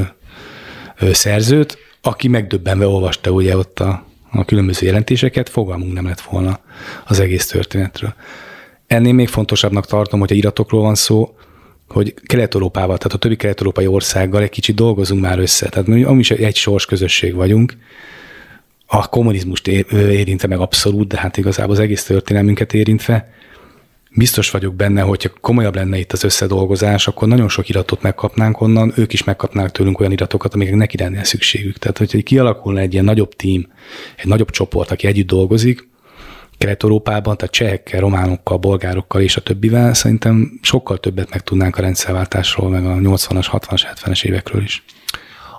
ö, 0.99 1.13
szerzőt, 1.13 1.77
aki 2.01 2.27
megdöbbenve 2.27 2.87
olvasta 2.87 3.31
ugye 3.31 3.57
ott 3.57 3.79
a, 3.79 4.05
a 4.31 4.45
különböző 4.45 4.85
jelentéseket, 4.85 5.49
fogalmunk 5.49 5.93
nem 5.93 6.05
lett 6.05 6.21
volna 6.21 6.59
az 7.05 7.19
egész 7.19 7.47
történetről. 7.47 8.13
Ennél 8.87 9.13
még 9.13 9.27
fontosabbnak 9.27 9.85
tartom, 9.85 10.19
hogy 10.19 10.31
a 10.31 10.35
iratokról 10.35 10.81
van 10.81 10.95
szó, 10.95 11.35
hogy 11.87 12.13
Kelet-Európával, 12.25 12.97
tehát 12.97 13.13
a 13.13 13.17
többi 13.17 13.35
kelet-európai 13.35 13.87
országgal 13.87 14.41
egy 14.41 14.49
kicsit 14.49 14.75
dolgozunk 14.75 15.21
már 15.21 15.39
össze. 15.39 15.69
Tehát 15.69 15.87
mi 15.87 16.17
is 16.17 16.31
egy 16.31 16.55
sors 16.55 16.85
közösség 16.85 17.35
vagyunk, 17.35 17.77
a 18.87 19.09
kommunizmust 19.09 19.67
érintve 19.67 20.47
meg 20.47 20.59
abszolút, 20.59 21.07
de 21.07 21.17
hát 21.17 21.37
igazából 21.37 21.73
az 21.73 21.79
egész 21.79 22.03
történelmünket 22.03 22.73
érintve. 22.73 23.31
Biztos 24.11 24.51
vagyok 24.51 24.75
benne, 24.75 25.01
hogyha 25.01 25.29
komolyabb 25.41 25.75
lenne 25.75 25.97
itt 25.97 26.11
az 26.11 26.23
összedolgozás, 26.23 27.07
akkor 27.07 27.27
nagyon 27.27 27.49
sok 27.49 27.69
iratot 27.69 28.01
megkapnánk 28.01 28.61
onnan, 28.61 28.93
ők 28.95 29.13
is 29.13 29.23
megkapnák 29.23 29.71
tőlünk 29.71 29.99
olyan 29.99 30.11
iratokat, 30.11 30.53
amiknek 30.53 30.75
neki 30.75 30.97
lenne 30.97 31.23
szükségük. 31.23 31.77
Tehát, 31.77 31.97
hogyha 31.97 32.21
kialakulna 32.23 32.79
egy 32.79 32.93
ilyen 32.93 33.05
nagyobb 33.05 33.33
tím, 33.33 33.67
egy 34.17 34.27
nagyobb 34.27 34.49
csoport, 34.49 34.91
aki 34.91 35.07
együtt 35.07 35.27
dolgozik, 35.27 35.87
Kelet-Európában, 36.57 37.37
tehát 37.37 37.53
csehekkel, 37.53 37.99
románokkal, 37.99 38.57
bolgárokkal 38.57 39.21
és 39.21 39.35
a 39.35 39.41
többivel, 39.41 39.93
szerintem 39.93 40.59
sokkal 40.61 40.97
többet 40.97 41.29
meg 41.29 41.41
tudnánk 41.41 41.77
a 41.77 41.81
rendszerváltásról, 41.81 42.69
meg 42.69 42.85
a 42.85 42.93
80-as, 42.93 43.47
60-as, 43.51 43.81
70-es 43.95 44.25
évekről 44.25 44.61
is. 44.61 44.83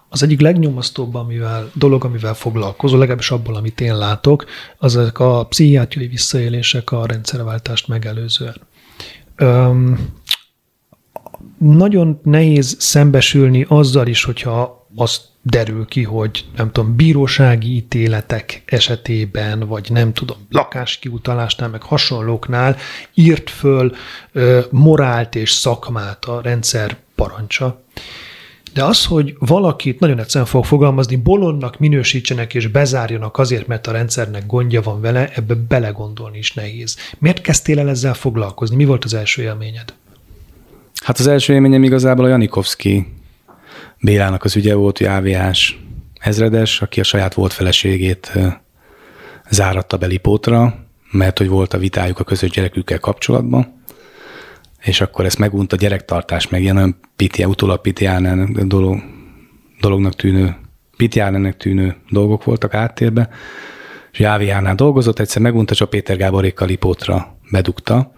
Az 0.09 0.23
egyik 0.23 0.41
legnyomasztóbb 0.41 1.15
amivel, 1.15 1.71
dolog, 1.75 2.05
amivel 2.05 2.35
foglalkozol, 2.35 2.99
legalábbis 2.99 3.31
abból, 3.31 3.55
amit 3.55 3.81
én 3.81 3.97
látok, 3.97 4.45
azok 4.79 5.19
a 5.19 5.47
pszichiátriai 5.47 6.09
visszaélések 6.09 6.93
a 6.93 7.07
rendszerváltást 7.07 7.89
megelőzően. 7.89 8.57
Öm, 9.37 10.09
nagyon 11.59 12.21
nehéz 12.23 12.77
szembesülni 12.79 13.67
azzal 13.69 14.07
is, 14.07 14.25
hogyha 14.25 14.87
azt 14.95 15.23
derül 15.43 15.87
ki, 15.87 16.03
hogy 16.03 16.45
nem 16.57 16.73
tudom, 16.73 16.97
bírósági 16.97 17.77
ítéletek 17.77 18.63
esetében, 18.67 19.59
vagy 19.59 19.91
nem 19.91 20.13
tudom, 20.13 20.37
lakáskiutalásnál, 20.51 21.69
meg 21.69 21.83
hasonlóknál 21.83 22.77
írt 23.15 23.51
föl 23.51 23.93
ö, 24.33 24.61
morált 24.71 25.35
és 25.35 25.51
szakmát 25.51 26.25
a 26.25 26.41
rendszer 26.41 26.97
parancsa. 27.15 27.83
De 28.73 28.85
az, 28.85 29.05
hogy 29.05 29.37
valakit, 29.39 30.01
nagyon 30.01 30.19
egyszerűen 30.19 30.51
fog 30.51 30.65
fogalmazni, 30.65 31.17
bolondnak 31.17 31.79
minősítsenek 31.79 32.55
és 32.55 32.67
bezárjanak 32.67 33.39
azért, 33.39 33.67
mert 33.67 33.87
a 33.87 33.93
rendszernek 33.93 34.47
gondja 34.47 34.83
van 34.83 35.01
vele, 35.01 35.29
ebbe 35.35 35.55
belegondolni 35.55 36.39
is 36.39 36.53
nehéz. 36.53 36.97
Miért 37.19 37.41
kezdtél 37.41 37.79
el 37.79 37.89
ezzel 37.89 38.15
foglalkozni? 38.15 38.77
Mi 38.77 38.85
volt 38.85 39.05
az 39.05 39.15
első 39.15 39.43
élményed? 39.43 39.95
Hát 41.05 41.19
az 41.19 41.27
első 41.27 41.53
élményem 41.53 41.83
igazából 41.83 42.25
a 42.25 42.29
Janikovszki 42.29 43.07
Bélának 44.01 44.45
az 44.45 44.57
ügye 44.57 44.75
volt, 44.75 44.99
hogy 44.99 45.07
AVH-s 45.07 45.77
ezredes, 46.21 46.81
aki 46.81 47.01
a 47.01 47.05
saját 47.05 47.35
volt 47.35 47.53
feleségét 47.53 48.33
záratta 49.51 49.97
be 49.97 50.07
Lipótra, 50.07 50.87
mert 51.11 51.39
hogy 51.39 51.49
volt 51.49 51.75
a 51.75 51.79
vitájuk 51.79 52.19
a 52.19 52.25
közös 52.25 52.51
gyerekükkel 52.51 52.99
kapcsolatban 52.99 53.78
és 54.83 55.01
akkor 55.01 55.25
ezt 55.25 55.39
megunta 55.39 55.77
a 55.77 55.79
gyerektartás, 55.79 56.49
meg 56.49 56.63
ilyen 56.63 56.77
olyan 56.77 57.01
piti, 57.17 57.45
utólag 57.45 57.81
piti 57.81 58.09
dolog, 58.65 59.03
dolognak 59.81 60.15
tűnő, 60.15 60.57
piti 60.97 61.23
tűnő 61.57 61.97
dolgok 62.11 62.45
voltak 62.45 62.75
áttérbe, 62.75 63.29
és 64.13 64.19
Jáviánál 64.19 64.75
dolgozott, 64.75 65.19
egyszer 65.19 65.43
megunta, 65.43 65.75
csak 65.75 65.91
Péter 65.91 66.17
Gáborékkal 66.17 66.67
Lipótra 66.67 67.39
bedugta 67.51 68.13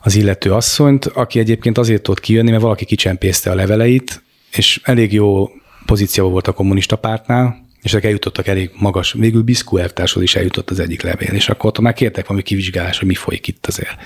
az 0.00 0.16
illető 0.16 0.52
asszonyt, 0.52 1.06
aki 1.06 1.38
egyébként 1.38 1.78
azért 1.78 2.02
tudott 2.02 2.20
kijönni, 2.20 2.50
mert 2.50 2.62
valaki 2.62 2.84
kicsempészte 2.84 3.50
a 3.50 3.54
leveleit, 3.54 4.22
és 4.52 4.80
elég 4.84 5.12
jó 5.12 5.50
pozícióban 5.86 6.32
volt 6.32 6.48
a 6.48 6.52
kommunista 6.52 6.96
pártnál, 6.96 7.68
és 7.82 7.92
ezek 7.92 8.04
eljutottak 8.04 8.46
elég 8.46 8.70
magas, 8.78 9.12
végül 9.12 9.42
Biszkú 9.42 9.78
is 10.14 10.34
eljutott 10.34 10.70
az 10.70 10.80
egyik 10.80 11.02
levél, 11.02 11.34
és 11.34 11.48
akkor 11.48 11.70
ott 11.70 11.80
már 11.80 11.92
kértek 11.92 12.26
valami 12.26 12.44
kivizsgálás, 12.44 12.98
hogy 12.98 13.08
mi 13.08 13.14
folyik 13.14 13.48
itt 13.48 13.66
azért. 13.66 13.96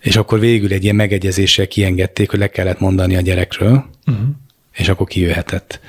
És 0.00 0.16
akkor 0.16 0.40
végül 0.40 0.72
egy 0.72 0.82
ilyen 0.82 0.96
megegyezéssel 0.96 1.68
kiengedték, 1.68 2.30
hogy 2.30 2.38
le 2.38 2.48
kellett 2.48 2.80
mondani 2.80 3.16
a 3.16 3.20
gyerekről, 3.20 3.84
uh-huh. 4.06 4.26
és 4.72 4.88
akkor 4.88 5.06
kijöhetett. 5.06 5.80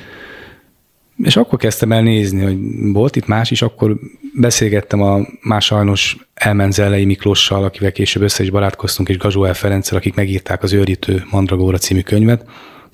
És 1.23 1.35
akkor 1.35 1.59
kezdtem 1.59 1.91
el 1.91 2.01
nézni, 2.01 2.41
hogy 2.41 2.57
volt 2.93 3.15
itt 3.15 3.27
más 3.27 3.51
is, 3.51 3.61
akkor 3.61 3.99
beszélgettem 4.33 5.01
a 5.01 5.19
más 5.41 5.65
sajnos 5.65 6.17
Elmenzellei 6.33 7.05
Miklóssal, 7.05 7.63
akivel 7.63 7.91
később 7.91 8.23
össze 8.23 8.43
is 8.43 8.49
barátkoztunk, 8.49 9.09
és 9.09 9.17
Gazsóel 9.17 9.53
Ferenccel, 9.53 9.97
akik 9.97 10.15
megírták 10.15 10.63
az 10.63 10.73
Őrítő 10.73 11.25
Mandragóra 11.29 11.77
című 11.77 12.01
könyvet 12.01 12.45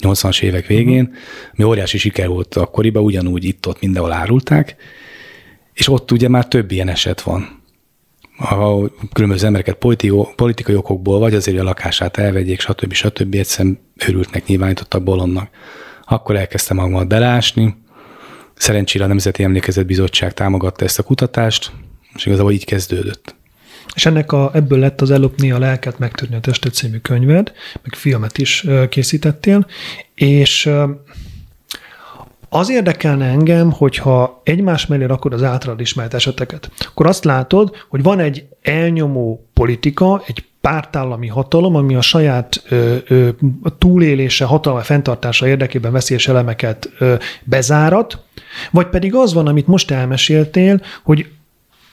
80-as 0.02 0.42
évek 0.42 0.68
végén, 0.68 1.04
uh-huh. 1.04 1.18
mi 1.54 1.64
óriási 1.64 1.98
siker 1.98 2.28
volt 2.28 2.56
akkoriban, 2.56 3.04
ugyanúgy 3.04 3.44
itt-ott 3.44 3.82
mindenhol 3.82 4.12
árulták, 4.12 4.76
és 5.74 5.88
ott 5.88 6.12
ugye 6.12 6.28
már 6.28 6.48
több 6.48 6.72
ilyen 6.72 6.88
eset 6.88 7.22
van 7.22 7.64
a 8.38 8.90
különböző 9.14 9.46
embereket 9.46 9.78
politikai 10.36 10.76
okokból, 10.76 11.20
vagy 11.20 11.34
azért, 11.34 11.58
hogy 11.58 11.66
a 11.66 11.70
lakását 11.70 12.18
elvegyék, 12.18 12.60
stb. 12.60 12.94
stb. 12.94 13.36
egyszerűen 13.36 13.80
őrültnek 14.08 14.46
nyilvánítottak 14.46 15.04
bolondnak. 15.04 15.50
Akkor 16.06 16.36
elkezdtem 16.36 16.78
magamat 16.78 17.08
belásni. 17.08 17.76
Szerencsére 18.54 19.04
a 19.04 19.08
Nemzeti 19.08 19.44
Emlékezet 19.44 19.86
Bizottság 19.86 20.34
támogatta 20.34 20.86
ezt 20.86 21.00
a 21.00 21.04
kutatást, 21.04 21.72
és 22.16 22.26
igazából 22.26 22.52
így 22.52 22.66
kezdődött. 22.66 23.36
És 23.96 24.06
ennek 24.06 24.32
a, 24.32 24.52
ebből 24.54 24.80
lett 24.80 25.02
az 25.02 25.12
Ellopni 25.12 25.52
a 25.52 25.60
lelket, 25.60 26.00
megtörni 26.00 26.36
a 26.36 26.40
testet 26.40 26.74
című 26.74 26.98
könyved, 26.98 27.52
meg 27.84 27.94
filmet 27.94 28.38
is 28.38 28.66
készítettél, 28.90 29.68
és 30.16 30.70
az 32.50 32.70
érdekelne 32.70 33.26
engem, 33.26 33.72
hogyha 33.72 34.42
egymás 34.44 34.86
mellé 34.86 35.06
rakod 35.06 35.34
az 35.34 35.44
általad 35.44 35.80
ismert 35.80 36.14
eseteket, 36.14 36.72
akkor 36.80 37.06
azt 37.06 37.24
látod, 37.24 37.76
hogy 37.90 38.04
van 38.04 38.20
egy 38.20 38.46
elnyomó 38.62 39.50
politika, 39.54 40.22
egy 40.26 40.44
pártállami 40.62 41.28
hatalom, 41.28 41.76
ami 41.76 41.96
a 41.96 42.02
saját 42.02 42.64
ö, 42.70 42.96
ö, 43.08 43.30
túlélése, 43.78 44.46
hatalma 44.46 44.80
fenntartása 44.80 45.48
érdekében 45.48 45.92
veszélyes 45.92 46.28
elemeket 46.28 46.90
ö, 47.00 47.16
bezárat, 47.44 48.24
vagy 48.72 48.88
pedig 48.88 49.16
az 49.16 49.34
van, 49.34 49.48
amit 49.48 49.68
most 49.68 49.92
elmeséltél, 49.92 50.82
hogy 51.04 51.28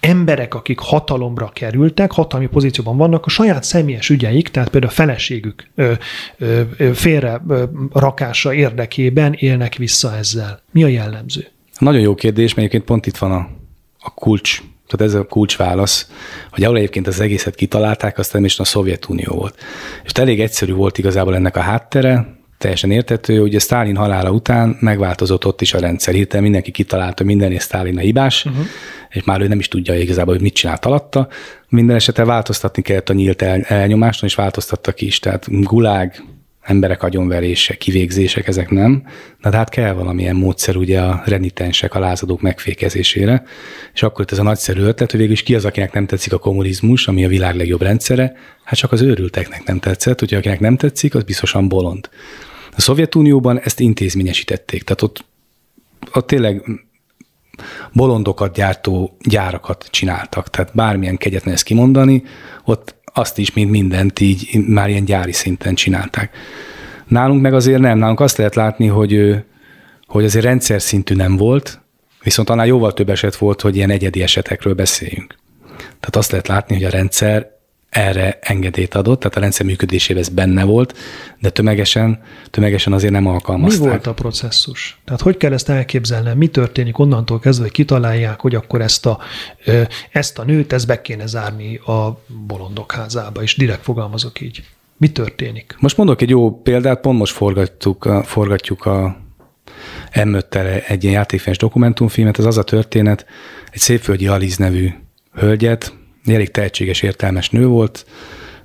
emberek, 0.02 0.54
akik 0.54 0.78
hatalomra 0.78 1.48
kerültek, 1.48 2.12
hatalmi 2.12 2.46
pozícióban 2.46 2.96
vannak, 2.96 3.26
a 3.26 3.28
saját 3.28 3.64
személyes 3.64 4.08
ügyeik, 4.08 4.48
tehát 4.48 4.68
például 4.68 4.92
a 4.92 4.94
feleségük 4.94 5.68
ö, 5.74 5.92
ö, 6.38 6.62
félre 6.94 7.42
ö, 7.48 7.64
rakása 7.92 8.54
érdekében 8.54 9.32
élnek 9.32 9.74
vissza 9.74 10.16
ezzel. 10.16 10.62
Mi 10.70 10.84
a 10.84 10.86
jellemző? 10.86 11.46
Nagyon 11.78 12.00
jó 12.00 12.14
kérdés, 12.14 12.54
mert 12.54 12.58
egyébként 12.58 12.84
pont 12.84 13.06
itt 13.06 13.16
van 13.16 13.32
a, 13.32 13.48
a 13.98 14.14
kulcs, 14.14 14.62
tehát 14.86 15.14
ez 15.14 15.20
a 15.20 15.26
kulcsválasz, 15.26 16.10
hogy 16.50 16.64
ahol 16.64 16.76
egyébként 16.76 17.06
az 17.06 17.20
egészet 17.20 17.54
kitalálták, 17.54 18.18
azt 18.18 18.36
is 18.36 18.58
a 18.58 18.64
Szovjetunió 18.64 19.34
volt. 19.34 19.54
És 20.04 20.12
elég 20.12 20.40
egyszerű 20.40 20.72
volt 20.72 20.98
igazából 20.98 21.34
ennek 21.34 21.56
a 21.56 21.60
háttere, 21.60 22.41
teljesen 22.62 22.90
értető, 22.90 23.38
hogy 23.38 23.54
a 23.54 23.60
Sztálin 23.60 23.96
halála 23.96 24.30
után 24.30 24.76
megváltozott 24.80 25.46
ott 25.46 25.60
is 25.60 25.74
a 25.74 25.80
rendszer. 25.80 26.14
Hirtelen 26.14 26.42
mindenki 26.42 26.70
kitalálta, 26.70 27.24
minden 27.24 27.52
és 27.52 27.62
Sztálin 27.62 27.96
a 27.96 28.00
hibás, 28.00 28.44
uh-huh. 28.44 28.64
és 29.10 29.24
már 29.24 29.40
ő 29.40 29.48
nem 29.48 29.58
is 29.58 29.68
tudja 29.68 29.94
igazából, 29.94 30.32
hogy 30.32 30.42
mit 30.42 30.54
csinált 30.54 30.84
alatta. 30.84 31.28
Minden 31.68 31.96
esetre 31.96 32.24
változtatni 32.24 32.82
kellett 32.82 33.08
a 33.08 33.12
nyílt 33.12 33.42
el, 33.42 33.60
elnyomáson, 33.60 34.28
és 34.28 34.34
változtattak 34.34 35.00
is. 35.00 35.18
Tehát 35.18 35.46
gulág, 35.62 36.22
emberek 36.62 37.02
agyonverése, 37.02 37.74
kivégzések, 37.74 38.48
ezek 38.48 38.70
nem. 38.70 39.02
De 39.40 39.56
hát 39.56 39.68
kell 39.68 39.92
valamilyen 39.92 40.36
módszer 40.36 40.76
ugye 40.76 41.00
a 41.00 41.22
renitensek, 41.26 41.94
a 41.94 41.98
lázadók 41.98 42.40
megfékezésére. 42.40 43.42
És 43.94 44.02
akkor 44.02 44.24
itt 44.24 44.32
ez 44.32 44.38
a 44.38 44.42
nagyszerű 44.42 44.80
ötlet, 44.80 45.10
hogy 45.10 45.20
végül 45.20 45.34
is 45.34 45.42
ki 45.42 45.54
az, 45.54 45.64
akinek 45.64 45.92
nem 45.92 46.06
tetszik 46.06 46.32
a 46.32 46.38
kommunizmus, 46.38 47.08
ami 47.08 47.24
a 47.24 47.28
világ 47.28 47.56
legjobb 47.56 47.82
rendszere, 47.82 48.32
hát 48.64 48.78
csak 48.78 48.92
az 48.92 49.00
őrülteknek 49.00 49.64
nem 49.64 49.78
tetszett, 49.78 50.22
úgyhogy 50.22 50.38
akinek 50.38 50.60
nem 50.60 50.76
tetszik, 50.76 51.14
az 51.14 51.22
biztosan 51.22 51.68
bolond. 51.68 52.08
A 52.76 52.80
Szovjetunióban 52.80 53.60
ezt 53.60 53.80
intézményesítették, 53.80 54.82
tehát 54.82 55.02
ott, 55.02 55.24
ott 56.12 56.26
tényleg 56.26 56.62
bolondokat 57.92 58.54
gyártó 58.54 59.16
gyárakat 59.20 59.88
csináltak, 59.90 60.50
tehát 60.50 60.74
bármilyen 60.74 61.16
kegyetlen 61.16 61.54
ezt 61.54 61.64
kimondani, 61.64 62.22
ott 62.64 62.94
azt 63.12 63.38
is, 63.38 63.52
mint 63.52 63.70
mindent 63.70 64.20
így 64.20 64.66
már 64.66 64.88
ilyen 64.88 65.04
gyári 65.04 65.32
szinten 65.32 65.74
csinálták. 65.74 66.36
Nálunk 67.06 67.42
meg 67.42 67.54
azért 67.54 67.80
nem, 67.80 67.98
nálunk 67.98 68.20
azt 68.20 68.36
lehet 68.36 68.54
látni, 68.54 68.86
hogy, 68.86 69.44
hogy 70.06 70.24
azért 70.24 70.44
rendszer 70.44 70.82
szintű 70.82 71.14
nem 71.14 71.36
volt, 71.36 71.80
viszont 72.22 72.50
annál 72.50 72.66
jóval 72.66 72.92
több 72.92 73.08
eset 73.08 73.36
volt, 73.36 73.60
hogy 73.60 73.76
ilyen 73.76 73.90
egyedi 73.90 74.22
esetekről 74.22 74.74
beszéljünk. 74.74 75.38
Tehát 75.76 76.16
azt 76.16 76.30
lehet 76.30 76.48
látni, 76.48 76.74
hogy 76.74 76.84
a 76.84 76.90
rendszer 76.90 77.50
erre 77.92 78.38
engedélyt 78.40 78.94
adott, 78.94 79.20
tehát 79.20 79.36
a 79.36 79.40
rendszer 79.40 79.66
működésében 79.66 80.22
ez 80.22 80.28
benne 80.28 80.64
volt, 80.64 80.98
de 81.40 81.50
tömegesen, 81.50 82.22
tömegesen 82.50 82.92
azért 82.92 83.12
nem 83.12 83.26
alkalmazták. 83.26 83.82
Mi 83.82 83.88
volt 83.88 84.06
a 84.06 84.14
processzus? 84.14 85.00
Tehát 85.04 85.20
hogy 85.20 85.36
kell 85.36 85.52
ezt 85.52 85.68
elképzelni? 85.68 86.30
Mi 86.34 86.46
történik 86.46 86.98
onnantól 86.98 87.38
kezdve, 87.38 87.64
hogy 87.64 87.72
kitalálják, 87.72 88.40
hogy 88.40 88.54
akkor 88.54 88.80
ezt 88.80 89.06
a, 89.06 89.18
ezt 90.10 90.38
a 90.38 90.44
nőt, 90.44 90.72
ezt 90.72 90.86
be 90.86 91.00
kéne 91.00 91.26
zárni 91.26 91.76
a 91.76 92.22
bolondok 92.46 92.92
házába, 92.92 93.42
és 93.42 93.56
direkt 93.56 93.82
fogalmazok 93.82 94.40
így. 94.40 94.62
Mi 94.96 95.10
történik? 95.10 95.76
Most 95.78 95.96
mondok 95.96 96.22
egy 96.22 96.30
jó 96.30 96.60
példát, 96.60 97.00
pont 97.00 97.18
most 97.18 97.34
forgatjuk, 97.34 98.08
forgatjuk 98.24 98.84
a 98.84 99.16
m 100.24 100.36
egy 100.88 101.02
ilyen 101.02 101.14
játékfilmes 101.14 101.58
dokumentumfilmet, 101.58 102.38
ez 102.38 102.44
az 102.44 102.58
a 102.58 102.62
történet, 102.62 103.26
egy 103.70 103.80
szépföldi 103.80 104.26
Aliz 104.26 104.56
nevű 104.56 104.90
hölgyet, 105.32 106.00
elég 106.26 106.50
tehetséges, 106.50 107.02
értelmes 107.02 107.50
nő 107.50 107.66
volt, 107.66 108.06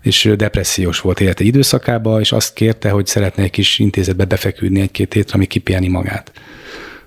és 0.02 0.34
depressziós 0.36 1.00
volt 1.00 1.20
élete 1.20 1.44
időszakában, 1.44 2.20
és 2.20 2.32
azt 2.32 2.54
kérte, 2.54 2.90
hogy 2.90 3.06
szeretne 3.06 3.44
egy 3.44 3.50
kis 3.50 3.80
intézetbe 3.80 4.26
befeküdni 4.26 4.82
egy-két 4.82 5.14
hétre, 5.14 5.34
ami 5.34 5.46
kipieni 5.46 5.88
magát. 5.88 6.32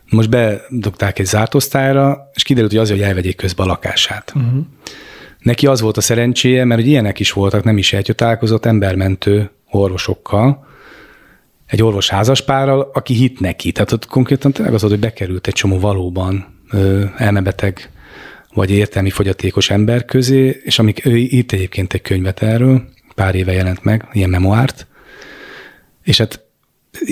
Most 0.09 0.30
bedugták 0.30 1.18
egy 1.18 1.26
zárt 1.26 1.55
osztályra, 1.55 2.30
és 2.34 2.42
kiderült, 2.42 2.72
hogy 2.72 2.80
azért, 2.80 2.98
hogy 2.98 3.09
elvegyék 3.09 3.36
közbe 3.36 3.62
a 3.62 3.66
lakását. 3.66 4.32
Uh-huh. 4.36 4.64
Neki 5.38 5.66
az 5.66 5.80
volt 5.80 5.96
a 5.96 6.01
szerencséje, 6.01 6.64
mert 6.64 6.80
hogy 6.80 6.90
ilyenek 6.90 7.20
is 7.20 7.32
voltak, 7.32 7.64
nem 7.64 7.78
is 7.78 7.92
egy 7.92 8.12
találkozott 8.16 8.64
embermentő 8.64 9.51
orvosokkal, 9.70 10.66
egy 11.66 11.82
orvos 11.82 12.09
házaspárral, 12.09 12.90
aki 12.92 13.14
hit 13.14 13.40
neki. 13.40 13.72
Tehát 13.72 13.92
ott 13.92 14.07
konkrétan 14.07 14.53
tényleg 14.53 14.74
az 14.74 14.80
volt, 14.80 14.92
hogy 14.92 15.03
bekerült 15.03 15.46
egy 15.46 15.55
csomó 15.55 15.78
valóban 15.78 16.61
elmebeteg 17.16 17.90
vagy 18.55 18.70
értelmi 18.70 19.11
fogyatékos 19.11 19.70
ember 19.70 20.05
közé, 20.05 20.61
és 20.64 20.78
amik 20.78 21.05
ő 21.05 21.16
írt 21.16 21.53
egyébként 21.53 21.92
egy 21.92 22.03
könyvet 22.03 22.42
erről, 22.42 22.82
pár 23.14 23.34
éve 23.34 23.53
jelent 23.53 23.84
meg, 23.84 24.09
ilyen 24.12 24.30
memoárt, 24.30 24.86
és 26.03 26.18
hát 26.18 26.44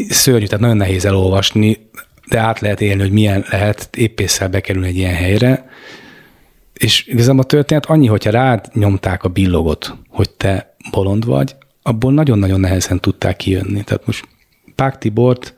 szörnyű, 0.09 0.45
tehát 0.45 0.61
nagyon 0.61 0.77
nehéz 0.77 1.05
elolvasni, 1.05 1.91
de 2.29 2.39
át 2.39 2.61
lehet 2.61 2.81
élni, 2.81 3.03
hogy 3.03 3.13
milyen 3.13 3.45
lehet 3.51 3.89
éppésszel 3.97 4.49
bekerülni 4.49 4.89
egy 4.89 4.97
ilyen 4.97 5.15
helyre, 5.15 5.69
és 6.73 7.07
igazából 7.07 7.41
a 7.41 7.47
történet 7.47 7.87
annyi, 7.87 8.07
hogyha 8.07 8.31
rád 8.31 8.69
nyomták 8.73 9.25
a 9.25 9.29
billogot, 9.29 9.97
hogy 10.09 10.31
te 10.31 10.77
bolond 10.91 11.25
vagy, 11.25 11.57
abból 11.83 12.13
nagyon-nagyon 12.13 12.61
nehezen 12.61 13.01
tudták 13.01 13.37
kijönni. 13.37 13.85
Tehát 13.85 14.07
most 14.07 14.29
Pák 14.75 14.99
Tibort, 14.99 15.55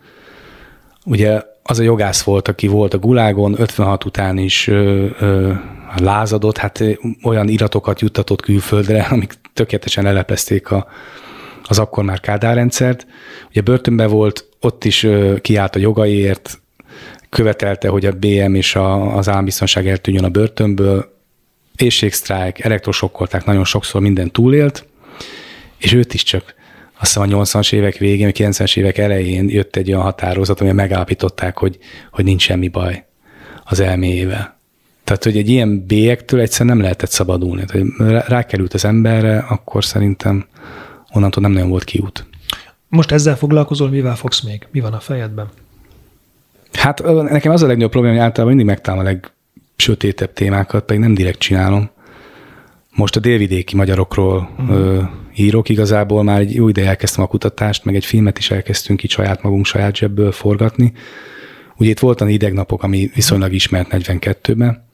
ugye 1.05 1.43
az 1.71 1.79
a 1.79 1.83
jogász 1.83 2.23
volt, 2.23 2.49
aki 2.49 2.67
volt 2.67 2.95
a 2.95 2.99
Gulágon, 2.99 3.61
56 3.61 4.05
után 4.05 4.39
is 4.39 4.67
ö, 4.67 5.07
ö, 5.19 5.53
lázadott, 5.97 6.57
hát 6.57 6.85
olyan 7.23 7.49
iratokat 7.49 8.01
juttatott 8.01 8.41
külföldre, 8.41 9.03
amik 9.11 9.33
tökéletesen 9.53 10.05
lelepezték 10.05 10.71
a, 10.71 10.87
az 11.65 11.79
akkor 11.79 12.05
már 12.05 12.21
Kádár 12.21 12.55
rendszert. 12.55 13.07
Ugye 13.49 13.61
börtönben 13.61 14.09
volt, 14.09 14.49
ott 14.61 14.85
is 14.85 15.03
ö, 15.03 15.37
kiállt 15.41 15.77
a 15.77 15.79
jogaiért, 15.79 16.61
követelte, 17.29 17.89
hogy 17.89 18.07
a 18.07 18.13
BM 18.13 18.55
és 18.55 18.75
a, 18.75 19.17
az 19.17 19.29
állambiztonság 19.29 19.89
eltűnjön 19.89 20.25
a 20.25 20.29
börtönből, 20.29 21.19
éjségsztrájk, 21.77 22.59
elektrosokkolták, 22.59 23.45
nagyon 23.45 23.65
sokszor 23.65 24.01
minden 24.01 24.31
túlélt, 24.31 24.87
és 25.79 25.93
őt 25.93 26.15
is 26.15 26.23
csak 26.23 26.55
azt 27.01 27.15
hiszem 27.15 27.33
a 27.33 27.43
80-as 27.43 27.73
évek 27.73 27.97
végén, 27.97 28.29
a 28.29 28.31
90-es 28.31 28.77
évek 28.77 28.99
elején 28.99 29.49
jött 29.49 29.77
egy 29.77 29.91
olyan 29.91 30.03
határozat, 30.03 30.61
ami 30.61 30.73
megállapították, 30.73 31.59
hogy, 31.59 31.79
hogy 32.11 32.25
nincs 32.25 32.43
semmi 32.43 32.69
baj 32.69 33.05
az 33.65 33.81
elméjével. 33.81 34.59
Tehát, 35.05 35.25
hogy 35.25 35.37
egy 35.37 35.49
ilyen 35.49 35.87
bélyektől 35.87 36.41
egyszerűen 36.41 36.77
nem 36.77 36.85
lehetett 36.85 37.11
szabadulni. 37.11 37.65
Tehát, 37.65 38.29
rákerült 38.29 38.75
az 38.75 38.85
emberre, 38.85 39.39
akkor 39.39 39.85
szerintem 39.85 40.47
onnantól 41.13 41.43
nem 41.43 41.53
nagyon 41.53 41.69
volt 41.69 41.85
kiút. 41.85 42.27
Most 42.89 43.13
ezzel 43.13 43.37
foglalkozol, 43.37 43.89
mivel 43.89 44.17
fogsz 44.17 44.41
még? 44.41 44.67
Mi 44.71 44.81
van 44.81 44.93
a 44.93 45.01
fejedben? 45.01 45.49
Hát 46.73 47.03
nekem 47.23 47.53
az 47.53 47.63
a 47.63 47.67
legnagyobb 47.67 47.91
probléma, 47.91 48.15
hogy 48.15 48.25
általában 48.25 48.57
mindig 48.57 48.75
megtalálom 48.75 49.07
a 49.07 49.11
legsötétebb 49.11 50.33
témákat, 50.33 50.85
pedig 50.85 51.03
nem 51.03 51.15
direkt 51.15 51.39
csinálom. 51.39 51.91
Most 52.91 53.17
a 53.17 53.21
délvidéki 53.21 53.77
magyarokról 53.77 54.51
uh-huh 54.59 55.09
írok. 55.41 55.69
Igazából 55.69 56.23
már 56.23 56.41
egy 56.41 56.55
jó 56.55 56.69
ideje 56.69 56.89
elkezdtem 56.89 57.25
a 57.25 57.27
kutatást, 57.27 57.85
meg 57.85 57.95
egy 57.95 58.05
filmet 58.05 58.39
is 58.39 58.51
elkezdtünk 58.51 59.03
itt 59.03 59.11
saját 59.11 59.43
magunk, 59.43 59.67
saját 59.67 59.97
zsebből 59.97 60.33
forgatni. 60.33 60.93
Ugye 61.77 61.91
itt 61.91 61.99
voltan 61.99 62.29
idegnapok, 62.29 62.83
ami 62.83 63.11
viszonylag 63.15 63.53
ismert 63.53 63.89
42-ben, 63.91 64.89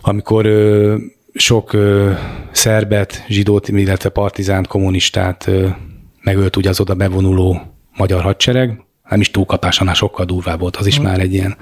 amikor 0.00 0.46
ö, 0.46 0.96
sok 1.34 1.72
ö, 1.72 2.12
szerbet, 2.50 3.24
zsidót, 3.28 3.68
illetve 3.68 4.08
partizánt, 4.08 4.66
kommunistát 4.66 5.46
ö, 5.46 5.68
megölt 6.22 6.56
ugye 6.56 6.68
az 6.68 6.80
oda 6.80 6.94
bevonuló 6.94 7.60
magyar 7.96 8.22
hadsereg, 8.22 8.84
nem 9.08 9.20
is 9.20 9.30
túlkapás, 9.30 9.80
annál 9.80 9.94
sokkal 9.94 10.24
durvább 10.24 10.60
volt, 10.60 10.76
az 10.76 10.86
is 10.86 11.00
mm. 11.00 11.02
már 11.02 11.20
egy 11.20 11.32
ilyen 11.32 11.56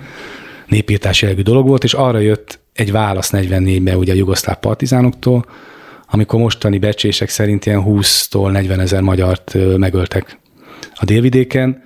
népírtás 0.67 1.23
jellegű 1.23 1.43
dolog 1.43 1.67
volt, 1.67 1.85
és 1.85 1.95
arra 1.95 2.19
jött 2.19 2.61
egy 2.73 2.93
válasz 2.93 3.31
44-ben 3.33 3.97
ugye 3.97 4.13
a 4.13 4.17
jugoszláv 4.17 4.59
partizánoktól, 4.59 5.45
amikor 6.15 6.41
mostani 6.41 6.79
becsések 6.79 7.29
szerint 7.29 7.67
ilyen 7.67 7.83
20-tól 7.87 8.51
40 8.51 8.81
ezer 8.81 9.01
magyart 9.01 9.57
megöltek 9.77 10.39
a 10.95 11.05
délvidéken. 11.05 11.83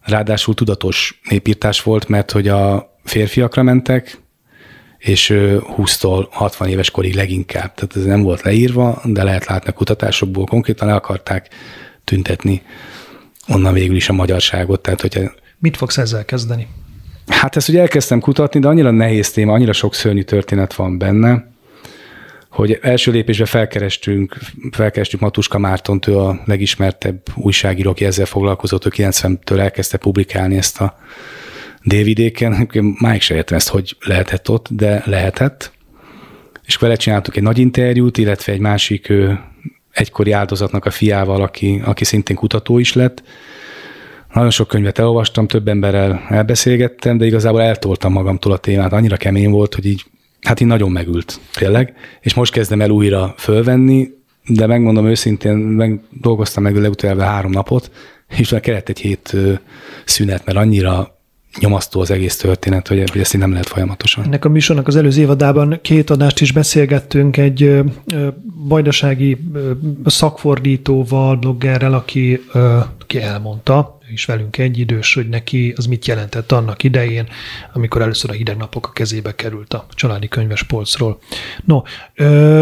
Ráadásul 0.00 0.54
tudatos 0.54 1.20
népírtás 1.28 1.82
volt, 1.82 2.08
mert 2.08 2.30
hogy 2.30 2.48
a 2.48 2.94
férfiakra 3.04 3.62
mentek, 3.62 4.18
és 4.98 5.32
20-tól 5.76 6.26
60 6.30 6.68
éves 6.68 6.90
korig 6.90 7.14
leginkább. 7.14 7.74
Tehát 7.74 7.96
ez 7.96 8.04
nem 8.04 8.22
volt 8.22 8.42
leírva, 8.42 9.00
de 9.04 9.22
lehet 9.22 9.46
látni 9.46 9.68
a 9.70 9.72
kutatásokból, 9.72 10.44
konkrétan 10.44 10.88
el 10.88 10.96
akarták 10.96 11.48
tüntetni 12.04 12.62
onnan 13.48 13.72
végül 13.72 13.96
is 13.96 14.08
a 14.08 14.12
magyarságot. 14.12 14.80
Tehát, 14.80 15.00
hogyha... 15.00 15.20
Mit 15.58 15.76
fogsz 15.76 15.98
ezzel 15.98 16.24
kezdeni? 16.24 16.66
Hát 17.26 17.56
ezt 17.56 17.68
ugye 17.68 17.80
elkezdtem 17.80 18.20
kutatni, 18.20 18.60
de 18.60 18.68
annyira 18.68 18.90
nehéz 18.90 19.30
téma, 19.30 19.52
annyira 19.52 19.72
sok 19.72 19.94
szörnyű 19.94 20.22
történet 20.22 20.74
van 20.74 20.98
benne, 20.98 21.52
hogy 22.54 22.78
első 22.82 23.12
lépésben 23.12 23.46
felkerestünk, 23.46 24.36
felkerestünk 24.70 25.22
Matuska 25.22 25.58
Mártont, 25.58 26.06
ő 26.06 26.18
a 26.18 26.40
legismertebb 26.44 27.20
újságíró, 27.34 27.90
aki 27.90 28.04
ezzel 28.04 28.26
foglalkozott, 28.26 28.86
ő 28.86 28.90
90-től 28.96 29.58
elkezdte 29.58 29.96
publikálni 29.96 30.56
ezt 30.56 30.80
a 30.80 30.98
délvidéken. 31.82 32.68
Máig 33.00 33.20
se 33.20 33.34
értem 33.34 33.56
ezt, 33.56 33.68
hogy 33.68 33.96
lehetett 34.00 34.50
ott, 34.50 34.66
de 34.70 35.02
lehetett. 35.06 35.72
És 36.64 36.76
vele 36.76 36.96
csináltuk 36.96 37.36
egy 37.36 37.42
nagy 37.42 37.58
interjút, 37.58 38.18
illetve 38.18 38.52
egy 38.52 38.60
másik 38.60 39.08
ő, 39.08 39.40
egykori 39.90 40.32
áldozatnak 40.32 40.84
a 40.84 40.90
fiával, 40.90 41.42
aki, 41.42 41.80
aki 41.84 42.04
szintén 42.04 42.36
kutató 42.36 42.78
is 42.78 42.92
lett. 42.92 43.22
Nagyon 44.32 44.50
sok 44.50 44.68
könyvet 44.68 44.98
elolvastam, 44.98 45.46
több 45.46 45.68
emberrel 45.68 46.26
elbeszélgettem, 46.28 47.18
de 47.18 47.26
igazából 47.26 47.62
eltoltam 47.62 48.12
magamtól 48.12 48.52
a 48.52 48.56
témát. 48.56 48.92
Annyira 48.92 49.16
kemény 49.16 49.50
volt, 49.50 49.74
hogy 49.74 49.86
így 49.86 50.04
hát 50.44 50.60
így 50.60 50.66
nagyon 50.66 50.90
megült, 50.90 51.40
tényleg. 51.52 51.94
És 52.20 52.34
most 52.34 52.52
kezdem 52.52 52.80
el 52.80 52.90
újra 52.90 53.34
fölvenni, 53.38 54.08
de 54.46 54.66
megmondom 54.66 55.06
őszintén, 55.06 55.56
meg 55.56 56.00
dolgoztam 56.20 56.62
meg 56.62 56.76
legutóbb 56.76 57.18
három 57.18 57.50
napot, 57.50 57.90
és 58.36 58.50
már 58.50 58.60
kellett 58.60 58.88
egy 58.88 58.98
hét 58.98 59.36
szünet, 60.04 60.44
mert 60.44 60.58
annyira 60.58 61.14
nyomasztó 61.58 62.00
az 62.00 62.10
egész 62.10 62.36
történet, 62.36 62.88
hogy, 62.88 63.10
hogy 63.10 63.20
ezt 63.20 63.34
így 63.34 63.40
nem 63.40 63.50
lehet 63.50 63.68
folyamatosan. 63.68 64.24
Ennek 64.24 64.44
a 64.44 64.48
műsornak 64.48 64.86
az 64.86 64.96
előző 64.96 65.20
évadában 65.20 65.78
két 65.82 66.10
adást 66.10 66.40
is 66.40 66.52
beszélgettünk 66.52 67.36
egy 67.36 67.82
bajdasági 68.68 69.38
szakfordítóval, 70.04 71.36
bloggerrel, 71.36 71.94
aki, 71.94 72.40
aki 73.00 73.20
elmondta, 73.20 73.93
is 74.12 74.24
velünk 74.24 74.58
egyidős, 74.58 75.14
hogy 75.14 75.28
neki 75.28 75.72
az 75.76 75.86
mit 75.86 76.06
jelentett 76.06 76.52
annak 76.52 76.82
idején, 76.82 77.28
amikor 77.72 78.02
először 78.02 78.30
a 78.30 78.32
hideg 78.32 78.56
napok 78.56 78.86
a 78.86 78.90
kezébe 78.92 79.34
került 79.34 79.74
a 79.74 79.86
családi 79.90 80.28
könyves 80.28 80.62
polcról. 80.62 81.18
No, 81.64 81.82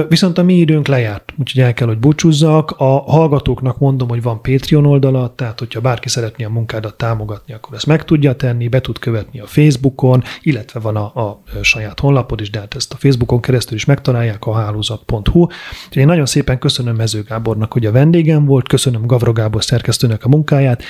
viszont 0.08 0.38
a 0.38 0.42
mi 0.42 0.54
időnk 0.54 0.86
lejárt, 0.86 1.32
úgyhogy 1.38 1.62
el 1.62 1.74
kell, 1.74 1.86
hogy 1.86 1.98
búcsúzzak. 1.98 2.70
A 2.70 2.84
hallgatóknak 3.00 3.78
mondom, 3.78 4.08
hogy 4.08 4.22
van 4.22 4.42
Patreon 4.42 4.86
oldala, 4.86 5.34
tehát 5.34 5.58
hogyha 5.58 5.80
bárki 5.80 6.08
szeretné 6.08 6.44
a 6.44 6.50
munkádat 6.50 6.96
támogatni, 6.96 7.54
akkor 7.54 7.74
ezt 7.74 7.86
meg 7.86 8.04
tudja 8.04 8.36
tenni, 8.36 8.68
be 8.68 8.80
tud 8.80 8.98
követni 8.98 9.40
a 9.40 9.46
Facebookon, 9.46 10.22
illetve 10.42 10.80
van 10.80 10.96
a, 10.96 11.20
a 11.20 11.42
saját 11.62 12.00
honlapod 12.00 12.40
is, 12.40 12.50
de 12.50 12.58
hát 12.58 12.74
ezt 12.74 12.92
a 12.92 12.96
Facebookon 12.96 13.40
keresztül 13.40 13.76
is 13.76 13.84
megtalálják 13.84 14.46
a 14.46 14.54
hálózat.hu. 14.54 15.46
Én 15.92 16.06
nagyon 16.06 16.26
szépen 16.26 16.58
köszönöm 16.58 16.96
Mező 16.96 17.22
Gábornak, 17.22 17.72
hogy 17.72 17.86
a 17.86 17.92
vendégem 17.92 18.44
volt, 18.44 18.68
köszönöm 18.68 19.06
Gavro 19.06 19.32
Gábor 19.32 19.64
szerkesztőnek 19.64 20.24
a 20.24 20.28
munkáját, 20.28 20.82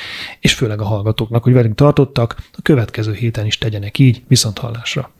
és 0.43 0.55
főleg 0.55 0.81
a 0.81 0.85
hallgatóknak, 0.85 1.43
hogy 1.43 1.53
velünk 1.53 1.75
tartottak, 1.75 2.37
a 2.53 2.63
következő 2.63 3.13
héten 3.13 3.47
is 3.47 3.59
tegyenek 3.59 3.99
így, 3.99 4.23
viszont 4.29 4.59
hallásra. 4.59 5.11